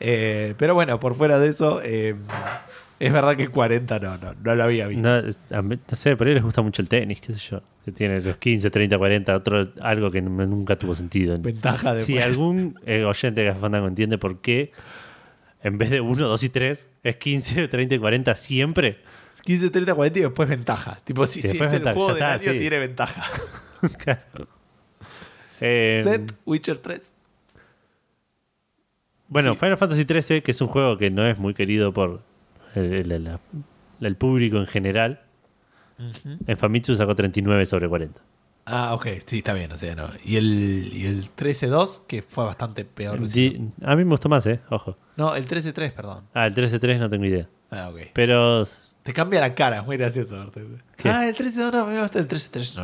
[0.00, 2.16] Eh, pero bueno, por fuera de eso, eh,
[3.00, 5.02] es verdad que 40 no, no, no lo había visto.
[5.08, 7.62] No, a mí- no sé, por ahí les gusta mucho el tenis, qué sé yo.
[7.84, 11.38] Que tiene los 15, 30, 40, otro, algo que nunca tuvo sentido.
[11.38, 14.72] Ventaja de Si algún eh, oyente de Café Fandango entiende por qué,
[15.62, 18.98] en vez de 1, 2 y 3, es 15, 30 y 40 siempre.
[19.44, 20.98] 15, 30, 40 y después ventaja.
[21.04, 22.58] Tipo, si, si es el ventaja, juego ya del está, año, sí.
[22.58, 23.22] tiene ventaja.
[25.60, 27.12] Eh, Set Witcher 3.
[29.28, 29.58] Bueno, Sí.
[29.60, 32.22] Final Fantasy XIII, que es un juego que no es muy querido por
[32.76, 33.40] el, el- la-
[34.00, 35.20] el público en general,
[36.46, 38.20] en Famitsu sacó 39 sobre 40.
[38.66, 40.08] Ah, ok, sí, está bien, o sea, no.
[40.24, 43.20] Y el, y el 13-2, que fue bastante peor.
[43.28, 44.60] Di- a mí me gustó más, ¿eh?
[44.70, 44.96] Ojo.
[45.16, 46.24] No, el 13-3, perdón.
[46.32, 47.46] Ah, el 13-3 no tengo idea.
[47.70, 47.98] Ah, ok.
[48.14, 48.64] Pero
[49.02, 50.64] Te cambia la cara, es muy gracioso verte.
[50.96, 51.10] ¿Qué?
[51.10, 52.74] Ah, el 13-2 no, me gusta el 13-3.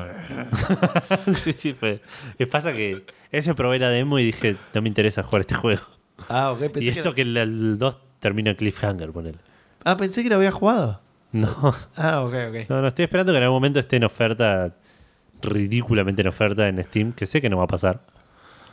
[1.26, 1.34] No.
[1.34, 2.03] sí, sí, fue.
[2.36, 2.74] ¿Qué pasa?
[2.74, 5.82] Que ese probé la demo y dije, no me interesa jugar este juego.
[6.28, 9.38] Ah, ok, pensé y eso que el, el 2 termina en cliffhanger, ponele.
[9.84, 11.00] Ah, pensé que lo había jugado.
[11.32, 12.68] No, Ah, ok, ok.
[12.68, 14.72] no, no, estoy esperando que en algún momento esté en oferta,
[15.42, 18.00] ridículamente en oferta en Steam, que sé que no va a pasar.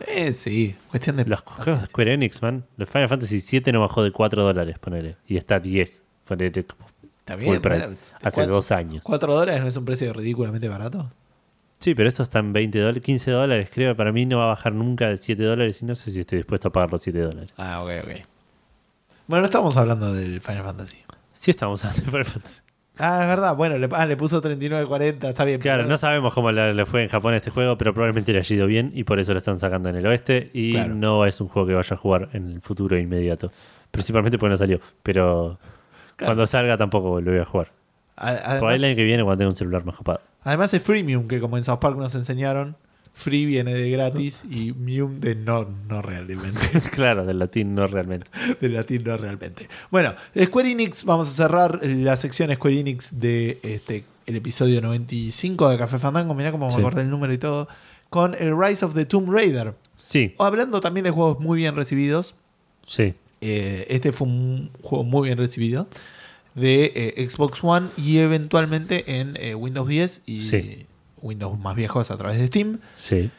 [0.08, 1.26] Eh, sí, cuestión de.
[1.26, 1.88] Los juegos de.
[1.88, 2.64] Square Enix, man.
[2.78, 5.16] Los Final Fantasy 7 no bajó de 4 dólares, ponele.
[5.28, 6.04] Y está a 10.
[6.28, 7.80] Ponele Está bien, price.
[7.80, 9.04] bueno, Hace cuatro- dos años.
[9.04, 11.10] 4 dólares no es un precio ridículamente barato.
[11.80, 13.96] Sí, pero esto está en 20 dólares, 15 dólares, creo.
[13.96, 16.40] Para mí no va a bajar nunca de 7 dólares y no sé si estoy
[16.40, 17.54] dispuesto a pagar los 7 dólares.
[17.58, 18.12] Ah, ok, ok.
[19.28, 20.98] Bueno, no estamos hablando del Final Fantasy.
[21.34, 22.62] Sí estamos hablando de Final Fantasy.
[23.00, 23.56] Ah, es verdad.
[23.56, 25.60] Bueno, le, ah, le puso 39.40, está bien.
[25.62, 28.40] Claro, pero- no sabemos cómo le, le fue en Japón este juego, pero probablemente le
[28.40, 30.50] haya ido bien y por eso lo están sacando en el oeste.
[30.54, 30.96] Y Claro.
[30.96, 33.52] no es un juego que vaya a jugar en el futuro inmediato.
[33.92, 34.80] Principalmente porque no salió.
[35.04, 35.60] Pero
[36.16, 36.30] Claro.
[36.34, 37.72] cuando salga tampoco lo voy a jugar.
[38.16, 40.22] A- Por ahí el Además, año que viene cuando tenga un celular más copado.
[40.44, 42.76] además es freemium, que como en South Park nos enseñaron,
[43.18, 46.62] free viene de gratis y mium de no, no realmente.
[46.92, 48.28] claro, del latín no realmente.
[48.62, 49.68] de latín no realmente.
[49.90, 55.70] Bueno, Square Enix, vamos a cerrar la sección Square Enix de este el episodio 95
[55.70, 56.36] de Café Fandango.
[56.36, 57.68] Mirá cómo me acordé el número y todo.
[58.12, 59.74] Con el Rise of the Tomb Raider.
[59.98, 62.36] Sí, hablando también de juegos muy bien recibidos.
[62.86, 63.16] sí.
[63.42, 65.88] eh, este fue un juego muy bien recibido.
[66.54, 70.86] De eh, Xbox One y eventualmente en eh, Windows 10 y, Sí.
[71.22, 72.80] Windows más viejos a través de Steam.
[72.98, 73.30] Sí.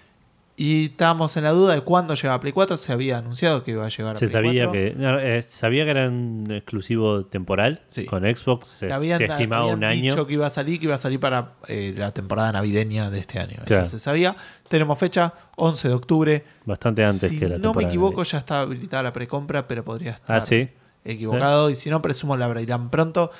[0.60, 2.76] Y estábamos en la duda de cuándo llegaba a Play 4.
[2.78, 4.72] Se había anunciado que iba a llegar a Se Play sabía 4.
[4.72, 8.06] que, no, eh, sabía que era un exclusivo temporal Sí.
[8.06, 8.66] con Xbox.
[8.66, 10.02] Se, habían, se estimaba habían un año.
[10.14, 13.20] dicho que iba a salir, que iba a salir para eh, la temporada navideña de
[13.20, 13.58] este año.
[13.66, 13.84] Claro.
[13.84, 14.34] Eso se sabía.
[14.68, 16.44] Tenemos fecha 11 de octubre.
[16.64, 19.84] Bastante antes si que la no me temporada equivoco, ya está habilitada la precompra, pero
[19.84, 20.68] podría estar Ah, sí.
[21.04, 21.70] equivocado.
[21.70, 23.30] Y si no, presumo la abrirán pronto.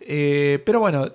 [0.00, 1.10] Eh, pero bueno,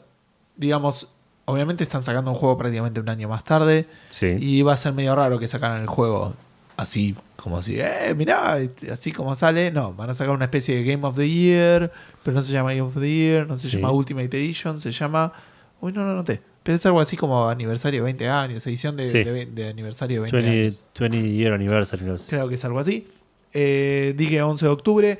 [0.58, 1.08] digamos,
[1.46, 3.88] obviamente están sacando un juego prácticamente un año más tarde.
[4.10, 4.36] Sí.
[4.40, 6.34] Y va a ser medio raro que sacaran el juego
[6.78, 8.58] así, como si, eh, mirá,
[8.92, 9.72] así como sale.
[9.72, 11.92] No, van a sacar una especie de Game of the Year,
[12.24, 13.78] pero no se llama Game of the Year, no se Sí.
[13.78, 15.32] llama Ultimate Edition, se llama.
[15.82, 16.42] Uy, no lo noté.
[16.64, 19.22] Pero es algo así como aniversario de 20 años, edición de, Sí.
[19.24, 20.84] de- de aniversario de 20 20, años.
[20.98, 22.06] 20 year anniversary.
[22.06, 22.30] no sé.
[22.30, 23.06] Creo que es algo así.
[23.54, 25.20] Eh, dije 11 de octubre.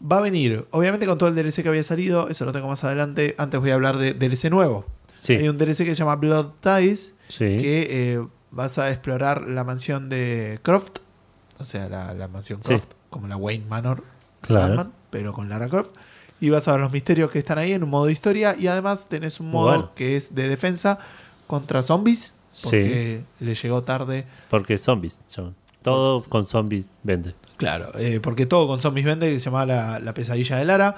[0.00, 2.84] Va a venir, obviamente con todo el DLC que había salido, eso lo tengo más
[2.84, 3.34] adelante.
[3.38, 4.84] Antes voy a hablar de DLC nuevo.
[5.26, 5.34] Sí.
[5.34, 7.38] Hay un DLC que se llama Blood Ties, sí.
[7.58, 10.98] que eh, vas a explorar la mansión de Croft,
[11.58, 12.68] o sea, la, la mansión Sí.
[12.68, 13.98] Croft, como la Wayne Manor,
[14.42, 14.68] de Claro.
[14.76, 15.90] Batman, pero con Lara Croft.
[16.40, 19.06] Y vas a ver los misterios que están ahí en un modo historia y además
[19.08, 19.90] tenés un modo Bueno.
[19.94, 20.98] que es de defensa
[21.46, 24.26] contra zombies, porque le llegó tarde.
[24.50, 25.24] Porque zombies.
[25.34, 25.54] llaman.
[25.82, 27.34] Todo con zombies vende.
[27.56, 30.96] Claro, eh, porque todo con zombies vende, que se llama la, la pesadilla de Lara.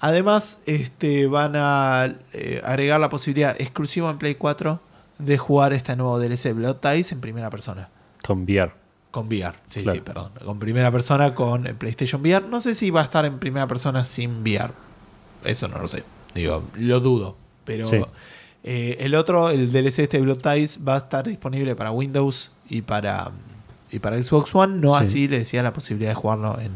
[0.00, 4.80] Además, este, van a eh, agregar la posibilidad exclusiva en Play 4
[5.18, 7.88] de jugar este nuevo DLC Blood Ties en primera persona.
[8.22, 8.72] Con VR.
[9.10, 9.96] Con VR, sí, Claro.
[9.98, 10.32] sí, perdón.
[10.44, 12.46] Con primera persona con el PlayStation VR.
[12.48, 14.72] No sé si va a estar en primera persona sin VR.
[15.44, 16.04] Eso no lo sé.
[16.34, 17.36] Digo, lo dudo.
[17.64, 18.00] Pero Sí.
[18.62, 22.82] eh, el otro, el DLC este Blood Ties, va a estar disponible para Windows y
[22.82, 23.32] para,
[23.90, 24.76] y para Xbox One.
[24.80, 25.02] No Sí.
[25.02, 26.70] así le decía la posibilidad de jugarlo en,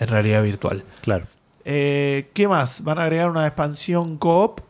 [0.00, 0.82] en realidad virtual.
[1.02, 1.26] Claro.
[1.64, 2.82] Eh, ¿Qué más?
[2.84, 4.60] Van a agregar una expansión co-op.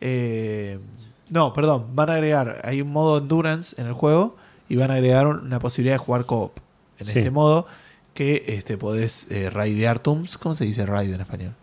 [0.00, 0.78] Eh,
[1.30, 1.86] no, perdón.
[1.94, 2.60] Van a agregar.
[2.64, 4.36] Hay un modo endurance en el juego.
[4.68, 6.58] Y van a agregar una posibilidad de jugar co-op.
[6.98, 7.18] En Sí.
[7.18, 7.66] este modo.
[8.14, 10.38] Que este, podés eh, raidear tombs.
[10.38, 11.54] ¿Cómo se dice raid en español?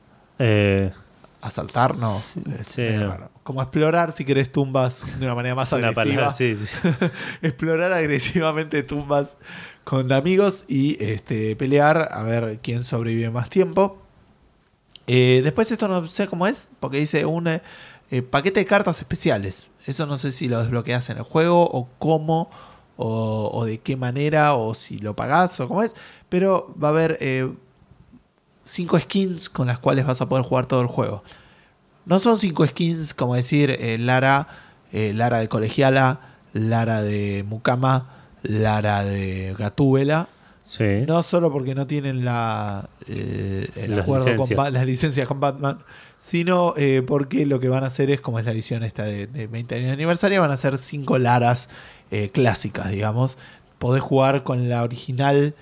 [1.42, 2.14] Asaltar, no.
[2.18, 3.30] Sí, Es sí, raro.
[3.44, 6.04] Como explorar si querés tumbas de una manera más agresiva.
[6.06, 6.36] palabra,
[7.42, 9.38] explorar agresivamente tumbas
[9.84, 13.98] con amigos y este, pelear a ver quién sobrevive más tiempo.
[15.08, 17.62] Eh, después esto no sé cómo es, porque dice un eh,
[18.12, 19.68] eh, paquete de cartas especiales.
[19.86, 22.49] Eso no sé si lo desbloqueas en el juego o cómo
[22.95, 25.95] o, de qué manera o si lo pagás o cómo es.
[26.30, 27.51] Pero va a haber eh,
[28.64, 31.24] cinco skins con las cuales vas a poder jugar todo el juego.
[32.06, 34.47] No son cinco skins como decir eh, Lara,
[34.91, 36.20] eh, Lara de colegiala,
[36.54, 38.10] Lara de Mukama,
[38.41, 40.28] Lara de Gatúbela.
[40.64, 41.03] Sí.
[41.07, 44.57] No solo porque no tienen la, el, el Las acuerdo licencias.
[44.57, 45.80] Ba- las licencias con Batman,
[46.18, 49.28] sino eh, porque lo que van a hacer es, como es la edición esta de,
[49.28, 51.70] de 20 años de aniversario, van a ser cinco Laras
[52.11, 53.38] eh, clásicas, digamos.
[53.78, 55.53] Podés jugar con la original,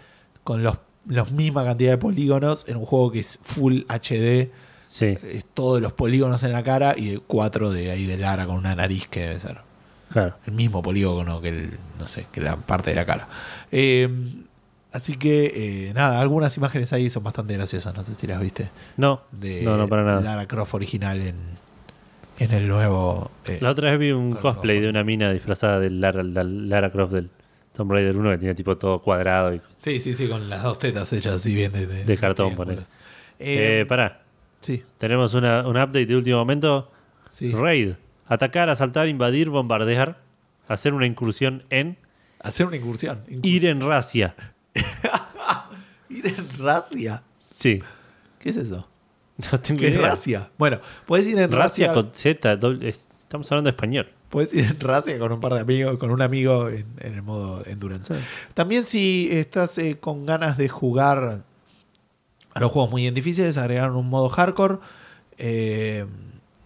[0.43, 0.77] con los,
[1.07, 4.49] los misma cantidad de polígonos, en un juego que es full HD,
[4.85, 5.17] Sí.
[5.23, 8.75] es todos los polígonos en la cara y cuatro de ahí de Lara con una
[8.75, 9.59] nariz que debe ser
[10.11, 10.35] Claro.
[10.45, 13.25] el mismo polígono que el, no sé, que la parte de la cara.
[13.71, 14.09] Eh,
[14.91, 18.69] así que eh, nada, algunas imágenes ahí son bastante graciosas, no sé si las viste.
[18.97, 19.21] No.
[19.31, 20.21] De No, no, para nada.
[20.21, 21.35] Lara Croft original en,
[22.39, 23.31] en el nuevo.
[23.45, 26.89] eh, La otra vez vi un cosplay de una mina disfrazada de Lara, la- Lara
[26.89, 27.29] Croft del
[27.73, 30.77] Tomb Raider 1 que tiene tipo todo cuadrado y sí, sí, sí, con las dos
[30.77, 32.81] tetas hechas así bien de, de cartón, ponele.
[33.39, 34.21] Eh, Eh, pará.
[34.59, 36.91] sí, Tenemos una, un update de último momento.
[37.29, 37.51] sí.
[37.51, 37.93] Raid.
[38.27, 40.17] Atacar, asaltar, invadir, bombardear.
[40.69, 41.97] Hacer una incursión en
[42.39, 43.17] Hacer una incursión.
[43.27, 43.41] incursión.
[43.45, 44.35] ir en racia.
[46.09, 47.23] Ir en racia.
[47.39, 47.81] Sí.
[48.39, 48.87] ¿Qué es eso?
[49.51, 50.09] No tengo ¿Qué es idea.
[50.09, 50.49] racia?
[50.57, 51.93] Bueno, puedes ir en Racia racia.
[51.93, 52.57] con Z.
[52.59, 54.09] doble- estamos hablando de español.
[54.29, 57.21] Puedes ir en racia con un par de amigos, con un amigo en, en el
[57.21, 58.13] modo endurance.
[58.53, 61.43] También si estás eh, con ganas de jugar
[62.53, 64.77] a los juegos muy difíciles, agregaron un modo hardcore.
[65.37, 66.05] Eh,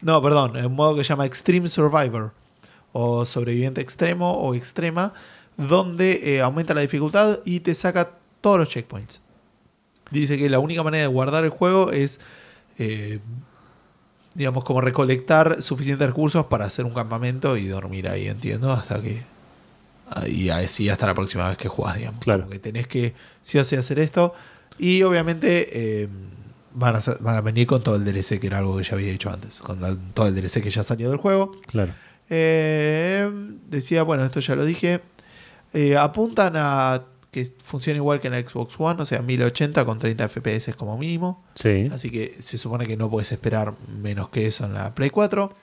[0.02, 2.34] no, perdón, un modo que se llama Extreme Survivor
[2.94, 5.14] o sobreviviente extremo o extrema,
[5.58, 8.12] donde eh, aumenta la dificultad y te saca
[8.42, 9.22] todos los checkpoints.
[10.12, 12.20] Dice que la única manera de guardar el juego es,
[12.78, 13.20] eh,
[14.36, 19.24] digamos, como recolectar suficientes recursos para hacer un campamento y dormir ahí, entiendo, hasta que...
[20.28, 22.24] Y así hasta la próxima vez que jugás, digamos.
[22.24, 22.48] Claro.
[22.48, 24.36] Que tenés que sí o sí hacer esto.
[24.78, 26.08] Y obviamente eh,
[26.76, 29.12] van, a, van a venir con todo el DLC, que era algo que ya había
[29.12, 29.62] dicho antes.
[29.62, 29.80] Con
[30.14, 31.60] todo el DLC que ya salió del juego.
[31.66, 31.94] Claro.
[32.30, 35.02] Decía, bueno, esto ya lo dije.
[35.76, 40.00] Eh, apuntan a que funcione igual que en la Xbox One, o sea, 1080 con
[40.00, 41.44] 30 FPS como mínimo.
[41.56, 41.90] Sí.
[41.92, 45.54] Así que se supone que no puedes esperar menos que eso en la Play 4.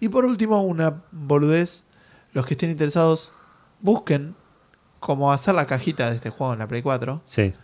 [0.00, 1.84] Y por último, una boludez.
[2.34, 3.32] los que estén interesados,
[3.80, 4.34] busquen
[5.00, 7.22] cómo hacer la cajita de este juego en la Play 4.
[7.24, 7.54] Sí.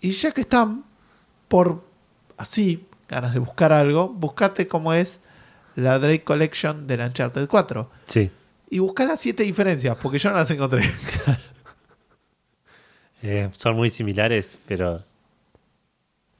[0.00, 0.84] Y ya que están
[1.48, 1.82] por
[2.36, 5.18] así, ganas de buscar algo, buscate cómo es
[5.74, 7.90] la Drake Collection de la Uncharted 4.
[8.06, 8.30] Sí.
[8.70, 10.82] Y busca las siete diferencias, porque yo no las encontré.
[13.22, 15.02] Eh, son muy similares, pero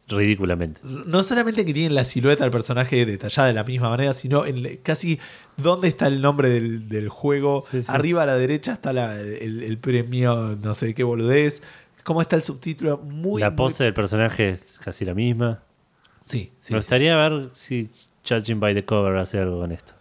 [0.09, 0.81] ridículamente.
[0.85, 4.77] No solamente que tienen la silueta del personaje detallada de la misma manera, sino en
[4.83, 5.19] casi
[5.57, 7.65] dónde está el nombre del, del juego.
[7.71, 7.89] Sí, sí.
[7.91, 11.63] Arriba a la derecha está la- el, el premio, no sé qué boludez.
[12.05, 12.99] ¿Cómo está el subtítulo?
[12.99, 15.63] Muy la muy- pose del personaje es casi la misma.
[16.25, 16.85] Sí, sí, Me sí.
[16.85, 17.91] gustaría ver si
[18.29, 19.95] Judging by the Cover hace algo con esto.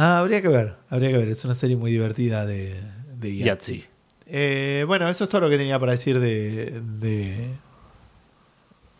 [0.00, 1.28] Ah, habría que ver, habría que ver.
[1.28, 2.76] Es una serie muy divertida de,
[3.16, 3.84] de Yahtzee.
[4.26, 7.48] Eh, bueno, eso es todo lo que tenía para decir de, de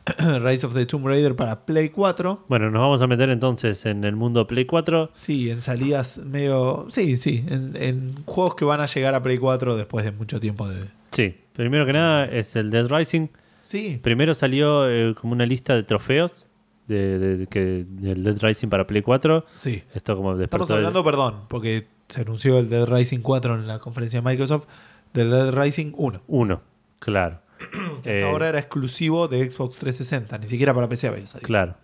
[0.41, 2.47] Rise of the Tomb Raider para Play 4.
[2.49, 5.12] Bueno, nos vamos a meter entonces en el mundo Play 4.
[5.15, 6.89] Sí, en salidas medio...
[6.91, 10.41] Sí, sí, en, en juegos que van a llegar a Play 4 después de mucho
[10.41, 10.87] tiempo de...
[11.12, 13.29] Sí, primero que nada es el Dead Rising.
[13.61, 16.47] Sí, Primero salió eh, como una lista de trofeos
[16.89, 19.44] de, de- de- que, del Dead Rising para Play 4.
[19.56, 19.82] sí.
[19.94, 23.66] Esto como despertó Estamos el- hablando, perdón, porque se anunció el Dead Rising 4 en
[23.66, 24.66] la conferencia de Microsoft,
[25.12, 26.23] del Dead Rising 1.
[26.27, 26.62] Uno,
[26.98, 27.40] claro.
[28.02, 31.47] Que Eh, hasta ahora era exclusivo de Xbox 360, ni siquiera para PC había salido.
[31.47, 31.74] Claro.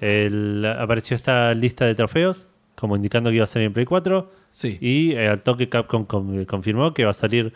[0.00, 4.30] El- apareció esta lista de trofeos, como indicando que iba a salir en Play 4.
[4.52, 4.78] Sí.
[4.80, 7.52] Y eh, al toque Capcom com- confirmó que va a salir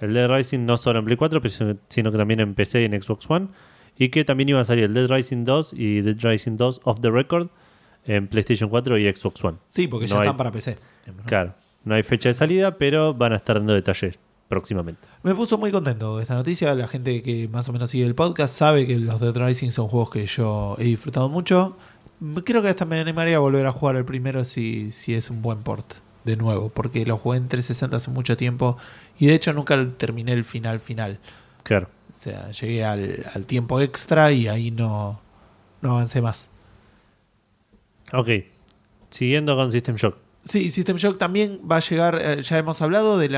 [0.00, 2.82] el Dead Rising no solo en Play 4, pero sino- sino que también en PC
[2.82, 3.48] y en Xbox One.
[3.98, 7.00] Y que también iban a salir el Dead Rising 2 y Dead Rising 2 Off
[7.00, 7.48] the Record
[8.06, 9.58] en PlayStation 4 y Xbox One.
[9.68, 10.76] Sí, porque No ya hay- están para PC.
[11.26, 11.54] Claro,
[11.84, 14.18] no hay fecha de salida, pero van a estar dando detalles
[14.48, 15.00] próximamente.
[15.22, 16.74] Me puso muy contento esta noticia.
[16.74, 19.88] La gente que más o menos sigue el podcast sabe que los Dead Rising son
[19.88, 21.76] juegos que yo he disfrutado mucho.
[22.44, 25.42] Creo que hasta me animaría a volver a jugar el primero si, si es un
[25.42, 25.94] buen port.
[26.24, 28.76] De nuevo, porque lo jugué en 360 hace mucho tiempo
[29.18, 31.18] y de hecho nunca terminé el final final.
[31.62, 31.88] Claro.
[32.18, 35.20] O sea, llegué al, al tiempo extra y ahí no,
[35.82, 36.50] no avancé más.
[38.12, 38.28] Ok.
[39.10, 40.16] Siguiendo con System Shock.
[40.42, 43.32] Sí, System Shock también va a llegar, eh, ya hemos hablado del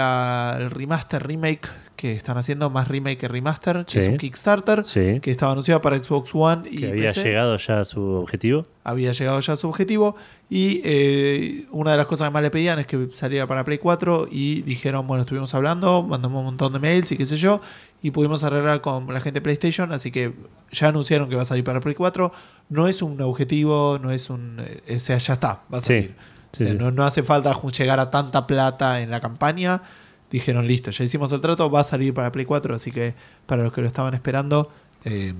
[0.70, 3.98] remaster remake que están haciendo, más remake que remaster, que Sí.
[3.98, 5.20] es un Kickstarter, Sí.
[5.20, 7.24] que estaba anunciado para Xbox One y Que había PC.
[7.24, 8.66] llegado ya a su objetivo.
[8.84, 10.16] había llegado ya a su objetivo
[10.48, 13.78] y eh, una de las cosas que más le pedían es que saliera para Play
[13.78, 17.60] 4 y dijeron, bueno, estuvimos hablando, mandamos un montón de mails y qué sé yo
[18.02, 20.32] y pudimos arreglar con la gente de PlayStation, así que
[20.72, 22.32] ya anunciaron que va a salir para Play 4,
[22.70, 24.56] no es un objetivo, no es un...
[24.60, 26.14] eh, o sea, ya está, va a salir.
[26.52, 26.78] Sí, o sea, sí.
[26.78, 29.82] No, no hace falta llegar a tanta plata en la campaña.
[30.30, 33.14] Dijeron, listo, ya hicimos el trato, va a salir para Play 4, así que
[33.46, 34.70] para los que lo estaban esperando
[35.04, 35.34] eh,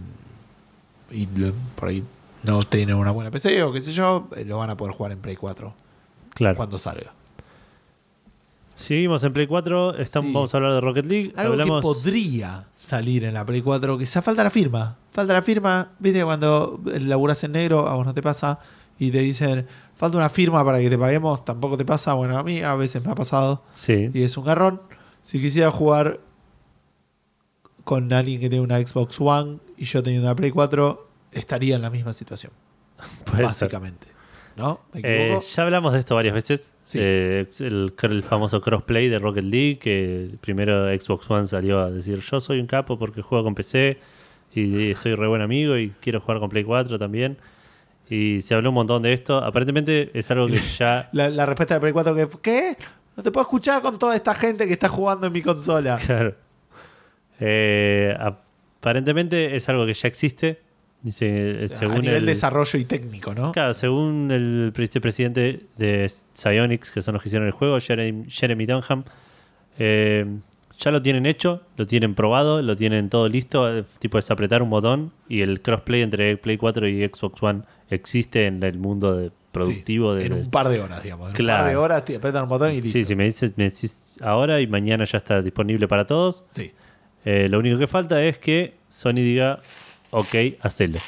[1.12, 1.27] y
[1.77, 2.05] por ahí
[2.43, 5.12] no tienen una buena PC o qué sé yo, eh, lo van a poder jugar
[5.12, 5.73] en Play 4
[6.35, 6.57] Claro.
[6.57, 7.12] cuando salga.
[8.81, 9.97] Seguimos en Play 4.
[9.98, 10.35] Estamos, Sí.
[10.35, 11.32] Vamos a hablar de Rocket League.
[11.36, 11.81] Algo Hablamos...
[11.81, 14.97] que podría salir en la Play 4, que sea falta la firma.
[15.12, 18.59] Falta la firma, viste, cuando laburas en negro, a vos no te pasa,
[18.98, 19.66] y te dicen,
[19.97, 22.15] falta una firma para que te paguemos, tampoco te pasa.
[22.15, 23.62] Bueno, a mí a veces me ha pasado.
[23.74, 24.11] Sí.
[24.15, 24.81] y es un garrón.
[25.23, 26.20] Si quisiera jugar
[27.85, 31.82] con alguien que tiene una Xbox One y yo teniendo una Play 4, estaría en
[31.82, 32.52] la misma situación,
[33.27, 33.70] puede ser.
[34.56, 34.81] ¿No?
[34.93, 35.47] ¿Me Eh, equivoco?
[35.47, 36.70] ya hablamos de esto varias veces.
[36.85, 36.98] Sí.
[37.01, 42.18] Eh, el, el famoso crossplay de Rocket League, que primero Xbox One salió a decir
[42.20, 43.98] yo soy un capo porque juego con PC
[44.55, 47.36] y soy re buen amigo y quiero jugar con Play 4 también.
[48.09, 49.39] Y se habló un montón de esto.
[49.39, 51.09] Aparentemente es algo que ya...
[51.12, 52.77] la, la respuesta de Play 4 que ¿qué?
[53.16, 55.98] No te puedo escuchar con toda esta gente que está jugando en mi consola.
[56.05, 56.35] Claro.
[57.39, 58.16] Eh,
[58.81, 60.60] aparentemente es algo que ya existe.
[61.02, 63.52] Dice, eh, O sea, según a nivel el, desarrollo y técnico, ¿no?
[63.52, 68.24] Claro, según el pre- presidente de Psyonix, que son los que hicieron el juego, Jeremy,
[68.28, 69.05] Jeremy Dunham,
[69.78, 70.27] eh,
[70.78, 73.78] ya lo tienen hecho, lo tienen probado, lo tienen todo listo.
[73.78, 77.62] eh, Tipo es apretar un botón y el crossplay entre Play 4 y Xbox One
[77.90, 80.14] existe en el mundo de- productivo.
[80.14, 81.31] Sí, de, en un par de horas, digamos.
[81.31, 81.62] En Claro.
[81.62, 82.90] un par de horas te apretan un botón y listo.
[82.93, 86.44] sí, si me dices, me decís ahora y mañana ya está disponible para todos.
[86.51, 86.70] Sí.
[87.24, 89.60] Eh, lo único que falta es que Sony diga,
[90.11, 90.99] ok, hacelo.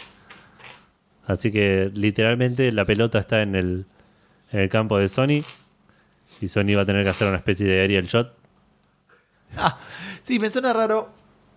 [1.26, 3.86] Así que literalmente la pelota está en el,
[4.50, 5.44] en el campo de Sony.
[6.40, 8.34] Y Sony va a tener que hacer una especie de aerial shot.
[9.56, 9.78] Ah,
[10.22, 11.10] sí, me suena raro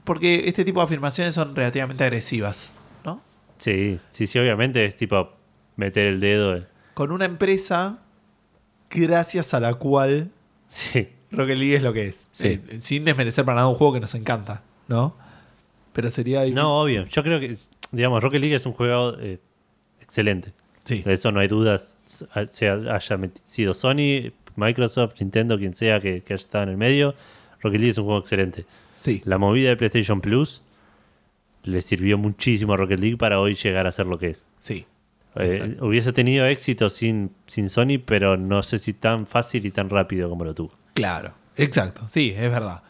[0.04, 2.72] porque este tipo de afirmaciones son relativamente agresivas,
[3.04, 3.22] ¿no?
[3.58, 5.32] Sí, sí, sí, obviamente es tipo
[5.78, 6.56] meter el dedo.
[6.58, 7.98] en- Con una empresa
[8.92, 10.30] gracias a la cual
[10.68, 12.28] Sí, Rocket League es lo que es.
[12.32, 12.48] Sí.
[12.68, 15.16] Eh, sin desmerecer para nada un juego que nos encanta, ¿no?
[15.96, 16.56] Pero sería difícil.
[16.62, 17.06] no, obvio.
[17.06, 17.58] Yo creo que,
[17.92, 19.40] digamos, Rocket League es un juego eh,
[20.02, 20.52] excelente.
[20.84, 21.02] Sí.
[21.04, 21.98] De eso no hay dudas.
[22.04, 27.16] Sea haya sido Sony, Microsoft, Nintendo, quien sea que, que haya estado en el medio,
[27.62, 28.66] Rocket League es un juego excelente.
[28.98, 29.22] Sí.
[29.24, 30.62] La movida de PlayStation Plus
[31.64, 34.46] le sirvió muchísimo a Rocket League para hoy llegar a ser lo que es.
[34.60, 34.86] Sí.
[35.38, 39.90] Eh, hubiese tenido éxito sin, sin Sony, pero no sé si tan fácil y tan
[39.90, 40.72] rápido como lo tuvo.
[40.94, 41.34] Claro.
[41.58, 42.06] Exacto.
[42.10, 42.84] Sí, es verdad.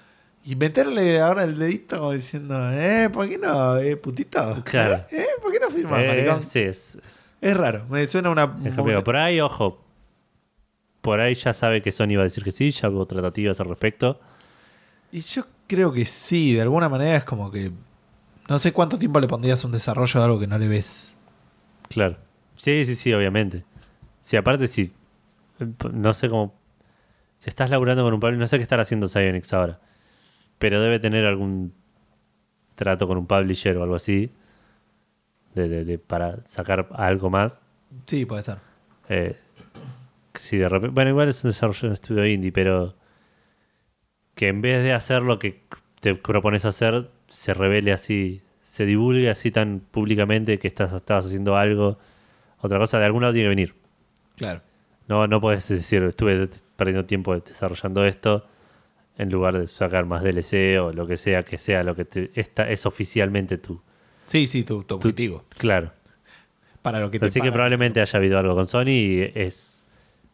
[0.48, 4.62] Y meterle ahora el dedito como diciendo, eh, ¿por qué no, eh, putito?
[4.64, 5.04] Claro.
[5.12, 5.26] ¿Eh?
[5.42, 6.44] ¿Por qué no firmas, Eh, maricón?
[6.44, 7.86] sí, es, es- Es raro.
[7.90, 8.52] Me suena una.
[8.52, 9.04] complicado.
[9.04, 9.82] Por ahí, ojo,
[11.02, 13.68] por ahí ya sabe que Sony va a decir que sí, ya hubo tratativas al
[13.68, 14.20] respecto.
[15.12, 17.72] Y yo creo que sí, de alguna manera es como que.
[18.48, 21.16] No sé cuánto tiempo le pondrías a un desarrollo de algo que no le ves.
[21.90, 22.18] Claro.
[22.56, 23.64] Sí, sí, sí, obviamente.
[24.22, 24.92] Si aparte, si.
[25.94, 26.54] No sé cómo.
[27.40, 29.80] Si estás laburando con un publisher, no sé qué estará haciendo Psyonix ahora.
[30.60, 31.74] Pero debe tener algún
[32.76, 34.32] trato con un publisher o algo así.
[35.54, 37.62] De, de- de- para sacar algo más.
[38.06, 38.58] Sí, puede ser.
[39.10, 39.38] Eh,
[40.40, 40.94] si de repente.
[40.94, 42.96] Bueno, igual es un desarrollo de un estudio indie, pero.
[44.36, 45.62] Que en vez de hacer lo que
[46.02, 48.42] te propones hacer, se revele así.
[48.62, 51.98] Se divulgue así tan públicamente que estás, estabas haciendo algo.
[52.60, 53.76] Otra cosa, de algún lado tiene que venir.
[54.36, 54.62] Claro.
[55.08, 58.46] No, no puedes decir, estuve perdiendo tiempo desarrollando esto
[59.18, 62.32] en lugar de sacar más DLC o lo que sea que sea lo que te-
[62.36, 63.82] esta es oficialmente tú.
[64.28, 65.44] Sí, sí, tu, tu objetivo.
[65.58, 65.92] Claro.
[66.82, 69.82] Para lo que te Así que probablemente haya habido algo con Sony y es.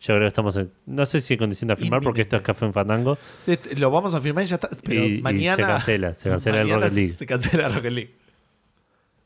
[0.02, 0.72] Yo creo que estamos en.
[0.88, 3.18] No sé si en condición de afirmar porque esto es Café en Fandango.
[3.45, 4.70] Sí, este, Lo vamos a firmar y ya está.
[4.84, 5.56] Pero y, y mañana.
[5.56, 7.14] se cancela, se cancela el Rocket League.
[7.18, 8.16] Se cancela Rocket League.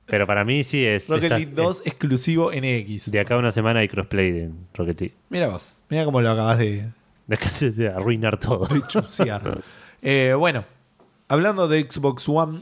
[0.06, 1.08] Pero para mí sí es.
[1.10, 3.08] Rocket League 2 exclusivo NX.
[3.08, 5.16] es- de acá a una semana hay crossplay en Rocket League.
[5.30, 5.76] Mira vos.
[5.90, 6.86] Mira cómo lo acabas de,
[7.28, 8.66] De arruinar todo.
[8.68, 9.62] de chusear.
[10.08, 10.64] Eh, bueno,
[11.30, 12.62] hablando de Xbox One,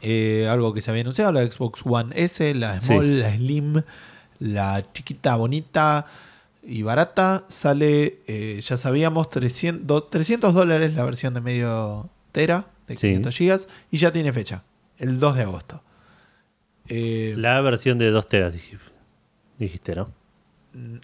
[0.00, 3.14] eh, algo que se había anunciado, la Xbox One S, la Small, Sí.
[3.20, 3.82] la Slim,
[4.40, 6.06] la chiquita, bonita
[6.64, 12.66] y barata, sale, eh, ya sabíamos, 300, do- 300 dólares la versión de medio tera,
[12.88, 13.06] de Sí.
[13.08, 14.64] 500 gigas, y ya tiene fecha,
[14.98, 15.80] el 2 de agosto.
[16.88, 18.78] La versión de 2 teras dij-
[19.58, 20.08] dijiste, ¿no?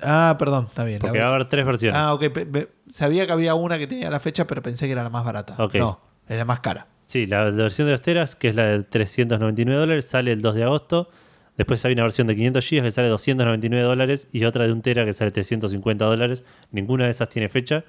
[0.02, 0.98] Ah, perdón, está bien.
[1.00, 1.98] Porque va a haber tres versiones.
[1.98, 2.24] Ah, ok.
[2.88, 5.54] sabía que había una que tenía la fecha, pero pensé que era la más barata.
[5.58, 5.74] Ok.
[5.76, 6.86] No, es la más cara.
[7.04, 10.54] Sí, la, versión de 2 teras, que es la de 399 dólares, sale el 2
[10.54, 11.08] de agosto.
[11.56, 14.82] Después hay una versión de 500 gigas que sale 299 dólares y otra de 1
[14.82, 16.44] tera que sale 350 dólares.
[16.70, 17.84] Ninguna de esas tiene fecha.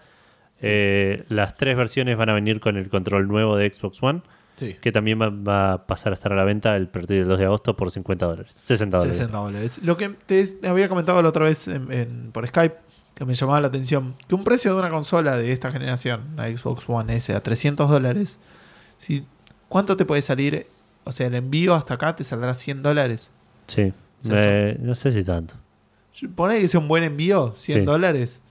[0.61, 4.21] Eh, las tres versiones van a venir con el control nuevo de Xbox One,
[4.57, 4.75] Sí.
[4.81, 7.39] que también va, va a pasar a estar a la venta el partir del 2
[7.39, 8.55] de agosto por 50 dólares.
[8.61, 9.15] 60 dólares.
[9.17, 9.79] 60 dólares.
[9.84, 12.75] Lo que te había comentado la otra vez en- en- por Skype,
[13.13, 16.47] que me llamaba la atención, que un precio de una consola de esta generación, la
[16.47, 18.39] Xbox One S, a 300 dólares,
[18.97, 19.25] si,
[19.69, 20.67] ¿cuánto te puede salir?
[21.03, 23.29] O sea, el envío hasta acá te saldrá 100 dólares.
[23.67, 23.93] Sí.
[24.23, 25.53] O sea, Eh, no sé si tanto.
[26.35, 27.85] Pone que sea un buen envío, 100 Sí.
[27.85, 28.41] dólares.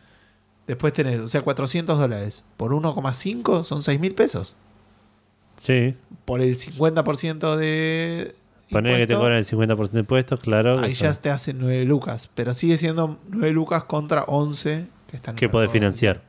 [0.69, 2.45] Después tenés, o sea, 400 dólares.
[2.57, 4.55] Por 1,5 son 6 mil pesos.
[5.57, 5.95] Sí.
[6.25, 8.35] Por el 50% de.
[8.71, 10.81] Poner que te cobran el 50% de impuestos, claro.
[10.81, 12.29] Ahí ya te hacen 9 lucas.
[12.35, 16.21] Pero sigue siendo 9 lucas contra 11 que están ¿Qué podés financiar?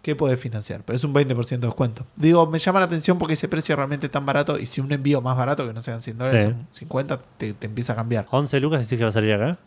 [0.00, 0.82] ¿Qué podés financiar?
[0.84, 2.06] Pero es un 20% de descuento.
[2.16, 4.58] Digo, me llama la atención porque ese precio es realmente tan barato.
[4.58, 6.48] Y si un envío más barato, que no sean 100 dólares, Sí.
[6.50, 8.26] son 50, te, te empieza a cambiar.
[8.30, 9.58] 11 lucas decís que va a salir acá.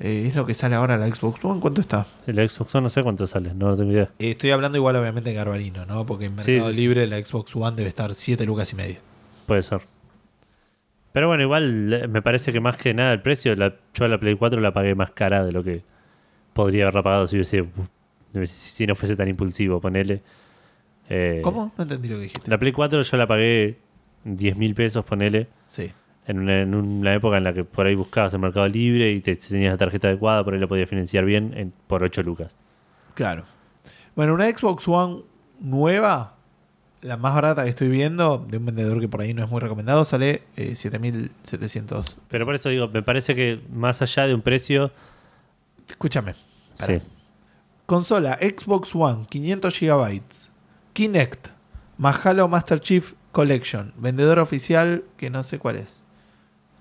[0.00, 1.60] Eh, es lo que sale ahora la Xbox One.
[1.60, 2.06] ¿Cuánto está?
[2.26, 4.08] El Xbox One no sé cuánto sale, no tengo idea.
[4.18, 6.06] Eh, estoy hablando igual, obviamente, en Garbarino, ¿no?
[6.06, 6.80] Porque en Mercado sí, sí.
[6.80, 8.96] Libre la Xbox One debe estar 7 lucas y medio.
[9.46, 9.82] Puede ser.
[11.12, 14.08] Pero bueno, igual eh, me parece que más que nada el precio, la, yo a
[14.08, 15.82] la Play 4 la pagué más cara de lo que
[16.54, 17.66] podría haberla pagado si hubiese
[18.46, 20.22] si no fuese tan impulsivo, ponele.
[21.08, 21.72] Eh, ¿Cómo?
[21.76, 22.50] No entendí lo que dijiste.
[22.50, 23.76] La Play 4 yo la pagué
[24.24, 25.90] 10 mil pesos, ponele, Sí.
[26.26, 29.20] En una, en una época en la que por ahí buscabas el Mercado Libre y
[29.20, 32.54] te, tenías la tarjeta adecuada, por ahí la podías financiar bien en- por 8 lucas.
[33.14, 33.44] Claro.
[34.14, 35.22] Bueno, una Xbox One
[35.60, 36.34] nueva,
[37.02, 39.60] la más barata que estoy viendo, de un vendedor que por ahí no es muy
[39.60, 42.04] recomendado, sale eh, 7.700.
[42.28, 44.90] Pero por eso digo, me parece que más allá de un precio,
[45.88, 46.34] Escúchame.
[46.86, 47.00] Sí.
[47.86, 50.20] Consola Xbox One, 500 GB.
[50.92, 51.48] Kinect,
[51.98, 53.92] más Halo Master Chief Collection.
[53.96, 55.99] Vendedor oficial que no sé cuál es.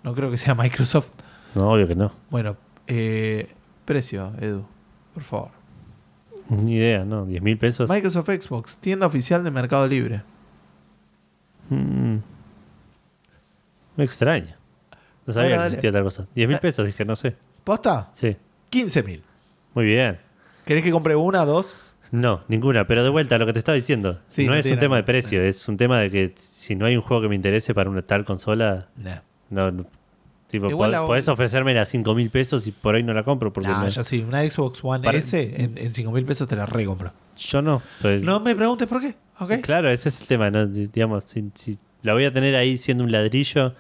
[0.03, 1.11] No creo que sea Microsoft.
[1.55, 2.11] No, obvio que no.
[2.29, 2.55] Bueno,
[2.87, 3.49] eh,
[3.85, 4.65] precio, Edu,
[5.13, 5.49] por favor.
[6.49, 7.25] Ni idea, ¿no?
[7.25, 7.89] 10 mil pesos.
[7.89, 10.21] Microsoft Xbox, tienda oficial de Mercado Libre.
[11.69, 12.17] Mm.
[13.95, 14.55] Me extraña.
[15.25, 15.67] No sabía Bueno, que dale.
[15.67, 16.27] existía tal cosa.
[16.35, 17.35] 10 mil pesos, dije, no sé.
[17.63, 18.09] ¿Posta?
[18.13, 18.35] Sí.
[18.71, 19.21] 15.000.
[19.75, 20.17] Muy bien.
[20.65, 21.95] ¿Querés que compre una, dos?
[22.11, 22.87] No, ninguna.
[22.87, 24.19] Pero de vuelta a lo que te estaba diciendo.
[24.29, 25.43] Sí, no, no es un tema de precio.
[25.43, 28.01] Es un tema de que si no hay un juego que me interese para una
[28.01, 29.17] tal consola, Nah.
[29.49, 29.85] No, no-
[30.49, 33.21] Tipo, Igual pod- la- podés ofrecerme a 5 mil pesos y por ahí no la
[33.21, 33.53] compro.
[33.53, 36.47] Porque Nah, me- yo sí, una Xbox One Para- S en, en 5 mil pesos
[36.47, 37.13] te la recompro.
[37.37, 37.83] yo no.
[38.01, 39.61] pues- No me preguntes por qué, ¿ok?
[39.61, 40.49] Claro, ese es el tema.
[40.49, 40.65] ¿no?
[40.65, 43.75] Di- Digamos, si, si la voy a tener ahí siendo un ladrillo.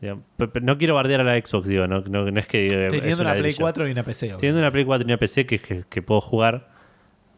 [0.00, 1.86] digamos, pe- pe- no quiero bardear a la Xbox, digo.
[1.88, 2.66] No, no, no es que.
[2.66, 3.58] es Teniendo un una Play ladrillo.
[3.60, 4.28] 4 y una PC.
[4.38, 6.68] Teniendo una Play 4 y una PC que, que, que puedo jugar,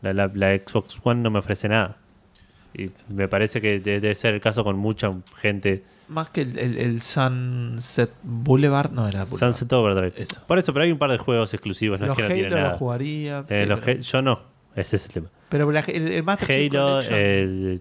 [0.02, 1.97] la, la- la Xbox One no me ofrece nada.
[2.74, 5.10] Y me parece que de- debe ser el caso con mucha
[5.40, 5.82] gente.
[6.12, 9.39] Más que el, el- el Sunset Boulevard, no era Boulevard.
[9.52, 10.12] Sunset Overdrive.
[10.16, 10.40] Eso.
[10.47, 12.48] Por eso, pero hay un par de juegos exclusivos, no los es que no Halo
[12.51, 12.74] los nada.
[12.78, 13.44] jugaría.
[13.48, 14.40] Eh, sí, los pero, yo no,
[14.76, 15.28] ese es el tema.
[15.48, 17.80] pero la- el, el Master Halo, el,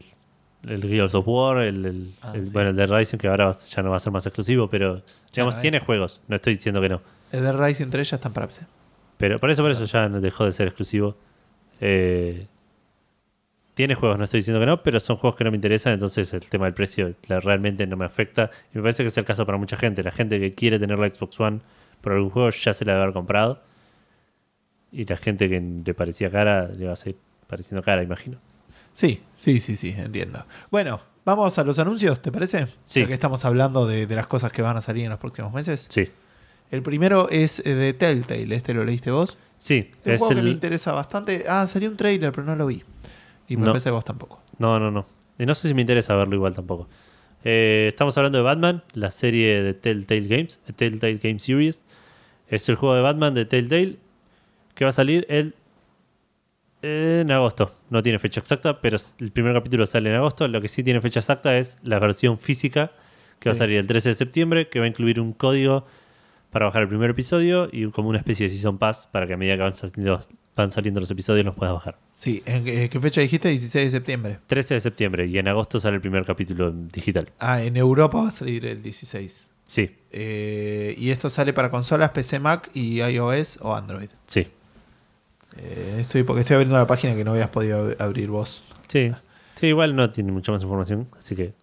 [0.67, 2.39] el Gears of War, el, el- Ah, sí.
[2.51, 5.01] bueno, el de Rising, que ahora ya no va a ser más exclusivo, pero
[5.33, 5.83] digamos, no tiene es.
[5.83, 7.01] juegos, no estoy diciendo que no.
[7.31, 8.61] el de Rising 3 ya están para PC.
[9.17, 11.15] Pero por eso, por eso ya no dejó de ser exclusivo.
[11.79, 12.47] Eh,
[13.73, 16.33] tiene juegos, no estoy diciendo que no, pero son juegos que no me interesan, entonces
[16.33, 18.51] el tema del precio la- realmente no me afecta.
[18.73, 20.03] Y me parece que es el caso para mucha gente.
[20.03, 21.59] La gente que quiere tener la Xbox One
[22.01, 23.61] por algún juego ya se la debe haber comprado.
[24.91, 27.17] Y la gente que le parecía cara le va a seguir
[27.47, 28.37] pareciendo cara, imagino.
[28.93, 30.45] Sí, sí, sí, sí, entiendo.
[30.69, 32.67] Bueno, vamos a los anuncios, ¿te parece?
[32.85, 33.01] Sí.
[33.01, 35.53] Ya que estamos hablando de, de las cosas que van a salir en los próximos
[35.53, 35.85] meses.
[35.89, 36.09] Sí,
[36.71, 39.37] El primero es eh, de Telltale, ¿este lo leíste vos?
[39.57, 40.55] sí, Un es juego que me el...
[40.55, 41.45] interesa bastante.
[41.47, 42.83] Ah, salió un trailer, pero no lo vi.
[43.51, 43.71] Y me No.
[43.73, 44.41] parece que vos tampoco.
[44.59, 45.05] No, no, no.
[45.37, 46.87] Y no sé si me interesa verlo igual tampoco.
[47.43, 51.85] Eh, estamos hablando de Batman, la serie de Telltale Games, de Telltale Game Series.
[52.47, 53.97] Es el juego de Batman de Telltale
[54.75, 55.53] que va a salir el
[56.83, 57.75] en agosto.
[57.89, 60.47] No tiene fecha exacta, pero el primer capítulo sale en agosto.
[60.47, 62.91] Lo que sí tiene fecha exacta es la versión física
[63.39, 65.85] que va a salir el 13 de septiembre, que va a incluir un código
[66.51, 69.37] para bajar el primer episodio y como una especie de Season Pass para que a
[69.37, 70.19] medida que van saliendo,
[70.55, 71.97] van saliendo los episodios los puedas bajar.
[72.17, 73.49] Sí, ¿en qué, qué fecha dijiste?
[73.49, 74.39] 16 de septiembre.
[74.47, 77.29] 13 de septiembre y en agosto sale el primer capítulo digital.
[77.39, 79.45] Ah, en Europa va a salir el 16.
[79.67, 84.09] Sí, Eh, y esto sale para consolas, PC, Mac y iOS o Android.
[84.27, 84.47] sí,
[85.57, 88.63] Eh, estoy porque estoy abriendo la página que no habías podido ab- abrir vos.
[88.87, 89.11] sí.
[89.55, 91.53] Sí, igual no tiene mucha más información, así que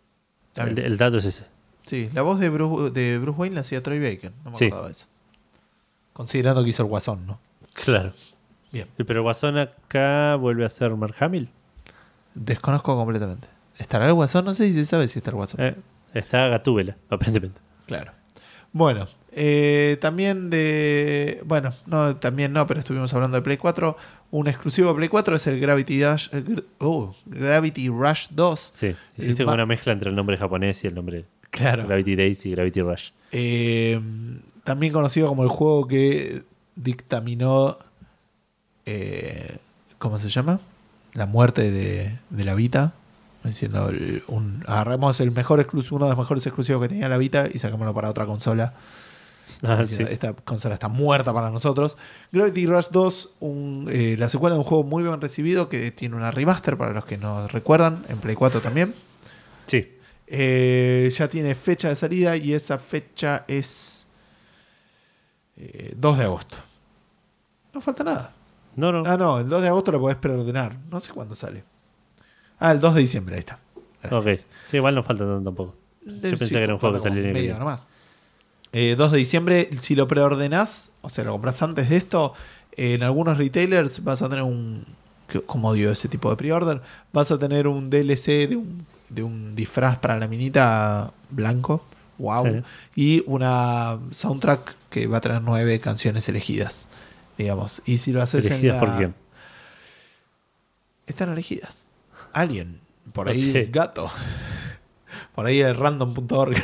[0.55, 1.45] el, dato es ese.
[1.87, 4.31] Sí, la voz de Bruce, de Bruce Wayne la hacía Troy Baker.
[4.45, 4.67] No me Sí.
[4.67, 5.07] acordaba de eso.
[6.13, 7.41] Considerando que hizo el Guasón, ¿no?
[7.73, 8.13] Claro.
[8.73, 8.87] Bien.
[8.97, 11.49] Pero Guasón acá vuelve a ser Mark Hamill.
[12.35, 13.49] Desconozco completamente.
[13.79, 14.45] ¿Estará el Guasón?
[14.45, 15.61] No sé si se sabe si está el Guasón.
[15.63, 15.75] Eh,
[16.15, 17.61] está Gatúbela, aparentemente.
[17.87, 18.13] Claro.
[18.73, 21.41] Bueno, eh, también de.
[21.47, 23.97] Bueno, no, también no, pero estuvimos hablando de Play 4.
[24.31, 28.71] Un exclusivo de Play 4 es el Gravity el Gr- oh, Gravity Rush 2.
[28.73, 31.87] Sí, hiciste El como una mezcla entre el nombre japonés y el nombre Claro.
[31.87, 33.11] Gravity Days y Gravity Rush.
[33.33, 33.99] Eh,
[34.65, 36.43] también conocido como el juego que
[36.77, 37.79] dictaminó.
[38.91, 39.59] Eh,
[39.99, 40.61] ¿Cómo se llama?
[41.13, 42.93] La muerte de, de la Vita.
[43.45, 47.19] Diciendo, el- un, agarramos el mejor exclusivo, uno de los mejores exclusivos que tenía la
[47.19, 48.75] Vita y sacámoslo para otra consola.
[49.63, 50.05] Ah, sí.
[50.09, 51.97] Esta consola está muerta para nosotros.
[52.33, 56.15] Gravity Rush 2, un, eh, la secuela de un juego muy bien recibido que tiene
[56.17, 58.95] una remaster para los que no recuerdan, en Play 4 también.
[59.67, 59.89] Sí.
[60.29, 64.07] Eh, ya tiene fecha de salida y esa fecha es
[65.57, 66.57] eh, 2 de agosto.
[67.75, 68.33] No falta nada.
[68.79, 69.03] No, no.
[69.07, 70.77] Ah, no, el 2 de agosto lo podés preordenar.
[70.91, 71.65] No sé cuándo sale.
[72.61, 73.59] Ah, el 2 de diciembre, ahí está.
[74.05, 74.11] ok.
[74.11, 74.47] Gracias.
[74.67, 75.75] Sí, igual no falta tanto tampoco.
[76.05, 77.87] Yo pensé que era un juego que como salía en medio nomás.
[78.73, 82.35] Eh, 2 de diciembre, si lo preordenás, o sea, lo compras antes de esto,
[82.77, 84.85] eh, en algunos retailers vas a tener un.
[85.29, 86.81] que- ¿Cómo dio ese tipo de pre-order?
[87.13, 91.85] Vas a tener un DLC de un, de un disfraz para la minita blanco.
[92.19, 92.47] Wow.
[92.47, 92.63] Sí.
[92.97, 96.89] Y una soundtrack que va a tener nueve canciones elegidas.
[97.39, 97.81] Digamos.
[97.87, 99.15] Y si lo haces ¿Elegidas en la, por quién?
[101.07, 101.89] Están elegidas.
[102.33, 102.81] Alien.
[103.13, 104.11] Por ahí gato.
[105.35, 106.57] Por ahí el random.org.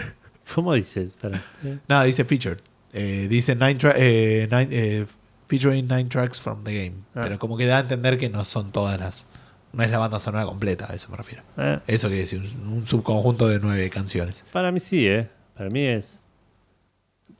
[0.55, 1.09] ¿Cómo dices?
[1.11, 1.43] Espera.
[1.89, 2.59] No, dice featured.
[2.93, 5.07] Eh, dice nine tra- eh, nine, eh,
[5.47, 6.97] featuring nine tracks from the game.
[7.15, 7.21] Ah.
[7.23, 9.25] Pero como que da a entender que no son todas las.
[9.73, 11.43] No es la banda sonora completa, a eso me refiero.
[11.57, 14.45] Eh, Eso quiere decir un, un subconjunto de nueve canciones.
[14.53, 15.29] para mí sí, ¿eh?
[15.57, 16.23] Para mí es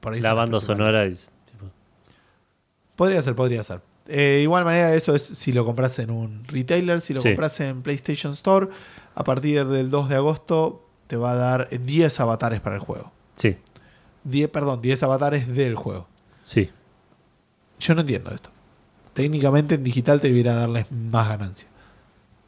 [0.01, 1.09] Por ahí la banda sonora.
[1.09, 1.31] tipo,
[2.97, 3.81] Podría ser, podría ser.
[4.07, 7.29] Eh, igual manera, eso es si lo compras en un retailer, si lo Sí.
[7.31, 8.69] compras en PlayStation Store,
[9.15, 13.13] a partir del 2 de agosto te va a dar 10 avatares para el juego.
[13.37, 13.57] sí,
[14.25, 16.07] 10, perdón, 10 avatares del juego.
[16.45, 16.71] sí.
[17.81, 18.51] Yo no entiendo esto.
[19.15, 21.69] Técnicamente en digital te debiera darles más ganancia.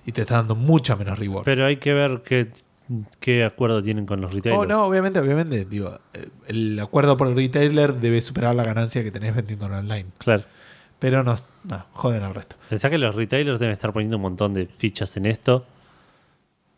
[0.06, 1.44] Y te está dando mucha menos reward.
[1.44, 2.48] Pero hay que ver qué,
[3.20, 4.62] qué acuerdo tienen con los retailers.
[4.62, 5.64] Oh, no, obviamente, obviamente.
[5.64, 10.06] Digo, eh, el acuerdo por el retailer debe superar la ganancia que tenés vendiéndolo online.
[10.18, 10.44] Claro.
[10.98, 12.56] Pero no, no joden al resto.
[12.70, 15.64] Pensá que los retailers deben estar poniendo un montón de fichas en esto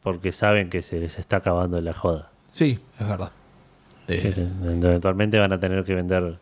[0.03, 2.31] porque saben que se les está acabando la joda.
[2.51, 3.31] Sí, es verdad.
[4.07, 6.39] de Eventualmente van a tener que vender.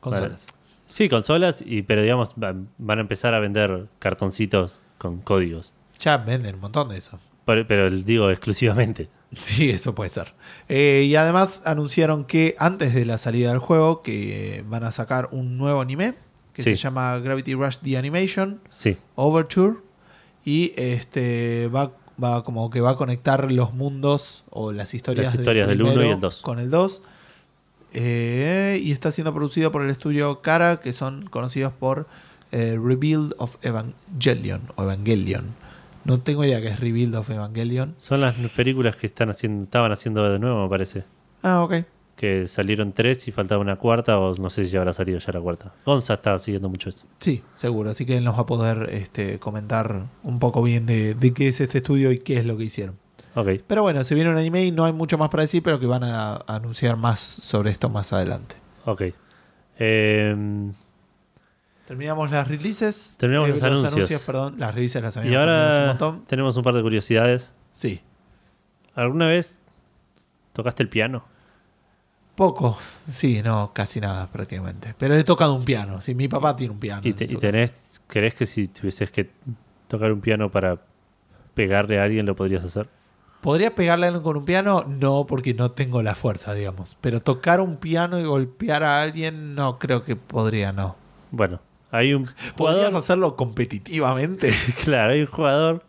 [0.00, 0.46] consolas.
[0.86, 5.72] Sí, consolas, y, pero digamos, van a empezar a vender cartoncitos con códigos.
[5.98, 7.18] Ya venden un montón de eso.
[7.46, 9.08] Pero, pero digo exclusivamente.
[9.34, 10.34] Sí, eso puede ser.
[10.68, 15.30] Eh, y además anunciaron que antes de la salida del juego, que van a sacar
[15.32, 16.12] un nuevo anime
[16.52, 16.70] que Sí.
[16.70, 19.76] se llama Gravity Rush The Animation Sí, Overture.
[20.44, 21.92] Y este va,
[22.22, 25.92] va como que va a conectar los mundos o las historias, Las historias del uno
[25.92, 26.42] y primero el dos.
[26.42, 27.00] Con el 2.
[27.94, 32.06] Eh, y está siendo producido por el estudio Kara, que son conocidos por
[32.50, 35.54] eh, Rebuild of Evangelion o Evangelion.
[36.04, 37.94] No tengo idea que es Rebuild of Evangelion.
[37.98, 41.04] son las películas que están haciendo, estaban haciendo de nuevo, me parece.
[41.42, 41.74] Ah, ok.
[42.16, 45.40] Que salieron tres y faltaba una cuarta, o no sé si habrá salido ya la
[45.40, 45.72] cuarta.
[45.84, 47.04] Gonza estaba siguiendo mucho eso.
[47.18, 47.90] Sí, seguro.
[47.90, 51.48] Así que él nos va a poder este, comentar un poco bien de, de qué
[51.48, 52.96] es este estudio y qué es lo que hicieron.
[53.34, 55.80] Ok, Pero bueno, se viene un anime y no hay mucho más para decir, pero
[55.80, 58.56] que van a, a anunciar más sobre esto más adelante.
[58.84, 59.02] ok.
[59.78, 60.36] Eh,
[61.86, 63.14] Terminamos las releases.
[63.18, 64.22] Terminamos los anuncios.
[64.22, 66.24] perdón, las releases las y habíamos terminado hace un ahora montón.
[66.26, 67.52] tenemos un par de curiosidades.
[67.72, 68.00] Sí.
[68.94, 69.58] ¿Alguna vez
[70.52, 71.24] tocaste el piano?
[72.34, 72.78] Poco.
[73.10, 74.94] Sí, no, casi nada prácticamente.
[74.98, 76.00] Pero he tocado un piano.
[76.00, 77.02] Sí, mi papá tiene un piano.
[77.04, 77.72] ¿Y, te- y tenés,
[78.06, 79.30] crees que si tuvieses que
[79.88, 80.78] tocar un piano para
[81.54, 82.88] pegarle a alguien lo podrías hacer?
[83.42, 84.84] ¿Podría pegarle a alguien con un piano?
[84.88, 86.96] No, porque no tengo la fuerza, digamos.
[87.00, 90.96] Pero tocar un piano y golpear a alguien, no creo que podría, no.
[91.32, 91.60] Bueno,
[91.92, 94.52] hay un ¿Podrías hacerlo competitivamente?
[94.84, 95.84] Claro, hay un jugador.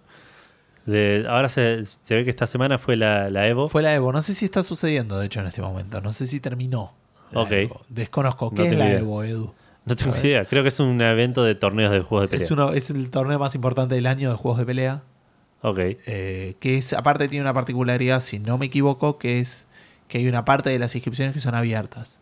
[0.85, 3.69] De, ahora se, se ve que esta semana fue la, la Evo.
[3.69, 4.11] Fue la Evo.
[4.11, 6.01] No sé si está sucediendo, de hecho, en este momento.
[6.01, 6.93] No sé si terminó.
[7.34, 7.51] Ok.
[7.51, 7.81] Evo.
[7.89, 8.51] Desconozco.
[8.51, 8.99] ¿Qué No es la idea.
[8.99, 9.53] Evo, Edu?
[9.85, 10.25] no tengo ¿sabes?
[10.25, 10.45] idea.
[10.45, 12.45] Creo que es un evento de torneos de juegos de pelea.
[12.45, 15.03] Es, uno, es el torneo más importante del año de juegos de pelea.
[15.61, 15.80] Ok.
[15.80, 19.67] eh, que es, aparte tiene una particularidad, si no me equivoco, que es
[20.09, 22.19] que hay una parte de las inscripciones que son abiertas.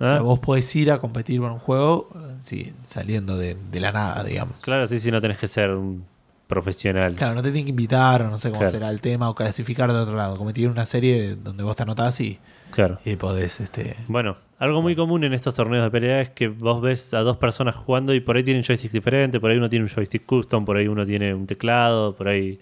[0.00, 3.56] O sea, Ah, vos podés ir a competir por un juego eh, sí, saliendo de,
[3.70, 4.56] de la nada, digamos.
[4.62, 6.04] Claro, sí, sí, no tenés que ser un
[6.46, 7.14] profesional.
[7.14, 8.72] Claro, no te tienen que invitar, o no sé cómo Claro.
[8.72, 10.36] será el tema, o clasificar de otro lado.
[10.36, 12.38] Competir una serie donde vos te anotás y,
[12.72, 12.98] Claro.
[13.04, 13.60] y podés.
[13.60, 13.94] Este...
[14.08, 17.36] Bueno, algo muy común en estos torneos de pelea es que vos ves a dos
[17.36, 20.64] personas jugando y por ahí tienen joysticks diferentes, por ahí uno tiene un joystick custom,
[20.64, 22.58] por ahí uno tiene un teclado, por ahí...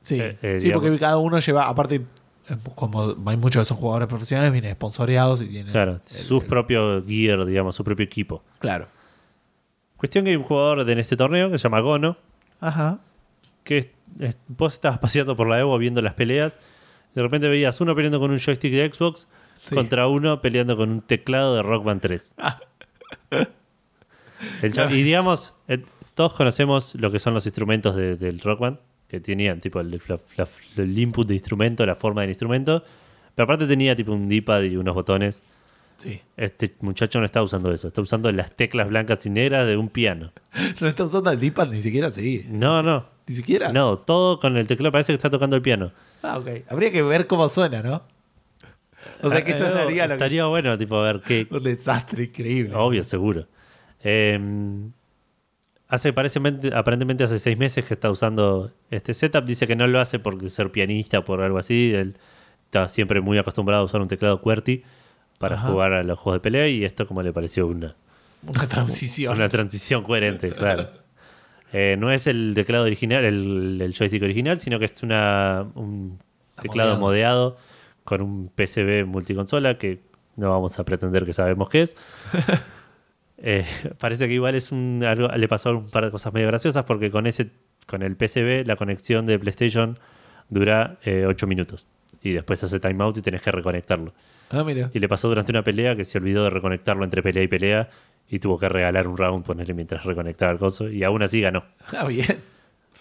[0.00, 2.02] Sí, Eh, eh, sí porque cada uno lleva, aparte, eh,
[2.74, 5.72] como hay muchos de esos jugadores profesionales, vienen sponsoreados y tienen.
[5.72, 8.42] Claro, el- sus el- propios gear, digamos, su propio equipo.
[8.58, 8.86] Claro.
[9.96, 12.16] Cuestión que hay un jugador de en este torneo que se llama Gono,
[12.60, 12.98] Ajá.
[13.64, 16.52] que es- vos estabas paseando por la Evo viendo las peleas,
[17.14, 19.26] de repente veías uno peleando con un joystick de Xbox
[19.58, 19.74] Sí.
[19.74, 22.34] contra uno peleando con un teclado de Rock Band 3.
[24.62, 25.84] El cha- y digamos, eh,
[26.14, 28.78] todos conocemos lo que son los instrumentos de- del Rock Band,
[29.08, 32.84] que tenían tipo el, la- la- el input de instrumento, la forma del instrumento,
[33.34, 35.42] pero aparte tenía tipo un D-pad y unos botones.
[35.96, 36.20] Sí.
[36.36, 39.88] Este muchacho no está usando eso, está usando las teclas blancas y negras de un
[39.88, 40.30] piano.
[40.80, 42.44] No está usando el D-pad ni siquiera, sí.
[42.50, 43.06] No, no.
[43.26, 43.72] Ni siquiera.
[43.72, 45.90] No, todo con el teclado parece que está tocando el piano.
[46.22, 46.48] Ah, ok.
[46.68, 48.02] Habría que ver cómo suena, ¿no?
[49.22, 51.46] O sea, que Eh, sonaría lo que- Estaría bueno, tipo, a ver qué.
[51.50, 52.74] Un desastre increíble.
[52.74, 53.46] Obvio, seguro.
[54.02, 54.38] Eh,
[55.88, 56.40] hace, parece,
[56.74, 59.44] aparentemente hace seis meses que está usando este setup.
[59.44, 61.92] Dice que no lo hace porque ser pianista o por algo así.
[61.94, 62.16] Él
[62.66, 64.82] está siempre muy acostumbrado a usar un teclado QWERTY
[65.38, 65.68] para Ajá.
[65.68, 67.94] jugar a los juegos de pelea y esto como le pareció una,
[68.46, 69.34] Una transición.
[69.34, 70.88] una transición coherente, claro.
[71.72, 76.18] Eh, no es el teclado original, el, el joystick original, sino que es una, un
[76.60, 77.50] teclado Modeado.
[77.52, 77.56] modeado
[78.04, 80.00] con un PCB multiconsola que
[80.36, 81.96] no vamos a pretender que sabemos qué es.
[83.42, 83.64] Eh,
[83.98, 87.10] parece que igual es un algo, le pasó un par de cosas medio graciosas porque
[87.10, 87.48] con ese
[87.86, 89.98] con el PCB la conexión de PlayStation
[90.50, 91.86] dura 8 minutos
[92.22, 94.12] y después hace timeout y tenés que reconectarlo.
[94.50, 94.90] Ah, mira.
[94.92, 97.88] Y le pasó durante una pelea que se olvidó de reconectarlo entre pelea y pelea
[98.28, 101.64] y tuvo que regalar un round ponerle mientras reconectaba el coso y aún así ganó.
[101.96, 102.38] Ah, bien.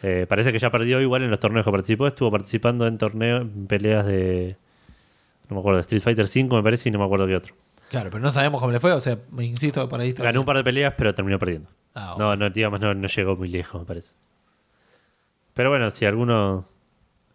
[0.03, 2.07] Eh, parece que ya perdió igual en los torneos que participó.
[2.07, 4.55] Estuvo participando en torneos, en peleas de.
[5.49, 7.55] No me acuerdo, Street Fighter 5 me parece y no me acuerdo qué otro.
[7.89, 8.91] Claro, pero no sabemos cómo le fue.
[8.91, 10.23] O sea, me insisto por ahí está.
[10.23, 11.69] Ganó un par de peleas, pero terminó perdiendo.
[11.95, 12.15] Ah.
[12.17, 14.13] No, no, digamos, no, no llegó muy lejos, me parece.
[15.53, 16.65] Pero bueno, si alguno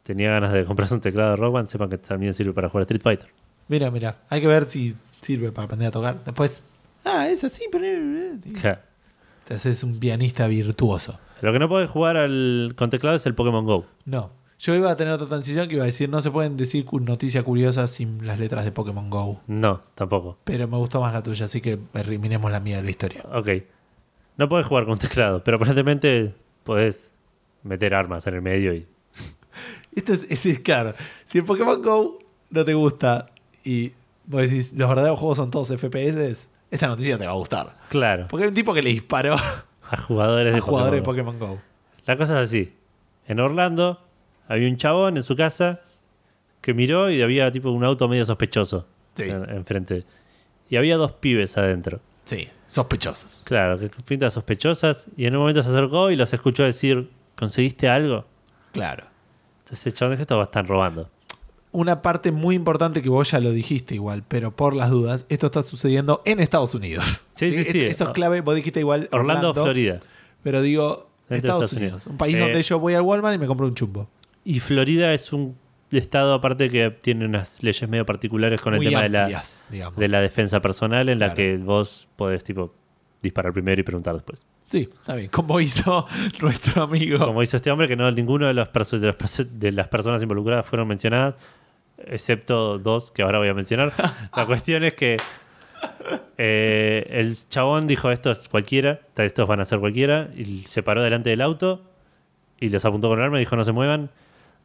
[0.03, 2.83] tenía ganas de comprarse un teclado de Rock Band, sepan que también sirve para jugar
[2.83, 3.29] a Street Fighter.
[3.69, 4.19] Mira, mira.
[4.29, 6.23] Hay que ver si sirve para aprender a tocar.
[6.25, 6.65] Después.
[7.05, 7.87] Ah, es así, pero.
[8.61, 8.81] Ja.
[9.47, 11.19] Te haces un pianista virtuoso.
[11.41, 13.87] Lo que no puede jugar al, con teclado es el Pokémon Go.
[14.05, 14.31] No.
[14.63, 17.43] Yo iba a tener otra transición que iba a decir: no se pueden decir noticias
[17.43, 19.41] curiosas sin las letras de Pokémon Go.
[19.49, 20.39] No, tampoco.
[20.45, 23.25] Pero me gustó más la tuya, así que eliminemos la mía de la historia.
[23.33, 23.49] Ok.
[24.37, 26.33] No puedes jugar con teclado, pero aparentemente
[26.63, 27.11] podés
[27.65, 28.87] meter armas en el medio y
[29.97, 30.95] Esto es, es claro.
[31.25, 32.21] Si el Pokémon Go
[32.51, 33.31] no te gusta
[33.65, 33.93] y
[34.27, 37.77] vos decís, los verdaderos juegos son todos FPS, esta noticia te va a gustar.
[37.89, 38.29] Claro.
[38.31, 39.35] Porque hay un tipo que le disparó
[39.91, 41.35] A jugadores a de jugadores de Pokémon.
[41.35, 41.63] Pokémon Go.
[42.07, 42.73] La cosa es así.
[43.27, 43.99] En Orlando
[44.53, 45.81] había un chabón en su casa
[46.61, 49.25] que miró y había tipo un auto medio sospechoso Sí.
[49.25, 50.05] en- enfrente.
[50.71, 52.01] Y había dos pibes adentro.
[52.25, 53.43] Sí, sospechosos.
[53.47, 55.07] Claro, que pintas sospechosas.
[55.17, 58.25] Y en un momento se acercó y los escuchó decir, ¿conseguiste algo?
[58.73, 59.05] Claro.
[59.65, 61.09] Entonces el chabón dijo, esto va a estar robando.
[61.73, 65.47] Una parte muy importante que vos ya lo dijiste igual, pero por las dudas, esto
[65.47, 67.23] está sucediendo en Estados Unidos.
[67.35, 67.85] Sí, sí, sí.
[67.85, 70.01] Eso es clave, vos dijiste igual Orlando, Florida.
[70.43, 72.07] Pero digo, Estados, Estados Unidos, Unidos.
[72.09, 74.09] un país Eh, donde yo voy al Walmart y me compro un chumbo.
[74.45, 75.57] Y Florida es un
[75.91, 79.27] estado aparte que tiene unas leyes medio particulares con el tema de la,
[79.71, 79.97] digamos.
[79.97, 82.75] de la defensa personal en la que vos podés tipo
[83.23, 84.45] disparar primero y preguntar después.
[84.67, 85.29] Sí, está bien.
[85.29, 86.07] Como hizo
[86.41, 87.19] nuestro amigo.
[87.19, 90.67] Como hizo este hombre, que no ninguno de, los de, las de las personas involucradas
[90.67, 91.39] fueron mencionadas,
[91.99, 93.93] excepto dos que ahora voy a mencionar.
[94.37, 95.19] La cuestión es que
[96.39, 101.03] eh, el chabón dijo: Esto es cualquiera, estos van a ser cualquiera, y se paró
[101.03, 101.83] delante del auto
[102.59, 104.11] y los apuntó con el arma y dijo: No se muevan.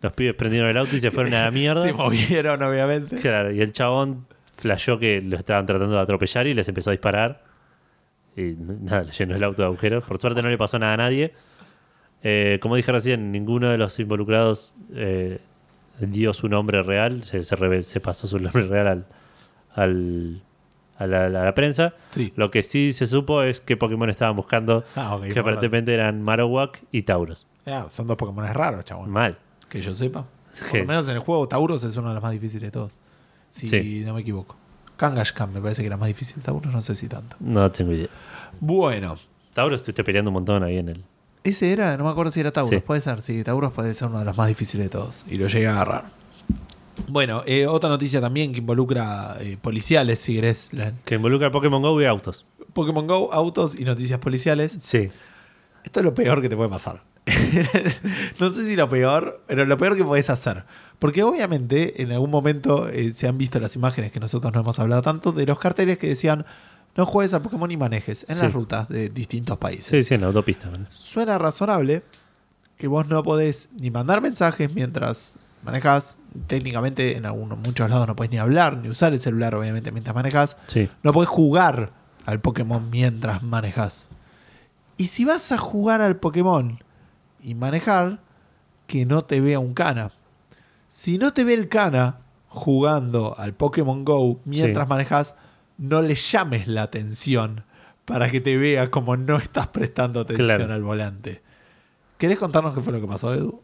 [0.01, 1.81] Los pibes prendieron el auto y se fueron a la mierda.
[1.81, 3.15] Se movieron, obviamente.
[3.15, 4.25] Claro, y el chabón
[4.55, 7.43] flashó que lo estaban tratando de atropellar y les empezó a disparar.
[8.35, 10.03] Y nada, le llenó el auto de agujeros.
[10.03, 11.33] Por suerte no le pasó nada a nadie.
[12.23, 15.39] Eh, como dije recién, ninguno de los involucrados eh,
[15.99, 19.05] dio su nombre real, se, se, reve- se pasó su nombre real al,
[19.75, 20.41] al-
[20.99, 21.93] a, la, a la prensa.
[22.09, 22.33] Sí.
[22.35, 26.21] Lo que sí se supo es que Pokémon estaban buscando, Ah, ok, que aparentemente eran
[26.21, 27.45] Marowak y Tauros.
[27.65, 29.09] Ah, son dos Pokémon raros, chabón.
[29.09, 29.37] Mal.
[29.69, 30.25] Que yo sepa.
[30.71, 32.93] Por lo menos en el juego Tauros es uno de los más difíciles de todos.
[33.51, 34.03] Si Sí.
[34.05, 34.55] no me equivoco.
[34.97, 36.41] Kangashkan me parece que era más difícil.
[36.41, 37.35] Tauros no sé si tanto.
[37.39, 38.07] No tengo idea.
[38.59, 39.17] Bueno.
[39.53, 41.03] Tauros estuviste peleando un montón ahí en el.
[41.43, 42.71] Ese era, no me acuerdo si era Tauros.
[42.71, 42.79] Sí.
[42.85, 43.43] Puede ser, sí.
[43.43, 45.25] Tauros puede ser uno de los más difíciles de todos.
[45.29, 46.05] Y lo llegué a agarrar.
[47.07, 50.73] Bueno, eh, otra noticia también que involucra eh, policiales, si querés.
[50.73, 52.45] la- Que involucra Pokémon Go y autos.
[52.73, 54.75] Pokémon Go, autos y noticias policiales.
[54.79, 55.09] Sí.
[55.83, 57.01] Esto es lo peor que te puede pasar.
[58.39, 60.63] no sé si lo peor, pero lo peor que podés hacer.
[60.99, 64.79] Porque obviamente en algún momento eh, se han visto las imágenes que nosotros no hemos
[64.79, 66.45] hablado tanto de los carteles que decían
[66.95, 68.41] no juegues a Pokémon ni manejes en Sí.
[68.43, 69.85] las rutas de distintos países.
[69.85, 70.67] Sí, sí, en la autopista.
[70.89, 72.01] Suena razonable
[72.77, 76.17] que vos no podés ni mandar mensajes mientras manejas.
[76.47, 80.15] Técnicamente en algunos, muchos lados no podés ni hablar, ni usar el celular obviamente mientras
[80.15, 80.57] manejas.
[80.67, 80.89] Sí.
[81.03, 81.91] No podés jugar
[82.25, 84.07] al Pokémon mientras manejas.
[84.97, 86.79] Y si vas a jugar al Pokémon
[87.43, 88.19] y manejar,
[88.87, 90.11] que no te vea un cana.
[90.89, 94.89] Si no te ve el cana jugando al Pokémon Go mientras Sí.
[94.89, 95.35] manejas,
[95.77, 97.63] no le llames la atención
[98.05, 100.73] para que te vea como no estás prestando atención Claro.
[100.73, 101.41] al volante.
[102.17, 103.61] ¿Querés contarnos qué fue lo que pasó, Edu?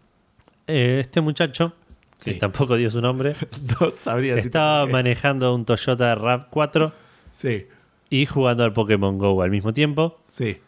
[0.67, 1.73] Eh, este muchacho,
[2.21, 3.35] que tampoco dio su nombre,
[3.81, 6.91] No sabría estaba manejando un Toyota RAV4
[7.31, 7.65] Sí,
[8.09, 10.19] y jugando al Pokémon Go al mismo tiempo.
[10.27, 10.59] sí,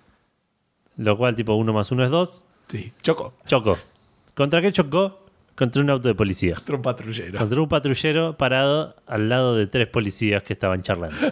[0.97, 2.45] Lo cual, tipo, uno más uno es dos.
[2.77, 2.93] Sí.
[3.01, 3.77] Choco, Chocó.
[4.33, 5.19] ¿Contra qué chocó?
[5.55, 6.55] Contra un auto de policía.
[6.55, 7.39] contra un patrullero.
[7.39, 11.15] Contra un patrullero parado al lado de tres policías que estaban charlando.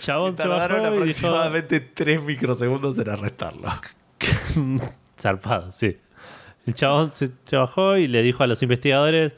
[0.00, 3.68] Chabón se bajó y dijo, aproximadamente 3 microsegundos en arrestarlo.
[5.20, 5.96] Zarpado, sí.
[6.66, 9.34] El chabón se, se bajó y le dijo a los investigadores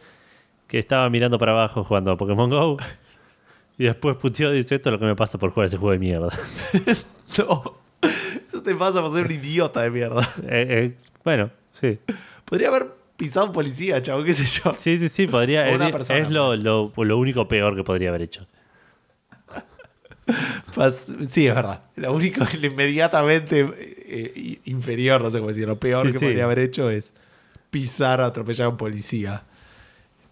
[0.69, 2.77] que estaba mirando para abajo jugando a Pokémon Go.
[3.79, 5.93] Y después puteó y dice: Esto es lo que me pasa por jugar ese juego
[5.93, 6.29] de mierda.
[7.39, 7.75] No,
[8.49, 10.23] eso te pasa por ser un idiota de mierda.
[10.45, 11.51] Eh, eh, bueno,
[11.81, 11.99] sí.
[12.45, 14.73] Podría haber pisado un policía, chavo, qué sé yo.
[14.77, 15.69] Sí, sí, sí, podría.
[15.75, 18.47] Una Es, persona, es lo, lo- lo único peor que podría haber hecho.
[20.75, 21.83] Pas- Sí, es verdad.
[21.97, 26.25] Lo único, lo inmediatamente eh, inferior, no sé cómo decirlo, lo peor Sí, que sí.
[26.25, 27.13] podría haber hecho es
[27.71, 29.43] pisar o atropellar a un policía.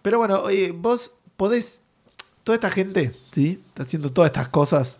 [0.01, 1.81] Pero bueno, oye, vos podés.
[2.43, 3.59] Toda esta gente, ¿sí?
[3.69, 4.99] Está haciendo todas estas cosas.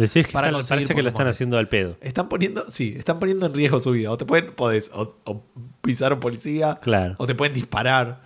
[0.00, 1.96] Decís que Para están- conseguir parece que lo están haciendo al pedo.
[2.00, 4.10] Están poniendo, sí, están poniendo en riesgo su vida.
[4.10, 5.42] O te pueden, podés, o, o
[5.82, 7.14] pisar a un policía, Claro.
[7.18, 8.20] o te pueden disparar.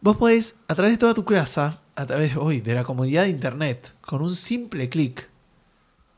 [0.00, 3.30] Vos podés, a través de toda tu casa, a través hoy de la comodidad de
[3.30, 5.28] internet, con un simple clic,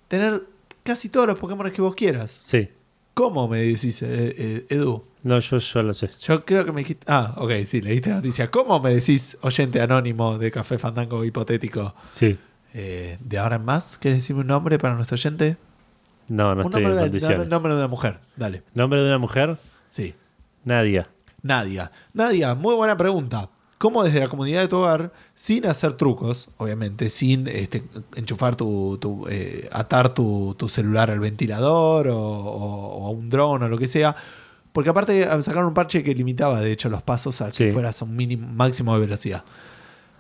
[0.08, 0.42] tener
[0.82, 2.30] casi todos los Pokémon que vos quieras.
[2.44, 2.68] Sí.
[3.14, 4.06] ¿Cómo me decís, eh,
[4.36, 5.02] eh, Edu?
[5.22, 6.08] No, yo, yo lo sé.
[6.20, 7.04] Yo creo que me dijiste.
[7.08, 8.50] Ah, ok, sí, leíste la noticia.
[8.50, 11.94] ¿Cómo me decís, oyente anónimo de Café Fandango hipotético?
[12.12, 12.38] Sí.
[12.78, 15.56] Eh, de ahora en más, ¿quieres decirme un nombre para nuestro oyente?
[16.28, 17.48] No, no un estoy nombre, en de, condiciones.
[17.48, 18.62] nombre de una mujer, dale.
[18.74, 19.56] ¿Nombre de una mujer?
[19.88, 20.14] Sí.
[20.64, 21.08] Nadia.
[21.42, 21.90] Nadia.
[22.12, 23.48] Nadia, muy buena pregunta.
[23.78, 27.84] ¿Cómo desde la comunidad de tu hogar, sin hacer trucos, obviamente, sin este,
[28.16, 33.28] enchufar tu, tu, eh, atar tu, tu celular al ventilador o, o- o a un
[33.30, 34.16] dron o lo que sea?
[34.72, 37.70] Porque aparte sacaron un parche que limitaba, de hecho, los pasos a que Sí.
[37.70, 39.44] fueras a un mínimo, máximo de velocidad.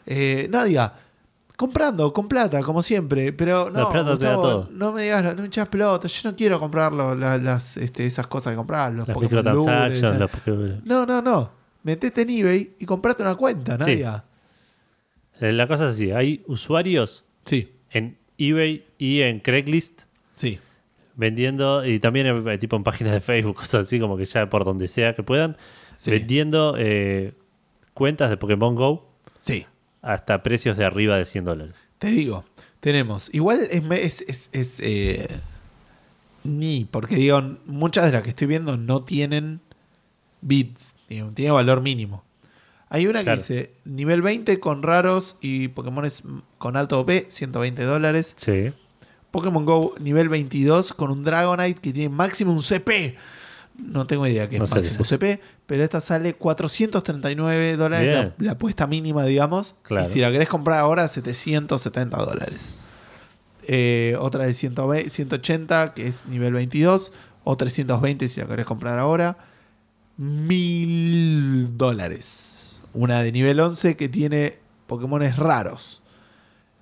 [0.06, 0.92] Eh, Nadia,
[1.56, 3.32] comprando, con plata, como siempre.
[3.32, 4.68] Pero no, La plata te da todo.
[4.72, 6.06] no me digas, no me echas pelota.
[6.08, 10.30] Yo no quiero comprarlo, la- las, este, esas cosas que compras, los Las microtransactions, los
[10.30, 11.50] Poké- No, no, no.
[11.82, 13.78] Metete en eBay y comprate una cuenta, Sí.
[13.96, 14.24] Nadia.
[15.40, 20.02] Eh, La cosa es así, hay usuarios Sí, en eBay y en Craigslist
[20.34, 20.58] sí.
[21.14, 24.64] vendiendo, y también eh, tipo en páginas de Facebook, cosas así, como que ya por
[24.64, 25.56] donde sea que puedan,
[25.94, 26.10] Sí.
[26.10, 27.32] vendiendo eh,
[27.94, 29.08] cuentas de Pokémon Go
[29.38, 29.64] Sí.
[30.06, 31.74] Hasta precios de arriba de 100 dólares.
[31.98, 32.44] Te digo,
[32.80, 33.28] tenemos.
[33.32, 35.28] Igual es, es, es- es, eh,
[36.44, 39.60] ni, porque digo, muchas de las que estoy viendo no tienen
[40.42, 42.22] bits, digo, tiene valor mínimo.
[42.88, 46.22] Hay una que dice nivel 20 con raros y Pokémones
[46.58, 48.34] con alto OP, 120 dólares.
[48.36, 48.72] Sí.
[49.32, 53.16] Pokémon Go nivel 22 con un Dragonite que tiene máximo un CP.
[53.78, 57.76] No tengo idea qué No es sé qué máximo es CP, pero esta sale 439
[57.76, 59.74] dólares, la, la apuesta mínima, digamos.
[59.82, 60.06] Claro.
[60.06, 62.72] Y si la querés comprar ahora, 770 dólares.
[63.68, 67.12] Eh, otra de 120 180, que es nivel 22.
[67.44, 69.36] O 320 si la querés comprar ahora.
[70.16, 72.82] 1000 dólares.
[72.92, 76.02] Una de nivel 11 que tiene Pokémones raros.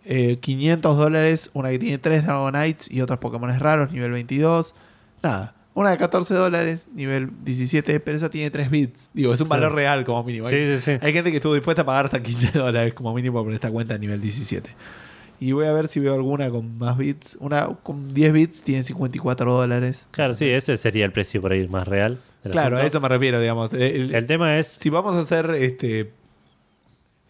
[0.07, 4.75] Eh, 500 dólares, una que tiene 3 Dragonites y otros Pokémon raros, nivel 22.
[5.23, 5.54] Nada.
[5.75, 9.11] Una de 14 dólares, nivel 17, pero esa tiene 3 bits.
[9.13, 10.49] Digo, es un valor real como mínimo.
[10.49, 10.99] Sí, Hay, sí, sí.
[11.01, 13.95] hay gente que estuvo dispuesta a pagar hasta 15 dólares como mínimo por esta cuenta
[13.95, 14.71] de nivel 17.
[15.41, 17.37] Y voy a ver si veo alguna con más bits.
[17.41, 20.07] Una con 10 bits tiene 54 dólares.
[20.13, 22.19] Claro, sí, ese sería el precio por ahí más real.
[22.51, 23.73] Claro, a eso me refiero, digamos.
[23.75, 26.13] El- El tema es, si vamos a hacer este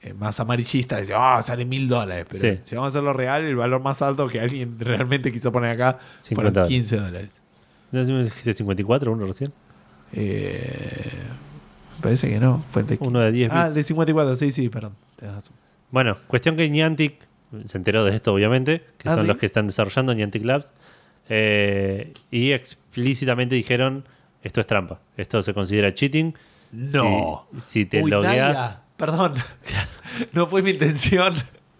[0.03, 2.27] eh, más amarillista, decir, ah, sale mil dólares.
[2.29, 2.61] Pero Sí.
[2.63, 5.99] si vamos a hacerlo real, el valor más alto que alguien realmente quiso poner acá
[6.21, 6.69] 50 fueron dólares.
[6.69, 7.43] 15 dólares.
[7.95, 9.53] ¿No dijiste 54 uno recién?
[10.13, 11.11] Eh,
[11.97, 12.65] me parece que no.
[12.71, 13.75] Fue de, Uno de 10 ah, bits.
[13.75, 14.95] de 54, sí, sí, perdón.
[15.17, 15.55] Tenés razón.
[15.91, 17.15] Bueno, cuestión que Niantic
[17.65, 19.27] se enteró de esto, obviamente, que Ah, son ¿sí?
[19.29, 20.73] los que están desarrollando Niantic Labs,
[21.29, 24.05] eh, y explícitamente dijeron,
[24.43, 26.35] esto es trampa, esto se considera cheating.
[26.73, 27.47] No.
[27.55, 29.35] Si, si te Uy, logueas, Nadia, perdón.
[30.33, 31.35] no fue mi intención.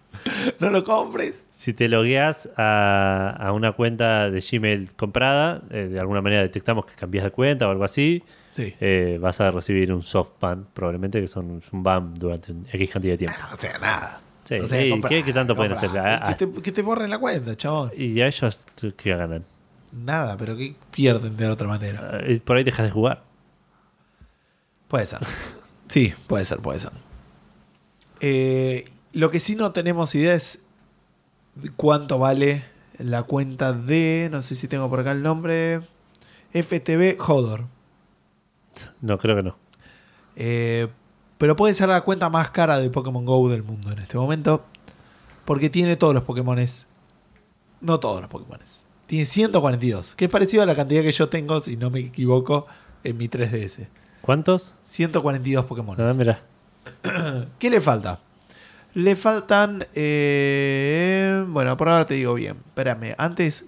[0.59, 1.49] no lo compres.
[1.65, 6.85] Si te logueas a, a una cuenta de Gmail comprada, eh, de alguna manera detectamos
[6.85, 8.21] que cambias de cuenta o algo así,
[8.51, 8.75] Sí.
[8.79, 13.13] eh, vas a recibir un soft ban, probablemente, que son un ban durante X cantidad
[13.13, 13.37] de tiempo.
[13.51, 14.21] O sea, nada.
[14.43, 15.89] Sí, O sea, sí, ¿qué- qué tanto pueden hacer?
[15.97, 16.35] Ah, ah.
[16.35, 17.91] Que te, que te borren la cuenta, chabón.
[17.97, 18.63] Y a ellos,
[18.95, 19.43] ¿qué ganan?
[19.91, 22.21] Nada, pero que pierden de otra manera.
[22.45, 23.23] Por ahí dejas de jugar.
[24.87, 25.19] Puede ser.
[25.87, 26.91] Sí, puede ser, puede ser.
[28.21, 30.59] Eh, lo que sí no tenemos idea es
[31.75, 32.65] cuánto vale
[32.97, 35.81] la cuenta de, no sé si tengo por acá el nombre,
[36.53, 37.65] FTV Hodor.
[39.01, 39.55] No, creo que no.
[40.35, 40.87] Eh,
[41.37, 44.63] pero puede ser la cuenta más cara de Pokémon Go del mundo en este momento.
[45.43, 46.87] Porque tiene todos los Pokémones.
[47.81, 48.85] No todos los Pokémones.
[49.05, 50.15] Tiene 142.
[50.15, 52.65] Que es parecido a la cantidad que yo tengo, si no me equivoco,
[53.03, 53.87] en mi 3DS.
[54.21, 54.75] ¿Cuántos?
[54.83, 56.01] 142 Pokémon.
[56.01, 56.41] Ah, mira.
[57.59, 58.19] ¿Qué le falta?
[58.95, 59.85] Le faltan.
[59.93, 62.57] eh, bueno, por ahora te digo bien.
[62.65, 63.13] Espérame.
[63.17, 63.65] Antes,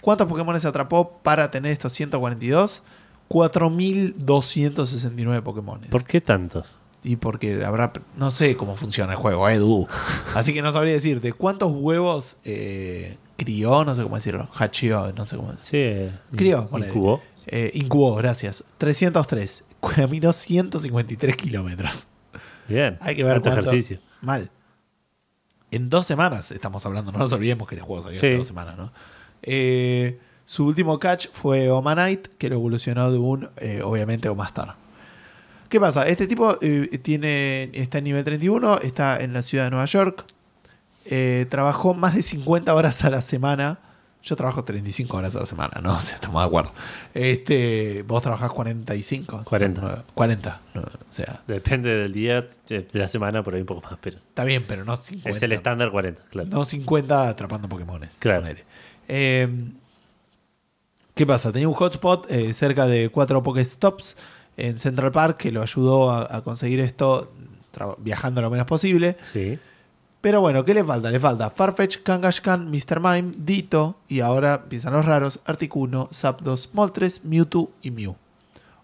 [0.00, 2.82] ¿cuántos Pokémon se atrapó para tener estos 142?
[3.28, 5.80] 4.269 Pokémon.
[5.90, 6.76] ¿Por qué tantos?
[7.02, 7.92] Y porque habrá.
[8.16, 9.86] No sé cómo funciona el juego, Edu.
[10.34, 11.32] Así que no sabría decirte.
[11.32, 13.84] ¿Cuántos huevos eh, crió?
[13.84, 14.48] No sé cómo decirlo.
[14.56, 15.68] Hachió, no sé cómo decirlo.
[15.68, 15.76] Sí.
[15.78, 17.22] eh, Crió, incubó.
[17.46, 18.64] Eh, incubó, gracias.
[18.78, 19.64] 303.
[19.96, 22.08] Caminó 153 kilómetros.
[22.68, 22.98] Bien.
[23.00, 24.00] Hay que ver cuánto- ejercicio.
[24.20, 24.50] Mal.
[25.70, 28.26] En dos semanas estamos hablando, no nos olvidemos que este juego salió Sí.
[28.26, 28.92] hace dos semanas, ¿no?
[29.42, 34.76] Eh, su último catch fue Omanite, que lo evolucionó de un, eh, obviamente, Omastar.
[35.68, 36.06] ¿Qué pasa?
[36.06, 40.24] Este tipo eh, tiene, está en nivel 31, está en la ciudad de Nueva York,
[41.04, 43.80] eh, trabajó más de 50 horas a la semana.
[44.26, 45.94] Yo trabajo 35 horas a la semana, ¿no?
[45.96, 46.72] O sea, estamos de acuerdo.
[47.14, 49.42] Este, vos trabajás 45.
[49.44, 49.80] 40.
[49.80, 50.60] Son nueve- 40.
[50.74, 53.98] no, o sea, Depende del día, eh, de la semana, por ahí un poco más,
[54.00, 55.30] pero está bien, pero no 50.
[55.30, 56.48] es el estándar 40, claro.
[56.50, 58.16] No 50 atrapando Pokémones.
[58.18, 58.46] Claro.
[59.08, 59.48] Eh,
[61.14, 61.50] ¿Qué pasa?
[61.52, 64.16] Tenía un hotspot eh, cerca de cuatro Pokéstops
[64.58, 67.32] en Central Park que lo ayudó a, a conseguir esto
[67.98, 69.16] viajando lo menos posible.
[69.32, 69.58] Sí.
[70.26, 71.08] Pero bueno, ¿qué le falta?
[71.08, 72.98] Le falta Farfetch, Kangaskhan, Mr.
[72.98, 78.16] Mime, Ditto y ahora empiezan los raros, Articuno, Zapdos, Moltres, Mewtwo y Mew.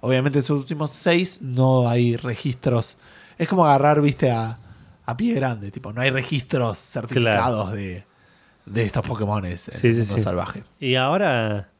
[0.03, 2.97] Obviamente en sus últimos seis no hay registros.
[3.39, 4.57] Es como agarrar, viste, a,
[5.05, 5.73] a pie grande.
[5.73, 8.05] Tipo, no hay registros certificados de,
[8.65, 10.21] de estos Pokémon en Sí, el sí, mundo sí.
[10.21, 10.63] salvaje.
[10.79, 11.71] Y ahora,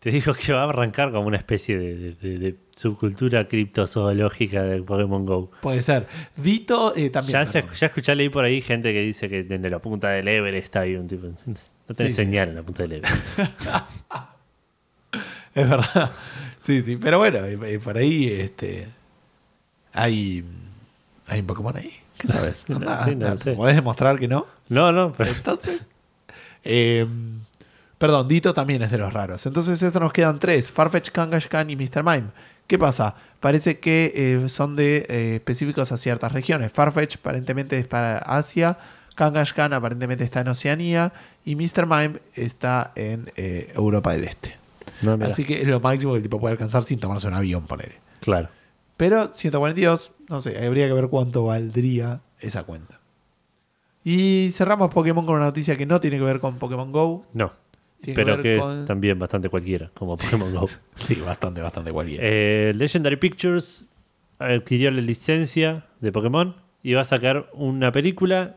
[0.00, 4.62] Te digo que va a arrancar como una especie de, de- de- de subcultura criptozoológica
[4.62, 5.50] de Pokémon Go.
[5.60, 6.06] Puede ser.
[6.36, 7.32] Dito eh, también.
[7.34, 10.26] Ya, se- ya escuché leí por ahí gente que dice que en la punta del
[10.26, 11.26] Everest hay un tipo.
[11.26, 12.12] No tenés Sí, sí.
[12.14, 13.38] señal en la punta del Everest.
[15.54, 16.12] Es verdad.
[16.60, 16.96] Sí, sí.
[16.96, 18.86] Pero bueno, eh, eh, por ahí este,
[19.92, 20.44] hay,
[21.26, 21.92] hay un Pokémon ahí.
[22.18, 22.66] ¿Qué sabes?
[22.68, 23.36] No, sí, no anda.
[23.36, 23.52] sé.
[23.52, 24.46] ¿Podés demostrar que no?
[24.68, 25.80] No, no, pero Entonces.
[26.64, 27.06] eh,
[28.00, 29.44] perdón, Dito también es de los raros.
[29.44, 32.02] Entonces, estos nos quedan tres: Farfetch, Kangaskhan y Mr.
[32.02, 32.28] Mime.
[32.66, 33.14] ¿Qué pasa?
[33.40, 36.72] Parece que eh, son de eh, específicos a ciertas regiones.
[36.72, 38.78] Farfetch aparentemente es para Asia.
[39.16, 41.12] Kangaskhan aparentemente está en Oceanía.
[41.44, 41.84] Y Mr.
[41.84, 44.56] Mime está en eh, Europa del Este.
[45.02, 45.18] no.
[45.22, 47.96] Así que es lo máximo que el tipo puede alcanzar sin tomarse un avión, poner.
[48.20, 48.48] Claro.
[48.96, 52.98] Pero 142, no sé, habría que ver cuánto valdría esa cuenta.
[54.04, 57.26] Y cerramos Pokémon con una noticia que no tiene que ver con Pokémon Go.
[57.34, 57.52] No.
[58.02, 60.66] Que Pero que con- es también bastante cualquiera, como Pokémon Go.
[60.94, 62.22] Sí, bastante, bastante cualquiera.
[62.26, 63.86] Eh, Legendary Pictures
[64.38, 68.56] adquirió la licencia de Pokémon y va a sacar una película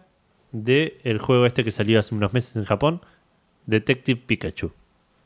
[0.53, 3.01] de el juego este que salió hace unos meses en Japón,
[3.65, 4.71] Detective Pikachu.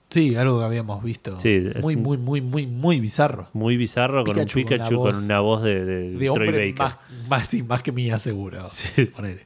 [0.10, 1.40] sí, algo que habíamos visto.
[1.40, 3.50] Sí, muy, un- muy, muy, muy, muy bizarro.
[3.54, 6.80] Muy bizarro con un Pikachu con voz una voz de, de, De Troy hombre Baker.
[6.80, 6.98] más,
[7.30, 8.68] más, sí, más que mía, seguro.
[8.72, 9.06] Sí.
[9.06, 9.46] Ponele.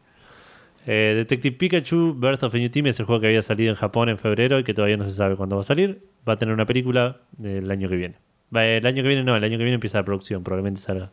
[0.88, 3.76] Eh, Detective Pikachu, Birth of a New Team es el juego que había salido en
[3.76, 6.04] Japón en febrero y que todavía no se sabe cuándo va a salir.
[6.28, 8.16] Va a tener una película el año que viene.
[8.54, 11.10] El año que viene no, el año que viene empieza la producción, probablemente salga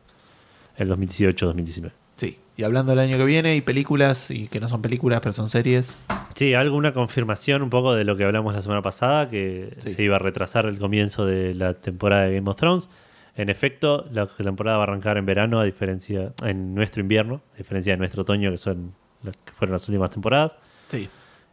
[0.77, 1.90] el 2018-2019.
[2.16, 2.39] Sí.
[2.57, 5.49] Y hablando del año que viene, y películas, y que no son películas, pero son
[5.49, 6.05] series.
[6.35, 9.93] Sí, alguna confirmación un poco de lo que hablamos la semana pasada, que Sí.
[9.93, 12.89] se iba a retrasar el comienzo de la temporada de Game of Thrones.
[13.36, 17.59] En efecto, la temporada va a arrancar en verano, a diferencia, en nuestro invierno, a
[17.59, 18.93] diferencia de nuestro otoño, que son
[19.23, 20.57] las que fueron las últimas temporadas.
[20.89, 21.09] Sí.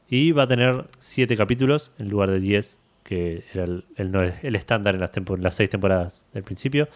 [0.09, 4.55] Y va a tener siete capítulos en lugar de 10, que era el, el el
[4.55, 6.87] estándar en las, tempo- las seis temporadas del principio.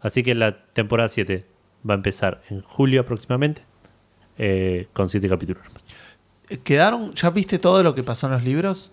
[0.00, 1.44] Así que la temporada 7
[1.88, 3.62] va a empezar en julio aproximadamente,
[4.38, 5.62] eh, con siete capítulos.
[6.62, 7.10] ¿Quedaron?
[7.12, 8.90] ¿Ya viste todo lo que pasó en los libros?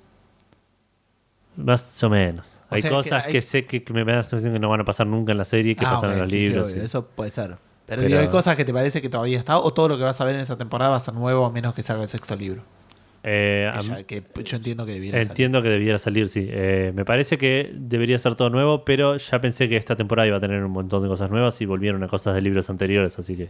[1.57, 2.57] Más o menos.
[2.69, 4.69] O hay cosas que que, hay- sé que, que me da la sensación que no
[4.69, 6.49] van a pasar nunca en la serie, que Ah, pasan ok, en los sí, sí,
[6.49, 6.67] libros.
[6.69, 6.85] obvio, sí.
[6.85, 7.57] Eso puede ser.
[7.91, 10.03] Pero, Pero- digo, hay cosas que te parece que todavía está, o todo lo que
[10.05, 12.07] vas a ver en esa temporada va a ser nuevo, a menos que salga el
[12.07, 12.63] sexto libro.
[13.23, 13.69] Eh,
[14.07, 16.47] Que, ya- yo entiendo que debiera entiendo que debiera salir, sí.
[16.49, 20.37] Eh, me parece que debería ser todo nuevo, pero ya pensé que esta temporada iba
[20.37, 23.35] a tener un montón de cosas nuevas y volvieron a cosas de libros anteriores, así
[23.35, 23.49] que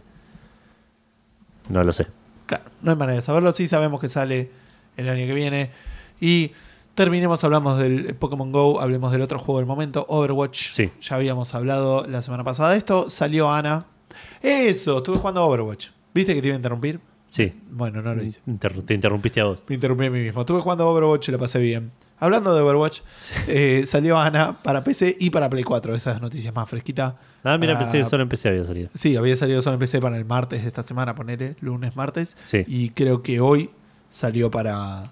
[1.68, 2.06] no lo sé.
[2.46, 3.52] Claro, no hay manera de saberlo.
[3.52, 4.50] Sí sabemos que sale
[4.96, 5.70] el año que viene.
[6.20, 6.50] Y
[6.94, 10.72] terminemos, hablamos del Pokémon Go, hablemos del otro juego del momento, Overwatch.
[10.72, 10.90] Sí.
[11.00, 13.08] Ya habíamos hablado la semana pasada de esto.
[13.08, 13.86] Salió Ana.
[14.42, 15.88] Eso, estuve jugando a Overwatch.
[16.14, 17.00] ¿Viste que te iba a interrumpir?
[17.26, 18.40] Sí, Bueno, no lo hice.
[18.46, 19.64] Interru- te interrumpiste a vos.
[19.66, 20.40] Me interrumpí a mí mismo.
[20.42, 21.90] Estuve jugando a Overwatch y la pasé bien.
[22.20, 23.00] Hablando de Overwatch,
[23.48, 25.94] eh, salió Ana para PC y para Play 4.
[25.94, 27.14] Esas noticias más fresquitas.
[27.42, 28.90] Ah, mira, Para- pensé que solo empecé había salido.
[28.94, 32.36] Sí, había salido solo en PC para el martes de esta semana, ponele, lunes, martes.
[32.44, 32.64] Sí.
[32.68, 33.70] Y creo que hoy
[34.10, 35.02] salió para,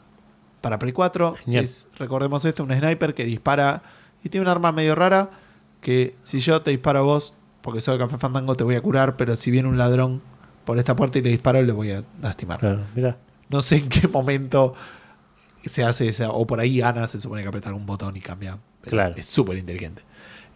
[0.61, 1.35] para Play 4.
[1.45, 1.65] Genial.
[1.65, 3.83] Es, recordemos esto, un sniper que dispara
[4.23, 5.31] y tiene un arma medio rara
[5.81, 7.33] que si yo te disparo a vos,
[7.63, 10.21] porque soy Café Fandango, te voy a curar, pero si viene un ladrón
[10.65, 12.59] por esta puerta y le disparo, le voy a lastimar.
[12.61, 13.17] Claro, mira.
[13.49, 14.75] No sé en qué momento
[15.65, 18.59] se hace esa, o por ahí Ana se supone que apretar un botón y cambia.
[18.83, 19.15] Claro.
[19.17, 20.03] Es súper inteligente.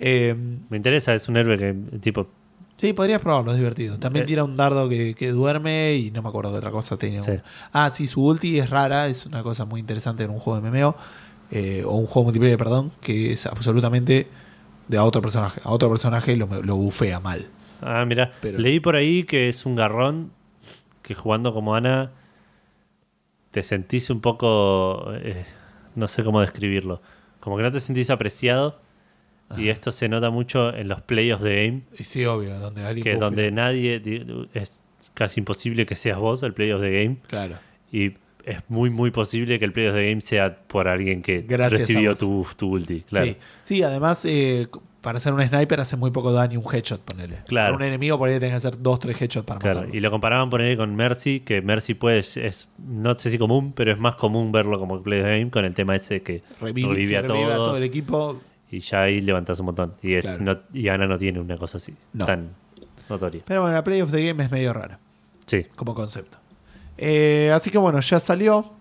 [0.01, 0.35] Eh,
[0.71, 2.27] Me interesa, es un héroe que, tipo,
[2.77, 4.01] Sí, podrías probarlo, es divertido.
[4.01, 4.27] También Eh.
[4.27, 6.97] tira un dardo que, que duerme y no me acuerdo de otra cosa.
[6.99, 7.31] Tiene Sí.
[7.31, 10.61] un- Ah, sí, su ulti es rara, es una cosa muy interesante en un juego
[10.61, 10.97] de MMO,
[11.53, 14.27] eh, o un juego multiplayer, perdón, que es absolutamente
[14.89, 15.61] de a otro personaje.
[15.65, 17.47] A otro personaje lo, lo bufea mal.
[17.83, 20.31] Ah, mira, leí por ahí que es un garrón
[21.03, 22.11] que jugando como Ana
[23.51, 25.45] te sentís un poco, eh,
[25.95, 27.01] no sé cómo describirlo,
[27.41, 28.81] como que no te sentís apreciado
[29.57, 33.05] y esto se nota mucho en los playoffs de game, Y sí, obvio, donde alguien
[33.05, 33.27] que bufea.
[33.29, 34.83] donde nadie, di- es
[35.13, 37.57] casi imposible que seas vos el playoff de game Claro.
[37.93, 38.15] y
[38.47, 42.15] es muy muy posible que el playoff de game sea por alguien que Gracias recibió
[42.15, 43.27] tu, tu ulti, claro.
[43.27, 43.37] Sí.
[43.65, 44.69] Sí, además, eh,
[45.01, 47.37] para ser un sniper hace muy poco daño un headshot, ponele.
[47.47, 47.75] Claro.
[47.75, 49.97] Para un enemigo por ahí tenés que hacer dos, tres headshots para Claro, matarlos.
[49.97, 53.93] y lo comparaban ahí con Mercy, que Mercy pues es, no sé si común, pero
[53.93, 56.43] es más común verlo como play of the game con el tema ese de que
[56.61, 58.41] Revive, a revive a todos todo el equipo.
[58.71, 59.95] y ya ahí levantas un montón.
[60.03, 60.41] Y, es- Claro.
[60.43, 62.25] no- y Ana no tiene una cosa así No.
[62.25, 62.49] tan
[63.11, 63.43] notoria.
[63.47, 64.99] Pero bueno, la Play of the Game es medio rara.
[65.47, 66.39] Sí, como concepto.
[66.99, 68.73] Eh, así que bueno, ya salió.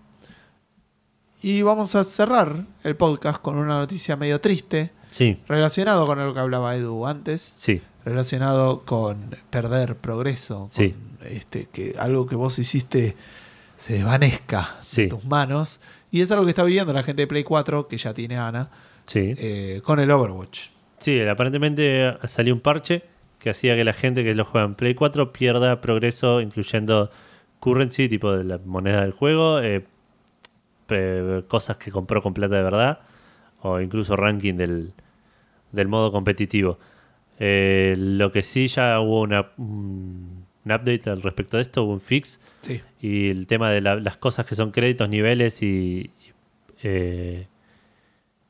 [1.42, 6.32] Y vamos a cerrar el podcast con una noticia medio triste, sí, relacionado con lo
[6.32, 10.94] que hablaba Edu antes, sí, relacionado con perder progreso, con Sí.
[11.28, 13.14] este, que algo que vos hiciste
[13.76, 15.02] se desvanezca Sí.
[15.02, 15.80] de tus manos.
[16.10, 18.70] Y es algo que está viviendo la gente de Play 4, que ya tiene Ana,
[19.04, 19.34] Sí.
[19.36, 20.68] eh, con el Overwatch.
[20.98, 23.02] Sí, aparentemente salió un parche
[23.38, 27.10] que hacía que la gente que lo juega en Play 4 pierda progreso, incluyendo
[27.64, 29.82] currency, tipo de la moneda del juego, eh,
[31.48, 32.98] cosas que compró con plata de verdad,
[33.62, 34.92] o incluso ranking del,
[35.72, 36.78] del modo competitivo.
[37.38, 41.92] Eh, lo que sí ya hubo una, un, un update al respecto de esto, hubo
[41.94, 42.80] un fix, Sí.
[43.00, 46.32] y el tema de la- las cosas que son créditos, niveles y, y,
[46.82, 47.46] eh,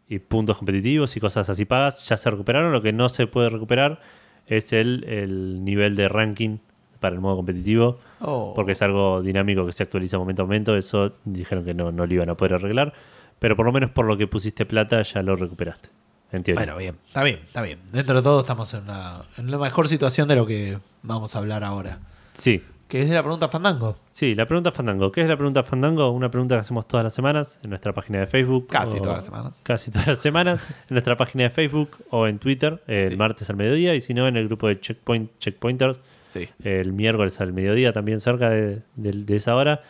[0.09, 2.73] y puntos competitivos y cosas así pagas ya se recuperaron.
[2.73, 4.01] Lo que no se puede recuperar
[4.47, 6.59] es el, el nivel de ranking
[7.01, 8.53] para el modo competitivo, Oh.
[8.55, 10.77] porque es algo dinámico que se actualiza momento a momento.
[10.77, 12.93] Eso dijeron que no, no lo iban a poder arreglar,
[13.39, 15.89] pero por lo menos por lo que pusiste plata ya lo recuperaste.
[16.33, 16.61] Entiendo.
[16.61, 17.79] Bueno, bien, está bien, está bien.
[17.93, 21.39] Dentro de todo estamos en una, en una mejor situación de lo que vamos a
[21.39, 21.99] hablar ahora.
[22.33, 23.97] Sí, Que es de la pregunta Fandango.
[24.11, 25.13] sí, la pregunta Fandango.
[25.13, 26.11] ¿Qué es la pregunta Fandango?
[26.11, 28.67] Una pregunta que hacemos todas las semanas en nuestra página de Facebook.
[28.69, 29.61] Casi todas las semanas.
[29.63, 33.17] casi todas las semanas en nuestra página de Facebook o en Twitter el Sí.
[33.17, 36.01] martes al mediodía y si no en el grupo de Checkpoint Checkpointers
[36.35, 36.49] Sí.
[36.63, 39.81] el miércoles al mediodía también cerca de, de- de esa hora.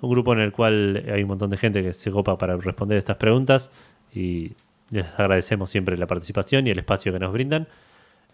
[0.00, 2.96] Un grupo en el cual hay un montón de gente que se copa para responder
[2.98, 3.70] estas preguntas
[4.14, 4.52] y
[4.90, 7.66] les agradecemos siempre la participación y el espacio que nos brindan.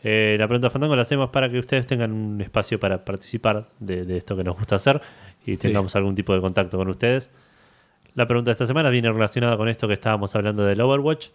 [0.05, 4.05] Eh, la pregunta Fandango la hacemos para que ustedes tengan un espacio para participar de,
[4.05, 5.01] de esto que nos gusta hacer
[5.45, 7.31] y tengamos algún tipo de contacto con ustedes.
[8.15, 11.29] La pregunta de esta semana viene relacionada con esto que estábamos hablando del Overwatch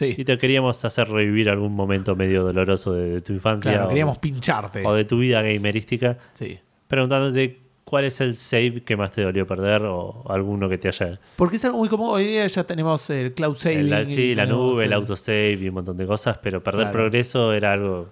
[0.00, 3.88] y te queríamos hacer revivir algún momento medio doloroso de, de tu infancia Claro, o,
[3.88, 4.84] queríamos pincharte.
[4.86, 6.58] o de tu vida gamerística, Sí.
[6.88, 11.20] preguntándote cuál es el save que más te dolió perder o alguno que te haya...
[11.36, 12.08] Porque es algo muy común.
[12.10, 13.90] Hoy día ya tenemos el cloud saving.
[13.90, 16.92] la, sí, la nube, el autosave y un montón de cosas, pero perder Claro.
[16.92, 18.08] progreso era algo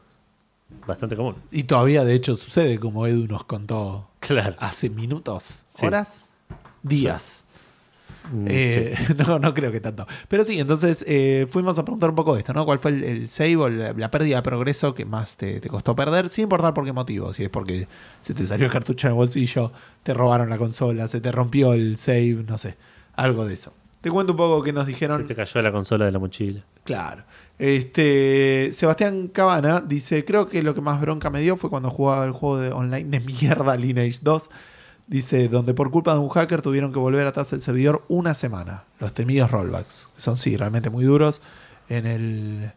[0.86, 1.36] bastante común.
[1.51, 4.55] Y todavía, de hecho, sucede, como Edu nos contó Claro.
[4.59, 5.86] hace minutos, Sí.
[5.86, 6.32] horas,
[6.82, 7.47] días.
[8.47, 9.15] Eh, sí.
[9.19, 10.07] no, no creo que tanto.
[10.28, 12.65] Pero sí, entonces eh, fuimos a preguntar un poco de esto, ¿no?
[12.65, 15.69] ¿Cuál fue el, el save o la, la pérdida de progreso que más te, te
[15.69, 16.28] costó perder?
[16.28, 17.32] Sin importar por qué motivo.
[17.32, 17.89] Si es porque
[18.20, 19.73] se te salió el cartucho en el bolsillo,
[20.03, 22.77] te robaron la consola, se te rompió el save, no sé.
[23.16, 23.73] Algo de eso.
[24.01, 25.23] Te cuento un poco qué nos dijeron.
[25.23, 26.62] Se te cayó la consola de la mochila.
[26.85, 27.23] Claro.
[27.59, 32.24] Este, Sebastián Cabana dice, creo que lo que más bronca me dio fue cuando jugaba
[32.24, 34.49] el juego de online de mierda Lineage 2.
[35.11, 38.85] Dice, donde por culpa de un hacker tuvieron que volver atrás el servidor una semana.
[39.01, 40.07] Los temidos rollbacks.
[40.15, 41.43] Que son, sí, realmente muy duros.
[41.89, 42.70] En el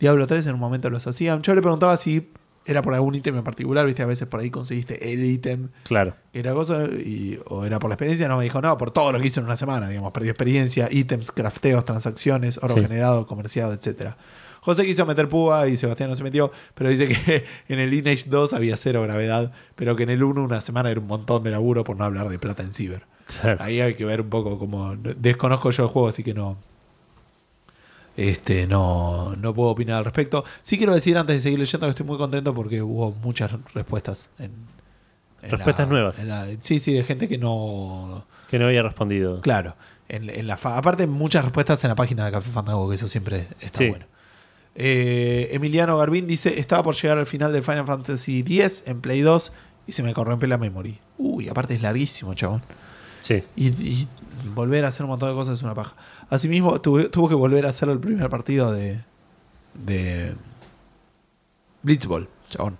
[0.00, 1.42] Diablo 3 en un momento los hacían.
[1.42, 2.30] Yo le preguntaba si
[2.64, 3.84] era por algún ítem en particular.
[3.84, 6.14] Viste, a veces por ahí conseguiste el ítem Claro.
[6.32, 8.28] era cosa y, o era por la experiencia.
[8.28, 9.86] No, me dijo, no, por todo lo que hizo en una semana.
[9.86, 12.80] Digamos, perdió experiencia, ítems, crafteos, transacciones, oro Sí.
[12.80, 14.16] generado, comerciado, etcétera.
[14.64, 18.24] José quiso meter púa y Sebastián no se metió, pero dice que en el Lineage
[18.30, 21.50] 2 había cero gravedad, pero que en el 1 una semana era un montón de
[21.50, 23.02] laburo por no hablar de plata en ciber.
[23.40, 23.62] Claro.
[23.62, 26.56] Ahí hay que ver un poco como desconozco yo el juego, así que no
[28.16, 30.44] este no, no puedo opinar al respecto.
[30.62, 34.30] Sí quiero decir antes de seguir leyendo que estoy muy contento porque hubo muchas respuestas
[34.38, 34.52] en,
[35.42, 36.18] en Respuestas nuevas.
[36.20, 39.40] en la- sí, sí, de gente que no Que no había respondido.
[39.40, 39.74] Claro,
[40.08, 43.08] en, en la fa- aparte muchas respuestas en la página de Café Fandango, que eso
[43.08, 43.88] siempre está Sí.
[43.88, 44.06] bueno.
[44.76, 49.20] Eh, Emiliano Garbín dice, estaba por llegar al final del Final Fantasy X en Play
[49.20, 49.52] 2
[49.86, 50.98] y se me corrompió la memory.
[51.18, 52.62] Uy, aparte es larguísimo, chabón.
[53.20, 53.42] Sí.
[53.56, 54.08] Y, y
[54.54, 55.94] volver a hacer un montón de cosas es una paja.
[56.30, 59.00] Asimismo, tuve- tuvo que volver a hacer el primer partido de,
[59.74, 60.32] de
[61.82, 62.78] Blitzball, chabón.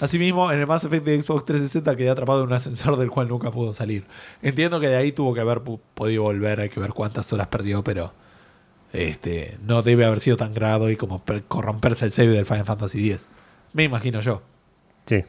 [0.00, 3.28] Asimismo, en el Mass Effect de Xbox 360 quedé atrapado en un ascensor del cual
[3.28, 4.04] nunca pudo salir.
[4.42, 5.60] Entiendo que de ahí tuvo que haber
[5.94, 8.12] podido volver, hay que ver cuántas horas perdió, pero
[8.96, 12.64] este no debe haber sido tan grave y como per- corromperse el save del Final
[12.64, 13.28] Fantasy X.
[13.72, 14.42] Me imagino yo.
[15.06, 15.24] Sí.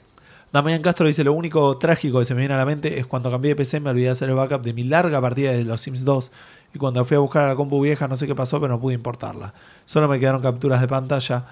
[0.53, 3.29] Damián Castro dice: Lo único trágico que se me viene a la mente es cuando
[3.29, 5.81] cambié de PC, me olvidé de hacer el backup de mi larga partida de los
[5.81, 6.31] Sims 2.
[6.73, 8.79] Y cuando fui a buscar a la compu vieja, no sé qué pasó, pero no
[8.79, 9.53] pude importarla.
[9.85, 11.45] Solo me quedaron capturas de pantalla.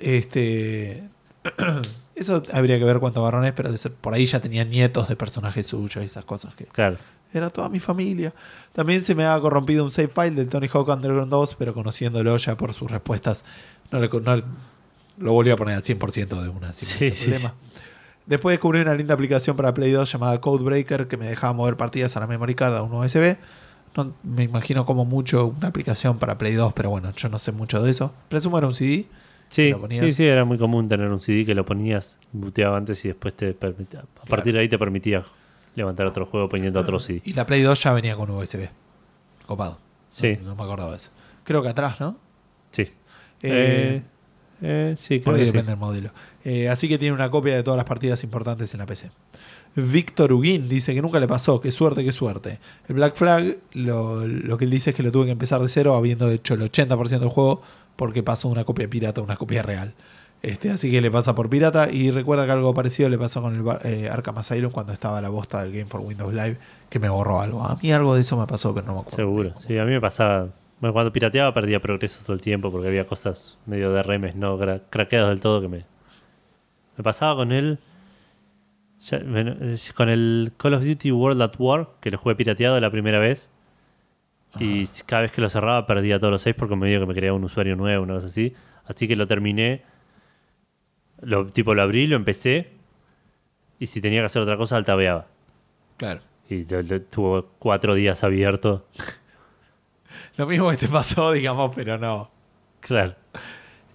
[0.00, 1.04] Este.
[2.14, 3.70] Eso habría que ver cuánto varón es, pero
[4.00, 6.64] por ahí ya tenía nietos de personajes suyos y esas cosas que.
[6.66, 6.96] Claro.
[7.34, 8.32] Era toda mi familia.
[8.72, 12.36] También se me ha corrompido un save file del Tony Hawk Underground 2, pero conociéndolo
[12.36, 13.44] ya por sus respuestas,
[13.90, 14.42] no, le, no-
[15.18, 17.54] lo volví a poner al 100% de una sin Sí, sí, problema.
[18.26, 22.16] Después descubrí una linda aplicación para Play 2 llamada Codebreaker que me dejaba mover partidas
[22.16, 23.36] a la memory card a un USB.
[23.96, 27.52] No, me imagino como mucho una aplicación para Play 2, pero bueno, yo no sé
[27.52, 28.12] mucho de eso.
[28.28, 29.06] Presumo era un CD.
[29.48, 33.08] Sí, sí, sí, era muy común tener un CD que lo ponías, buteaba antes y
[33.08, 35.22] después te permitía, a partir de ahí te permitía
[35.74, 37.20] levantar otro juego poniendo otro CD.
[37.24, 38.68] Y la Play 2 ya venía con USB.
[39.46, 39.78] Copado.
[40.10, 40.38] Sí.
[40.42, 41.10] No, no me acordaba de eso.
[41.44, 42.16] Creo que atrás, ¿no?
[42.70, 42.82] Sí.
[42.82, 42.90] Eh,
[43.42, 44.02] Eh,
[44.62, 45.52] eh, sí, Por creo ahí que sí.
[45.52, 46.10] depende del modelo.
[46.44, 49.10] Eh, así que tiene una copia de todas las partidas importantes en la PC.
[49.74, 52.58] Víctor Huguín dice que nunca le pasó, qué suerte, qué suerte.
[52.88, 55.68] El Black Flag, lo, lo que él dice es que lo tuve que empezar de
[55.68, 57.62] cero habiendo hecho el 80% del juego
[57.96, 59.94] porque pasó una copia pirata a una copia real.
[60.42, 63.54] Este, así que le pasa por pirata y recuerda que algo parecido le pasó con
[63.54, 66.56] el eh, Arkham Asylum cuando estaba la bosta del Game for Windows Live
[66.90, 67.62] que me borró algo.
[67.62, 69.16] A mí algo de eso me pasó, pero no me acuerdo.
[69.16, 69.52] Seguro.
[69.58, 70.48] Sí, a mí me pasaba.
[70.80, 74.58] Bueno, cuando pirateaba perdía progreso todo el tiempo porque había cosas medio de remes no
[74.58, 75.84] cra- craqueados del todo que me.
[76.96, 77.78] Me pasaba con él.
[79.96, 83.48] con el Call of Duty World at War, que lo jugué pirateado la primera vez.
[84.60, 87.14] Y cada vez que lo cerraba perdía todos los saves porque me dio que me
[87.14, 88.52] creaba un usuario nuevo, una cosa así.
[88.86, 89.82] Así que lo terminé.
[91.22, 92.68] Lo, tipo lo abrí, lo empecé.
[93.78, 95.26] Y si tenía que hacer otra cosa, altabeaba.
[95.96, 96.20] Claro.
[96.48, 98.86] Y lo- lo- tuvo cuatro días abierto.
[100.36, 102.30] Lo mismo que te pasó, digamos, pero no.
[102.80, 103.14] Claro.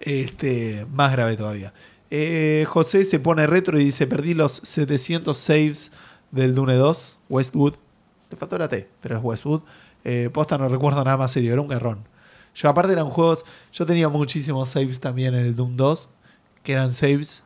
[0.00, 1.72] Este, más grave todavía.
[2.10, 5.92] Eh, José se pone retro y dice: Perdí los 700 saves
[6.30, 7.74] del Dune 2, Westwood.
[8.28, 9.62] Te faltó la T, pero es Westwood.
[10.04, 12.04] Eh, posta, no recuerdo nada más serio, era un garrón.
[12.54, 13.44] Yo, aparte, eran juegos.
[13.72, 16.08] Yo tenía muchísimos saves también en el Doom 2,
[16.62, 17.42] que eran saves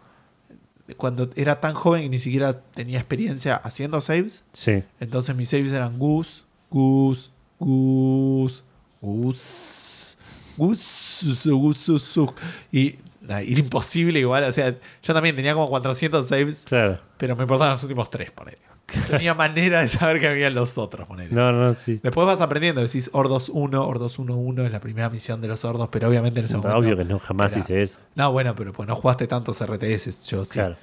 [0.97, 4.45] cuando era tan joven y ni siquiera tenía experiencia haciendo saves.
[4.53, 4.83] Sí.
[5.01, 8.63] Entonces mis saves eran Goose, Goose, Goose,
[9.01, 10.17] Goose,
[10.57, 12.33] Goose, Goose, Goose.
[12.73, 14.45] Y nah, era imposible igual.
[14.45, 17.01] O sea, yo también tenía como 400 saves, Claro.
[17.17, 18.59] pero me importaban los últimos tres, ponele.
[19.11, 21.35] Tenía manera de saber que había los otros, ponele.
[21.35, 22.01] No, no, sí.
[22.03, 25.89] Después vas aprendiendo, decís Ordos 1, Ordos 1-1 es la primera misión de los Ordos,
[25.91, 26.77] pero obviamente en ese momento...
[26.79, 27.99] Obvio que no, jamás era- hice eso.
[28.15, 30.53] No, bueno, pero pues no jugaste tantos RTS, yo sí.
[30.55, 30.77] Claro.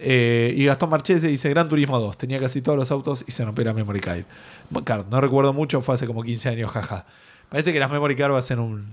[0.00, 2.16] Eh, y Gastón Marchese dice Gran Turismo 2.
[2.18, 4.22] Tenía casi todos los autos y se rompió la memory card.
[4.84, 7.04] Card, No recuerdo mucho, fue hace como 15 años, jaja.
[7.48, 8.86] Parece que las memory card va a ser un,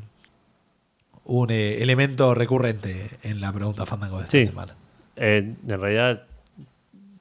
[1.26, 4.45] un eh, elemento recurrente en la pregunta Fandango de esta Sí.
[4.48, 4.76] semana.
[5.18, 6.23] Eh, en realidad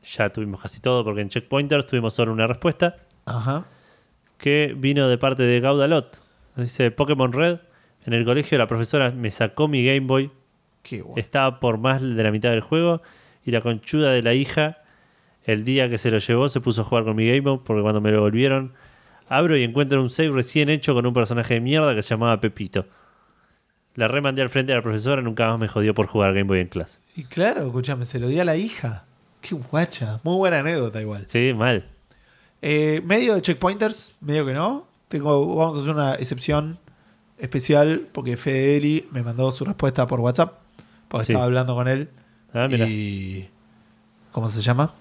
[0.05, 3.65] ya tuvimos casi todo porque en Checkpointers tuvimos solo una respuesta Ajá.
[4.39, 6.23] que vino de parte de Gaudalot.
[6.57, 7.59] Dice Pokémon Red.
[8.07, 10.31] En el colegio la profesora me sacó mi Game Boy.
[10.83, 11.19] Qué bueno.
[11.21, 13.01] Estaba por más de la mitad del juego
[13.45, 14.79] y la conchuda de la hija
[15.45, 17.83] el día que se lo llevó se puso a jugar con mi Game Boy porque
[17.83, 18.73] cuando me lo volvieron
[19.29, 22.41] abro y encuentro un save recién hecho con un personaje de mierda que se llamaba
[22.41, 22.87] Pepito.
[23.95, 26.61] La remandé al frente de la profesora, nunca más me jodió por jugar Game Boy
[26.61, 26.99] en clase.
[27.15, 29.05] Y claro, escúchame, se lo di a la hija.
[29.47, 30.21] Qué guacha.
[30.23, 31.25] Muy buena anécdota igual.
[31.29, 31.85] Sí, mal.
[32.63, 34.87] Eh, medio de checkpointers, medio que no.
[35.09, 36.79] Tengo, vamos a hacer una excepción
[37.39, 40.55] especial porque Fedeli me mandó su respuesta por WhatsApp.
[41.09, 41.33] Porque Sí.
[41.33, 42.09] estaba hablando con él.
[42.55, 42.87] Ah, mira.
[42.89, 43.49] y
[44.33, 44.95] ¿Cómo se llama?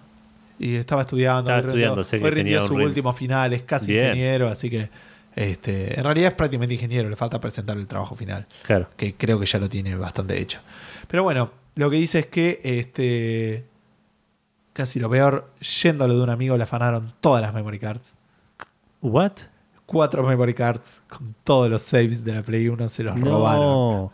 [0.60, 1.50] Y estaba estudiando.
[1.50, 4.08] Estaba estudiando, sé que hoy rindió tenía un su rin- último final, es casi Bien.
[4.08, 4.90] ingeniero, así que
[5.36, 8.90] este, en realidad es prácticamente ingeniero, le falta presentar el trabajo final Claro.
[8.98, 10.60] que creo que ya lo tiene bastante hecho.
[11.08, 13.64] Pero bueno, lo que dice es que este
[14.74, 15.50] casi lo peor,
[15.84, 18.16] yendo a lo de un amigo, le afanaron todas las memory cards.
[19.02, 19.34] ¿What?
[19.86, 24.10] Cuatro memory cards con todos los saves de la Play 1 se los robaron.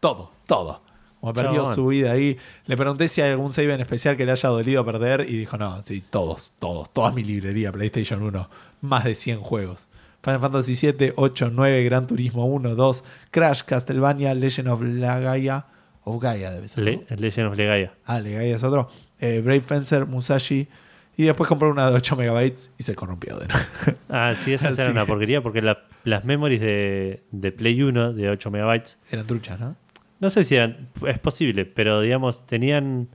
[0.00, 0.82] Todo, todo.
[1.20, 1.74] Como perdió Chabón.
[1.74, 2.36] su vida ahí.
[2.66, 5.56] Le pregunté si hay algún save en especial que le haya dolido perder y dijo,
[5.56, 8.48] no, sí, todos, todos, toda mi librería PlayStation 1.
[8.82, 9.88] Más de 100 juegos.
[10.22, 15.64] Final Fantasy 7, 8, 9, Gran Turismo 1, 2, Crash, Castlevania, Legend of la Gaia.
[16.04, 16.80] Of Gaia debe ser.
[16.84, 16.84] ¿no?
[17.08, 17.94] Le- Legend of Legaia.
[18.04, 18.90] Ah, Legaia es otro.
[19.24, 20.68] Eh, Brave Fencer, Musashi.
[21.16, 23.64] Y después compró una de 8 megabytes y se corrompió de nuevo.
[24.08, 28.12] Ah, sí, esa era una que- porquería porque la- las memories de, de Play 1
[28.12, 29.76] de 8 megabytes, Eran truchas, ¿no?
[30.20, 33.08] no sé si eran, es posible, pero digamos, tenían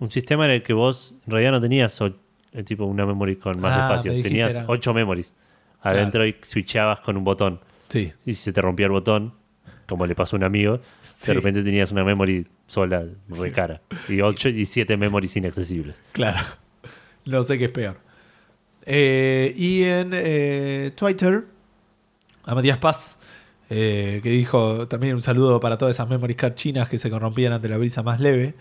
[0.00, 2.12] un sistema en el que vos en realidad no tenías o-
[2.52, 5.32] eh, tipo una memory con más Ah, espacio, tenías eran- 8 memories
[5.82, 7.60] adentro y switchabas con un botón.
[7.88, 8.12] Sí.
[8.24, 9.32] Y si se te rompía el botón,
[9.86, 10.80] como le pasó a un amigo,
[11.14, 11.28] Sí.
[11.28, 13.80] de repente tenías una memory sola, re cara.
[14.08, 16.02] Y 8 y 7 memories inaccesibles.
[16.12, 16.40] Claro.
[17.24, 17.98] No sé qué es peor.
[18.84, 21.44] Eh, y en eh, Twitter,
[22.44, 23.16] a Matías Paz,
[23.68, 27.52] eh, que dijo también un saludo para todas esas memory card chinas que se corrompían
[27.52, 28.54] ante la brisa más leve.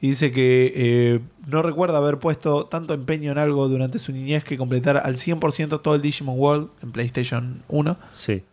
[0.00, 4.56] Y dice que no recuerda haber puesto tanto empeño en algo durante su niñez que
[4.56, 7.98] completar al 100% todo el Digimon World en PlayStation 1.
[8.12, 8.44] Sí.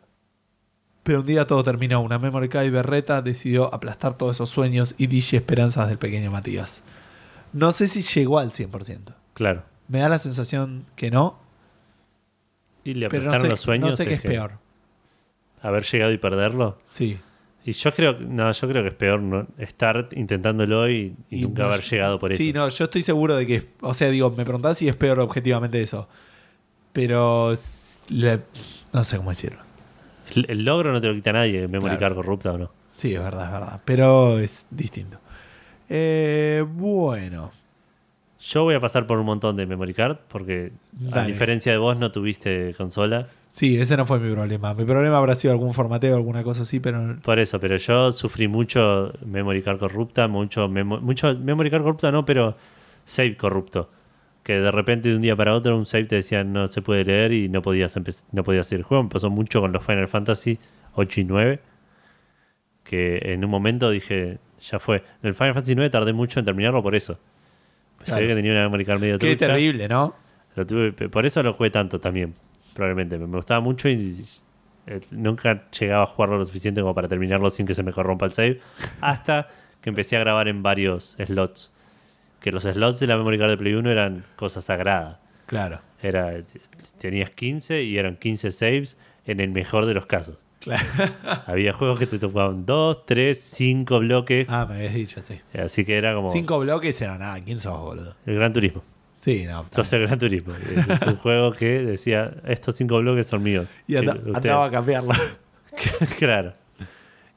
[1.06, 2.02] Pero un día todo terminó.
[2.02, 6.32] Una memory card y berreta decidió aplastar todos esos sueños y digi esperanzas del pequeño
[6.32, 6.82] Matías.
[7.54, 9.14] No sé si llegó al 100%.
[9.36, 9.64] Claro.
[9.88, 11.38] Me da la sensación que no,
[12.84, 13.90] Y le pero no aplastaron sé, los sueños.
[13.92, 14.54] no sé qué es que peor.
[15.62, 16.80] Haber llegado y perderlo.
[16.90, 17.18] Sí.
[17.66, 21.42] Y yo creo, no, yo creo que es peor no, estar intentándolo y, y Y
[21.44, 22.38] nunca no- haber llegado por eso.
[22.38, 25.20] Sí, no, yo estoy seguro de que, o sea, digo, me preguntás si es peor
[25.20, 26.08] objetivamente eso.
[26.94, 27.54] Pero
[28.10, 28.42] le-
[28.94, 29.65] no sé cómo decirlo.
[30.34, 32.00] El, el logro no te lo quita nadie, memory Claro.
[32.00, 32.72] card corrupta o no.
[32.94, 33.82] Sí, es verdad, es verdad.
[33.86, 35.20] Pero es distinto.
[35.90, 37.52] Eh, bueno.
[38.40, 40.72] Yo voy a pasar por un montón de memory card porque
[41.14, 43.28] a diferencia de vos no tuviste consola.
[43.52, 44.74] Sí, ese no fue mi problema.
[44.76, 48.48] Mi problema habrá sido algún formateo, alguna cosa así, pero Por eso, pero yo sufrí
[48.48, 52.56] mucho memory card corrupta, mucho, memo- mucho memory card corrupta no, pero
[53.04, 53.90] save corrupto.
[54.46, 57.04] Que de repente de un día para otro un save te decía no se puede
[57.04, 58.00] leer y no podías
[58.32, 59.04] no podías seguir el juego.
[59.04, 60.60] Me pasó mucho con los Final Fantasy
[60.94, 61.60] 8 y 9.
[62.84, 64.98] Que en un momento dije, ya fue.
[65.24, 67.18] En el Final Fantasy 9 tardé mucho en terminarlo por eso.
[67.98, 68.28] Pues Claro.
[68.28, 69.48] Que tenía una memory card medio qué trucha.
[69.48, 70.14] terrible, ¿no?
[70.56, 72.36] Lo tuve, por eso lo jugué tanto también,
[72.76, 73.18] probablemente.
[73.18, 74.24] Me, me gustaba mucho y
[74.86, 78.28] eh, nunca llegaba a jugarlo lo suficiente como para terminarlo sin que se me corrompa
[78.28, 78.62] el save.
[79.02, 79.50] Hasta
[79.82, 81.72] que empecé a grabar en varios slots.
[82.46, 85.18] Que los slots de la memory card de Play 1 eran cosas sagradas.
[85.48, 85.82] Claro.
[86.00, 86.32] Era,
[87.00, 90.38] tenías 15 y eran 15 saves en el mejor de los casos.
[90.60, 90.86] claro.
[91.48, 94.48] Había juegos que te tocaban 2, 3, 5 bloques.
[94.48, 95.42] Ah, me habías dicho, sí.
[95.58, 97.42] Así que era como Cinco bloques era nada.
[97.42, 98.14] ¿Quién sos, boludo?
[98.28, 98.84] el Gran Turismo.
[99.18, 99.64] Sí, no.
[99.64, 100.54] Sos el Gran Turismo.
[101.02, 103.68] Es un juego que decía, estos 5 bloques son míos.
[103.88, 105.16] Y andaba a cambiarlo.
[106.20, 106.54] claro.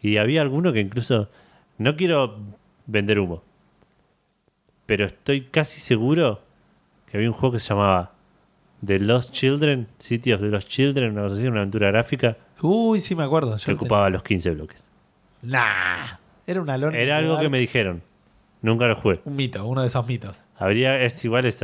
[0.03, 1.31] Y había alguno que incluso.
[1.79, 2.37] No quiero
[2.87, 3.48] vender humo.
[4.89, 6.40] Pero estoy casi seguro
[7.10, 8.12] que había un juego que se llamaba
[8.82, 13.02] The Lost Children, City of the Lost Children, una, cosa así, una aventura gráfica Uy,
[13.02, 13.55] sí me acuerdo.
[13.62, 14.89] que ocupaba los 15 bloques.
[15.43, 16.06] Nah.
[16.47, 16.97] Era una lona.
[16.97, 18.01] Era algo que me dijeron.
[18.62, 19.20] Nunca lo jugué.
[19.27, 20.47] Un mito, uno de esos mitos.
[20.59, 21.62] Habría, es igual, es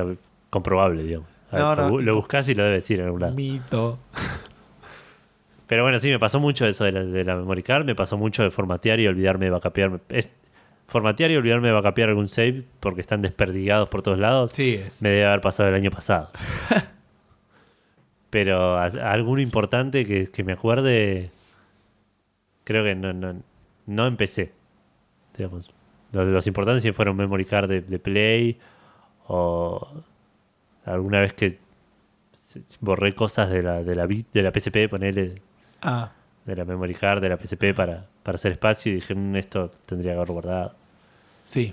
[0.50, 1.28] comprobable, digamos.
[1.50, 1.88] No, no.
[1.88, 3.32] lo, lo buscas y lo debes decir en algún lado.
[3.32, 3.98] Mito.
[5.66, 8.18] Pero bueno, sí, me pasó mucho eso de la, de la memory card, me pasó
[8.18, 9.98] mucho de formatear y olvidarme de backupear.
[10.10, 10.36] Es,
[10.86, 14.52] formatear y olvidarme de backupear algún save porque están desperdigados por todos lados.
[14.52, 15.02] Sí, es.
[15.02, 16.30] Me debe haber pasado el año pasado.
[18.30, 21.30] Pero a- a alguno importante que, que me acuerde,
[22.64, 23.36] creo que no, no,
[23.86, 24.52] no empecé.
[25.36, 25.70] Digamos.
[26.12, 28.58] Los, los importantes sí fueron memory card de, de Play
[29.28, 29.86] o
[30.84, 31.58] alguna vez que
[32.80, 35.40] borré cosas de la, de la, de la PSP, ponerle
[35.82, 36.10] Ah,
[36.44, 39.70] de la memory card de la PSP para, para hacer espacio y dije, "Mm, esto
[39.86, 40.74] tendría que haber guardado.
[41.44, 41.72] sí.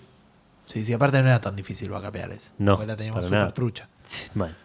[0.68, 2.50] Sí, sí, aparte no era tan difícil vacapear eso.
[2.58, 3.90] No, Porque la teníamos súper trucha.
[4.36, 4.56] Mal.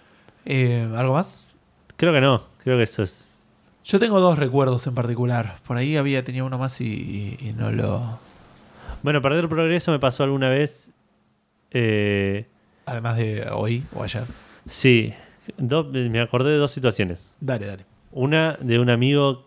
[0.45, 1.49] Eh, ¿Algo más?
[1.97, 3.39] Creo que no, creo que eso es...
[3.85, 5.59] Yo tengo dos recuerdos en particular.
[5.67, 6.85] Por ahí había tenía uno más y,
[7.41, 8.21] y- y no lo.
[9.03, 10.91] Bueno, perder progreso me pasó alguna vez.
[11.73, 12.47] Eh,
[12.87, 14.25] Además de hoy o ayer.
[14.69, 15.13] sí,
[15.57, 17.33] do- me acordé de dos situaciones.
[17.41, 17.85] Dale, dale.
[18.13, 19.47] Una de un amigo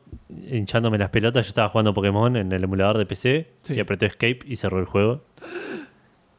[0.51, 1.45] hinchándome las pelotas.
[1.45, 3.73] Yo estaba jugando Pokémon en el emulador de PC Sí.
[3.73, 5.21] y apretó Escape y cerró el juego.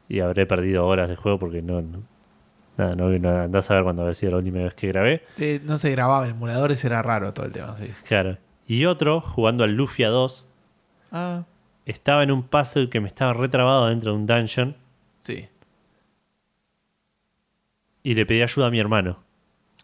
[0.07, 1.81] Y habré perdido horas de juego porque no.
[1.81, 1.99] no
[2.77, 5.23] nada, no, no andás a ver cuando había sido la última vez que grabé.
[5.35, 7.87] Sí, no se grababa en emuladores, era raro todo el tema, sí.
[8.07, 8.37] Claro.
[8.67, 10.45] Y otro, jugando al Lufia 2,
[11.13, 11.43] Ah,
[11.85, 14.75] estaba en un puzzle que me estaba retrabado dentro de un dungeon
[15.19, 15.47] sí.
[18.03, 19.17] y le pedí ayuda a mi hermano.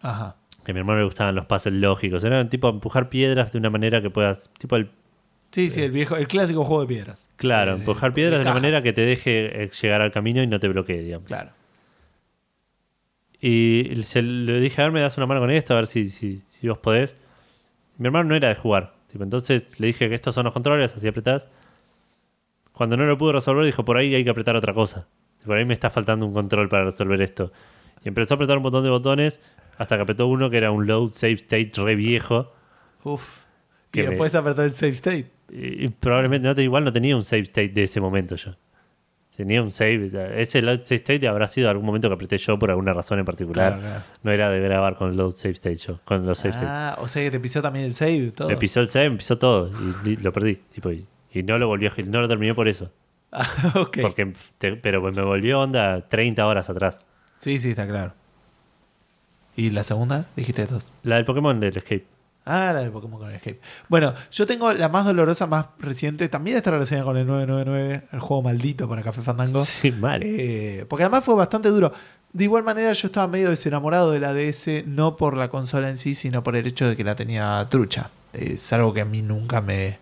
[0.02, 0.36] Ajá.
[0.68, 2.26] Que a mi hermano le gustaban los puzzles lógicos.
[2.26, 4.50] Eran tipo empujar piedras de una manera que puedas.
[4.60, 4.90] Tipo el.
[5.50, 7.30] Sí, sí, el viejo, el clásico juego de piedras.
[7.38, 10.48] Claro, Eh, empujar piedras de una manera que te deje eh, llegar al camino y
[10.48, 11.26] no te bloquee, digamos.
[11.26, 11.52] Claro.
[13.40, 16.08] Y se, le dije, a ver, me das una mano con esto, a ver si,
[16.08, 17.16] si, si vos podés.
[17.98, 18.94] Mi hermano no era de jugar.
[19.10, 21.48] Tipo, entonces le dije que estos son los controles, así apretás.
[22.74, 25.08] Cuando no lo pudo resolver, dijo, por ahí hay que apretar otra cosa.
[25.46, 27.54] Por ahí me está faltando un control para resolver esto.
[28.04, 29.40] Y empezó a apretar un montón de botones
[29.78, 32.52] hasta que apretó uno que era un load save state re viejo.
[33.04, 33.40] Uf.
[33.90, 35.32] Y Que me- después apretó el save state.
[35.52, 38.52] Y, y probablemente no igual no tenía un save state de ese momento yo.
[39.36, 40.10] Tenía un save.
[40.42, 43.26] Ese load save state habrá sido algún momento que apreté yo por alguna razón en
[43.26, 43.74] particular.
[43.74, 44.04] Claro, claro.
[44.24, 46.70] No era de grabar con load save state yo, con los save states.
[46.72, 48.50] Ah, o sea que te pisó también el save todo.
[48.50, 49.70] Me pisó el save, me pisó todo
[50.06, 50.56] y, lo perdí.
[50.74, 52.92] Tipo, y, y no lo volvió, a- no lo terminé por eso.
[53.32, 53.98] Ah, ok.
[54.02, 57.02] Porque te- pero me volvió onda 30 horas atrás.
[57.40, 58.14] Sí, sí, está claro.
[59.58, 60.26] ¿Y la segunda?
[60.36, 60.94] Dijiste dos.
[61.02, 62.06] La del Pokémon del Escape.
[62.46, 63.60] Ah, la de Pokémon con el Escape.
[63.90, 66.30] Bueno, yo tengo la más dolorosa, más reciente.
[66.30, 69.66] También está relacionada con el 999, el juego maldito para Café Fandango.
[69.66, 70.22] Sí, mal.
[70.24, 71.92] Eh, porque además fue bastante duro.
[72.32, 75.98] De igual manera, yo estaba medio desenamorado de la DS, no por la consola en
[75.98, 78.12] sí, sino por el hecho de que la tenía trucha.
[78.34, 79.98] Es algo que a mí nunca me.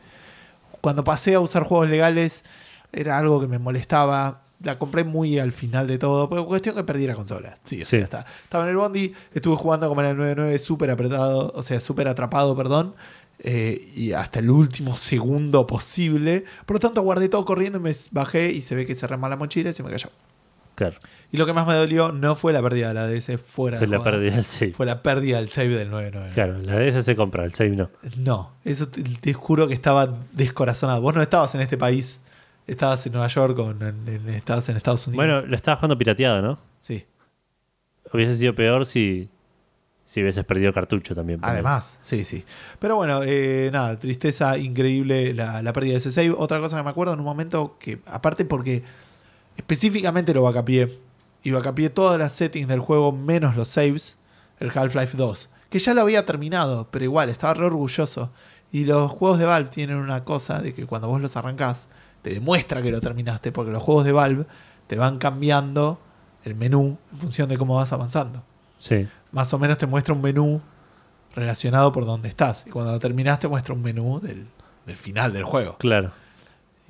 [0.82, 2.44] Cuando pasé a usar juegos legales,
[2.92, 4.42] era algo que me molestaba.
[4.66, 7.56] La compré muy al final de todo, por cuestión que perdí la consola.
[7.64, 7.92] Sí, o Sí.
[7.92, 8.26] sea, está.
[8.44, 12.08] Estaba en el Bondi, estuve jugando como en el 99 súper apretado, o sea, súper
[12.08, 12.94] atrapado, perdón.
[13.40, 16.46] eh, y hasta el último segundo posible.
[16.66, 19.30] Por lo tanto, guardé todo corriendo y me bajé y se ve que cerré mal
[19.30, 20.10] la mochila y se me cayó.
[20.76, 20.96] Claro.
[21.34, 23.88] Y lo que más me dolió no fue la pérdida de la DS fuera Fue
[23.88, 24.72] de la pérdida del save.
[24.72, 26.34] Fue la pérdida del save del 999.
[26.34, 27.90] Claro, la DS se compra, el save no.
[28.18, 31.02] No, eso te, te juro que estaba descorazonado.
[31.02, 32.22] Vos no estabas en este país,
[32.68, 35.26] estabas en Nueva York o en, en- estabas en Estados Unidos.
[35.26, 36.58] Bueno, lo estaba jugando pirateado, ¿no?
[36.82, 37.06] sí.
[38.14, 39.30] hubiese sido peor si,
[40.06, 41.40] si hubieses perdido cartucho también.
[41.44, 42.46] Además, sí, sí.
[42.80, 46.32] Pero bueno, eh, nada, tristeza increíble la, la pérdida de ese save.
[46.38, 48.84] Otra cosa que me acuerdo en un momento que, aparte porque
[49.58, 51.00] específicamente lo vacapié,
[51.44, 54.18] y vacapié todas las settings del juego menos los saves,
[54.60, 58.32] el Half-Life 2, que ya lo había terminado, pero igual, estaba re orgulloso.
[58.72, 61.88] Y los juegos de Valve tienen una cosa de que cuando vos los arrancás,
[62.26, 64.46] te demuestra que lo terminaste, porque los juegos de Valve
[64.88, 66.00] te van cambiando
[66.44, 68.42] el menú en función de cómo vas avanzando.
[68.80, 70.60] Sí, Más o menos te muestra un menú
[71.36, 72.66] relacionado por donde estás.
[72.66, 74.48] Y cuando lo terminás te muestra un menú del,
[74.88, 75.78] del final del juego.
[75.78, 76.12] claro.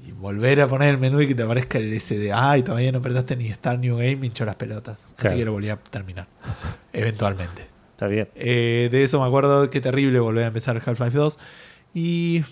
[0.07, 2.91] Y volver a poner el menú y que te aparezca el ese de ay, todavía
[2.91, 5.03] no apretaste ni Start New Game, me hinchó las pelotas.
[5.06, 5.38] Así Claro.
[5.38, 6.28] que lo volví a terminar.
[6.94, 7.68] Eventualmente.
[7.91, 8.28] Está bien.
[8.36, 11.38] Eh, de eso me acuerdo, qué terrible volver a empezar Half-Life 2.
[11.94, 12.44] Y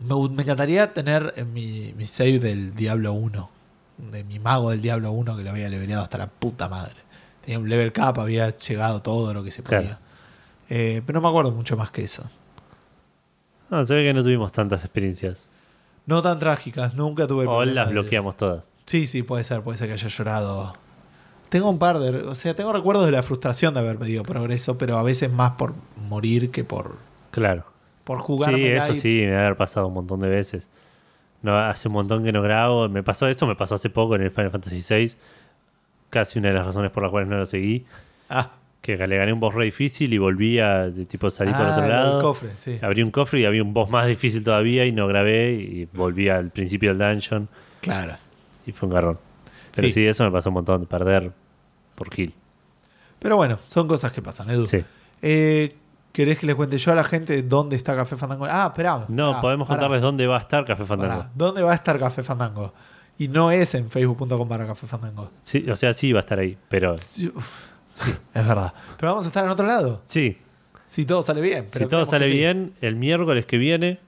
[0.00, 3.50] me, me encantaría tener en mi, mi save del Diablo 1.
[4.10, 6.96] De mi mago del Diablo 1 que lo había leveleado hasta la puta madre.
[7.42, 9.80] Tenía un level cap, había llegado todo lo que se podía.
[9.80, 9.98] Claro.
[10.68, 12.28] Eh, pero no me acuerdo mucho más que eso.
[13.70, 15.48] No, se ve que no tuvimos tantas experiencias.
[16.06, 18.64] No tan trágicas, nunca tuve O las de- bloqueamos todas.
[18.86, 20.74] Sí, sí, puede ser, puede ser que haya llorado.
[21.48, 22.10] Tengo un par de.
[22.28, 25.52] O sea, tengo recuerdos de la frustración de haber pedido progreso, pero a veces más
[25.52, 25.74] por
[26.08, 26.98] morir que por,
[27.32, 27.64] Claro.
[28.06, 28.54] Por jugar.
[28.54, 30.70] Sí, eso sí, me debe haber pasado un montón de veces.
[31.42, 32.88] No, hace un montón que no grabo.
[32.88, 35.12] Me pasó eso, me pasó hace poco en el Final Fantasy VI.
[36.08, 37.84] Casi una de las razones por las cuales no lo seguí.
[38.30, 41.66] Ah, Que le gané un boss re difícil y volví a de tipo salir por
[41.66, 42.22] ah, otro lado.
[42.22, 42.78] cofre, sí.
[42.80, 46.28] Abrí un cofre y había un boss más difícil todavía y no grabé y volví
[46.28, 47.48] al principio del dungeon
[47.80, 48.14] Claro.
[48.66, 49.18] y fue un garrón.
[49.74, 49.94] Pero Sí.
[49.94, 51.32] sí, eso me pasó un montón de perder
[51.96, 52.32] por kill.
[53.18, 54.66] Pero bueno, son cosas que pasan, Edu.
[54.66, 54.84] Sí.
[55.22, 55.74] Eh,
[56.16, 58.46] ¿Querés que les cuente yo a la gente dónde está Café Fandango?
[58.48, 59.04] Ah, esperá.
[59.08, 61.14] No, pará, podemos pará, contarles dónde va a estar Café Fandango.
[61.14, 61.30] pará.
[61.34, 62.72] ¿Dónde va a estar Café Fandango?
[63.18, 65.30] Y no es en facebook.com para Café Fandango.
[65.42, 67.30] Sí, o sea, sí va a estar ahí, pero Sí,
[68.32, 68.72] es verdad.
[68.98, 70.00] Pero vamos a estar en otro lado.
[70.06, 70.38] sí,
[70.86, 71.66] Si todo sale bien.
[71.70, 72.32] si todo sale sí.
[72.32, 73.98] bien, el miércoles que viene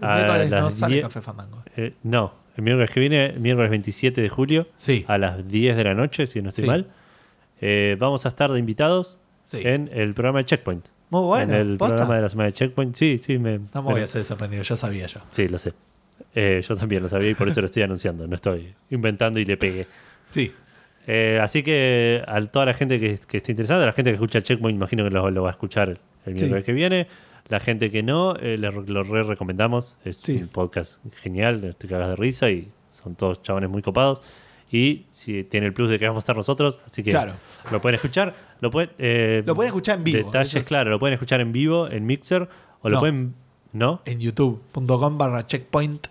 [0.00, 1.62] El miércoles no sale 10 Café Fandango.
[1.76, 5.04] eh, no, el miércoles que viene, el miércoles 27 de julio, Sí.
[5.06, 6.88] a las 10 de la noche, si no estoy mal,
[7.60, 9.18] eh, vamos a estar de invitados
[9.52, 10.86] en el programa de Checkpoint.
[11.20, 11.54] Muy bueno.
[11.54, 11.94] en el ¿posta?
[11.96, 12.94] programa de la semana de Checkpoint.
[12.94, 15.20] Sí, sí, me, No me voy a hacer sorprendido, ya sabía yo.
[15.30, 15.72] Sí, lo sé.
[16.34, 18.26] Eh, yo también lo sabía y por eso lo estoy anunciando.
[18.26, 19.86] No estoy inventando y le pegué.
[20.28, 20.52] Sí.
[21.06, 24.14] Eh, así que a toda la gente que, que esté interesada, a la gente que
[24.14, 26.32] escucha el Checkpoint, imagino que lo, lo va a escuchar el, Sí.
[26.32, 27.06] miércoles que viene.
[27.48, 29.96] La gente que no, eh, le- lo re recomendamos.
[30.04, 30.36] Es Sí.
[30.38, 34.22] un podcast genial, te cagas de risa y son todos chabones muy copados.
[34.72, 37.34] Y si tiene el plus de que vamos a estar nosotros, así que Claro.
[37.70, 38.34] lo pueden escuchar.
[38.64, 41.52] Lo pueden, eh, Lo pueden escuchar en vivo, Detalles, es- claro, lo pueden escuchar en
[41.52, 42.48] vivo, en Mixer,
[42.80, 43.00] o lo No.
[43.00, 43.34] pueden.
[43.74, 44.00] ¿No?
[44.06, 46.06] En youtube.com barra checkpoint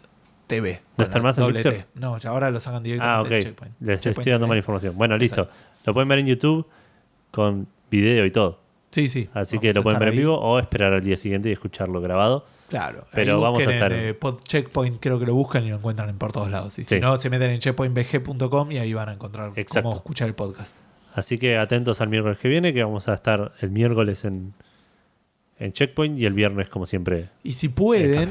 [0.46, 0.82] TV.
[0.98, 1.74] ¿No está más en Mixer?
[1.74, 1.86] T.
[1.96, 3.30] No, ya ahora lo sacan directamente Ah, ok.
[3.30, 3.76] de Checkpoint.
[3.80, 4.96] Les Checkpoint estoy dando mala información.
[4.96, 5.48] Bueno, listo.
[5.84, 6.68] Lo pueden ver en YouTube
[7.32, 8.60] con video y todo.
[8.92, 9.28] Sí, sí.
[9.34, 12.46] Así que lo pueden ver en vivo o esperar al día siguiente y escucharlo grabado.
[12.70, 13.06] Claro.
[13.14, 16.08] Pero vamos a estar en, eh, pod Checkpoint, creo que lo buscan y lo encuentran
[16.10, 16.78] en por todos lados.
[16.78, 19.90] Y si no, se meten en checkpointbg.com y ahí van a encontrar Exacto.
[19.90, 20.78] cómo escuchar el podcast.
[21.14, 24.54] Así que atentos al miércoles que viene, que vamos a estar el miércoles en,
[25.60, 28.30] en Checkpoint y el viernes, como siempre, Y si pueden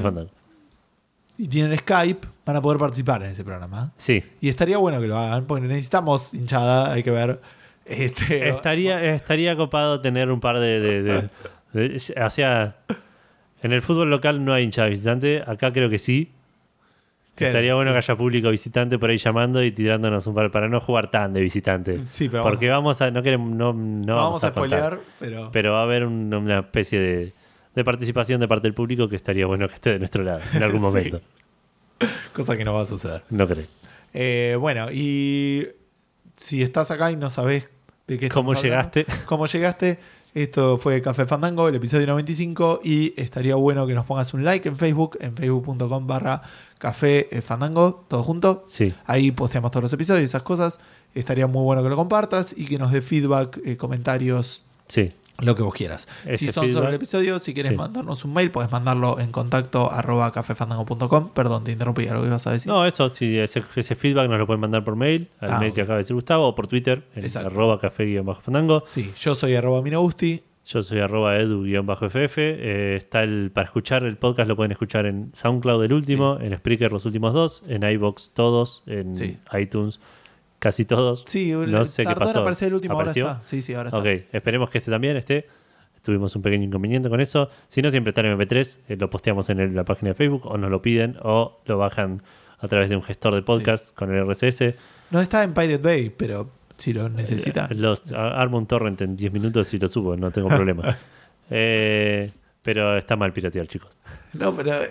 [1.37, 3.91] y tienen Skype, van a poder participar en ese programa.
[3.97, 4.23] Sí.
[4.39, 7.39] Y estaría bueno que lo hagan, porque necesitamos hinchada, hay que ver.
[7.85, 11.29] Este, Estaría, estaría copado tener un par de, de- de-
[11.73, 12.77] de- O sea,
[13.63, 15.43] en el fútbol local no hay hinchada visitante.
[15.45, 16.29] Acá creo que sí.
[17.35, 17.93] Estaría bueno sí.
[17.93, 21.33] que haya público visitante por ahí llamando y tirándonos un par para no jugar tan
[21.33, 21.99] de visitante.
[22.11, 23.09] Sí, pero Porque vamos a.
[23.11, 23.49] No queremos.
[23.49, 27.33] No, no no vamos a spoilear, pero, Pero va a haber un- una especie de,
[27.73, 30.61] de participación de parte del público que estaría bueno que esté de nuestro lado en
[30.63, 30.83] algún Sí.
[30.85, 31.21] momento.
[32.33, 33.23] cosa que no va a suceder.
[33.29, 33.65] No creo.
[34.13, 35.67] Eh, bueno, y
[36.35, 37.69] si estás acá y no sabes
[38.07, 39.05] de qué ¿Cómo hablando, llegaste?
[39.25, 39.99] cómo llegaste,
[40.35, 44.67] esto fue Café Fandango, el episodio 95, y estaría bueno que nos pongas un like
[44.67, 46.41] en Facebook, en facebook.com barra
[46.83, 48.65] Café eh, Fandango, todo junto.
[48.67, 48.93] Sí.
[49.05, 50.81] Ahí posteamos todos los episodios y esas cosas.
[51.15, 55.13] Estaría muy bueno que lo compartas y que nos dé feedback, eh, comentarios, Sí.
[55.39, 56.09] lo que vos quieras.
[56.25, 57.77] Ese si son feedback- sobre el episodio, si quieres Sí.
[57.77, 61.29] mandarnos un mail, puedes mandarlo en contacto arroba cafefandango.com.
[61.29, 62.67] Perdón, te interrumpí, algo que ibas a decir.
[62.67, 65.71] No, eso, sí, ese, ese feedback nos lo pueden mandar por mail, al Ah, mail
[65.71, 67.47] que acaba de decir Gustavo, o por Twitter, en Exacto.
[67.47, 68.83] arroba café-fandango.
[68.87, 70.43] Sí, yo soy arroba minausti.
[70.65, 72.37] Yo soy arroba edu-ff.
[72.37, 76.55] Eh, está el, para escuchar el podcast, lo pueden escuchar en SoundCloud el último, en
[76.55, 79.37] Spreaker los últimos dos, en iBox todos, en Sí.
[79.59, 79.99] iTunes
[80.59, 81.25] casi todos.
[81.27, 82.39] Sí, no sé qué en pasó.
[82.39, 83.25] aparecer el último, ¿Apareció?
[83.27, 83.47] ahora está.
[83.49, 83.99] Sí, sí, ahora está.
[83.99, 85.45] Ok, esperemos que este también esté.
[86.01, 87.49] Tuvimos un pequeño inconveniente con eso.
[87.67, 88.79] Si no, siempre está en MP3.
[88.89, 91.77] eh, lo posteamos en el- la página de Facebook o nos lo piden o lo
[91.77, 92.21] bajan
[92.59, 94.75] a través de un gestor de podcast con el RSS.
[95.11, 96.49] No está en Pirate Bay, pero
[96.83, 97.69] si lo necesita.
[97.75, 100.97] Los, a- armo un torrent en 10 minutos y lo subo, no tengo problema.
[101.55, 102.31] Eh,
[102.63, 103.91] pero está mal piratear, chicos.
[104.33, 104.71] No, pero.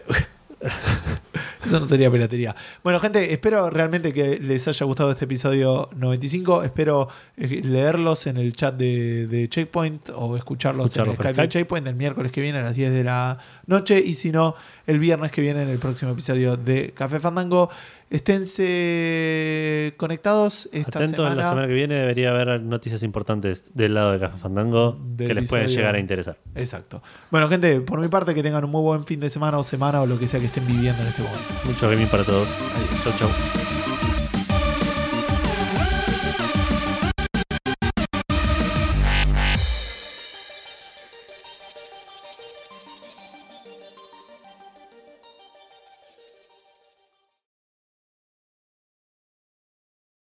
[1.64, 2.55] Eso no sería piratería.
[2.85, 6.62] Bueno, gente, espero realmente que les haya gustado este episodio 95.
[6.64, 11.43] Espero eh, leerlos en el chat de, de Checkpoint o escucharlos Escucharlos en el Skype
[11.43, 11.48] de.
[11.48, 13.98] Checkpoint el miércoles que viene a las 10 de la noche.
[13.98, 14.55] Y si no,
[14.86, 17.70] el viernes que viene en el próximo episodio de Café Fandango.
[18.12, 21.34] Esténse conectados esta Atentos, semana.
[21.34, 25.34] la semana que viene debería haber noticias importantes del lado de Café Fandango Del que
[25.34, 26.36] les pueden llegar a interesar.
[26.55, 27.02] Exacto.
[27.30, 30.02] Bueno, gente, por mi parte, que tengan un muy buen fin de semana o semana
[30.02, 31.55] o lo que sea que estén viviendo en este momento.
[31.64, 32.48] Mucho gaming para todos.
[32.76, 33.02] Adiós.
[33.02, 33.72] Chau, chau.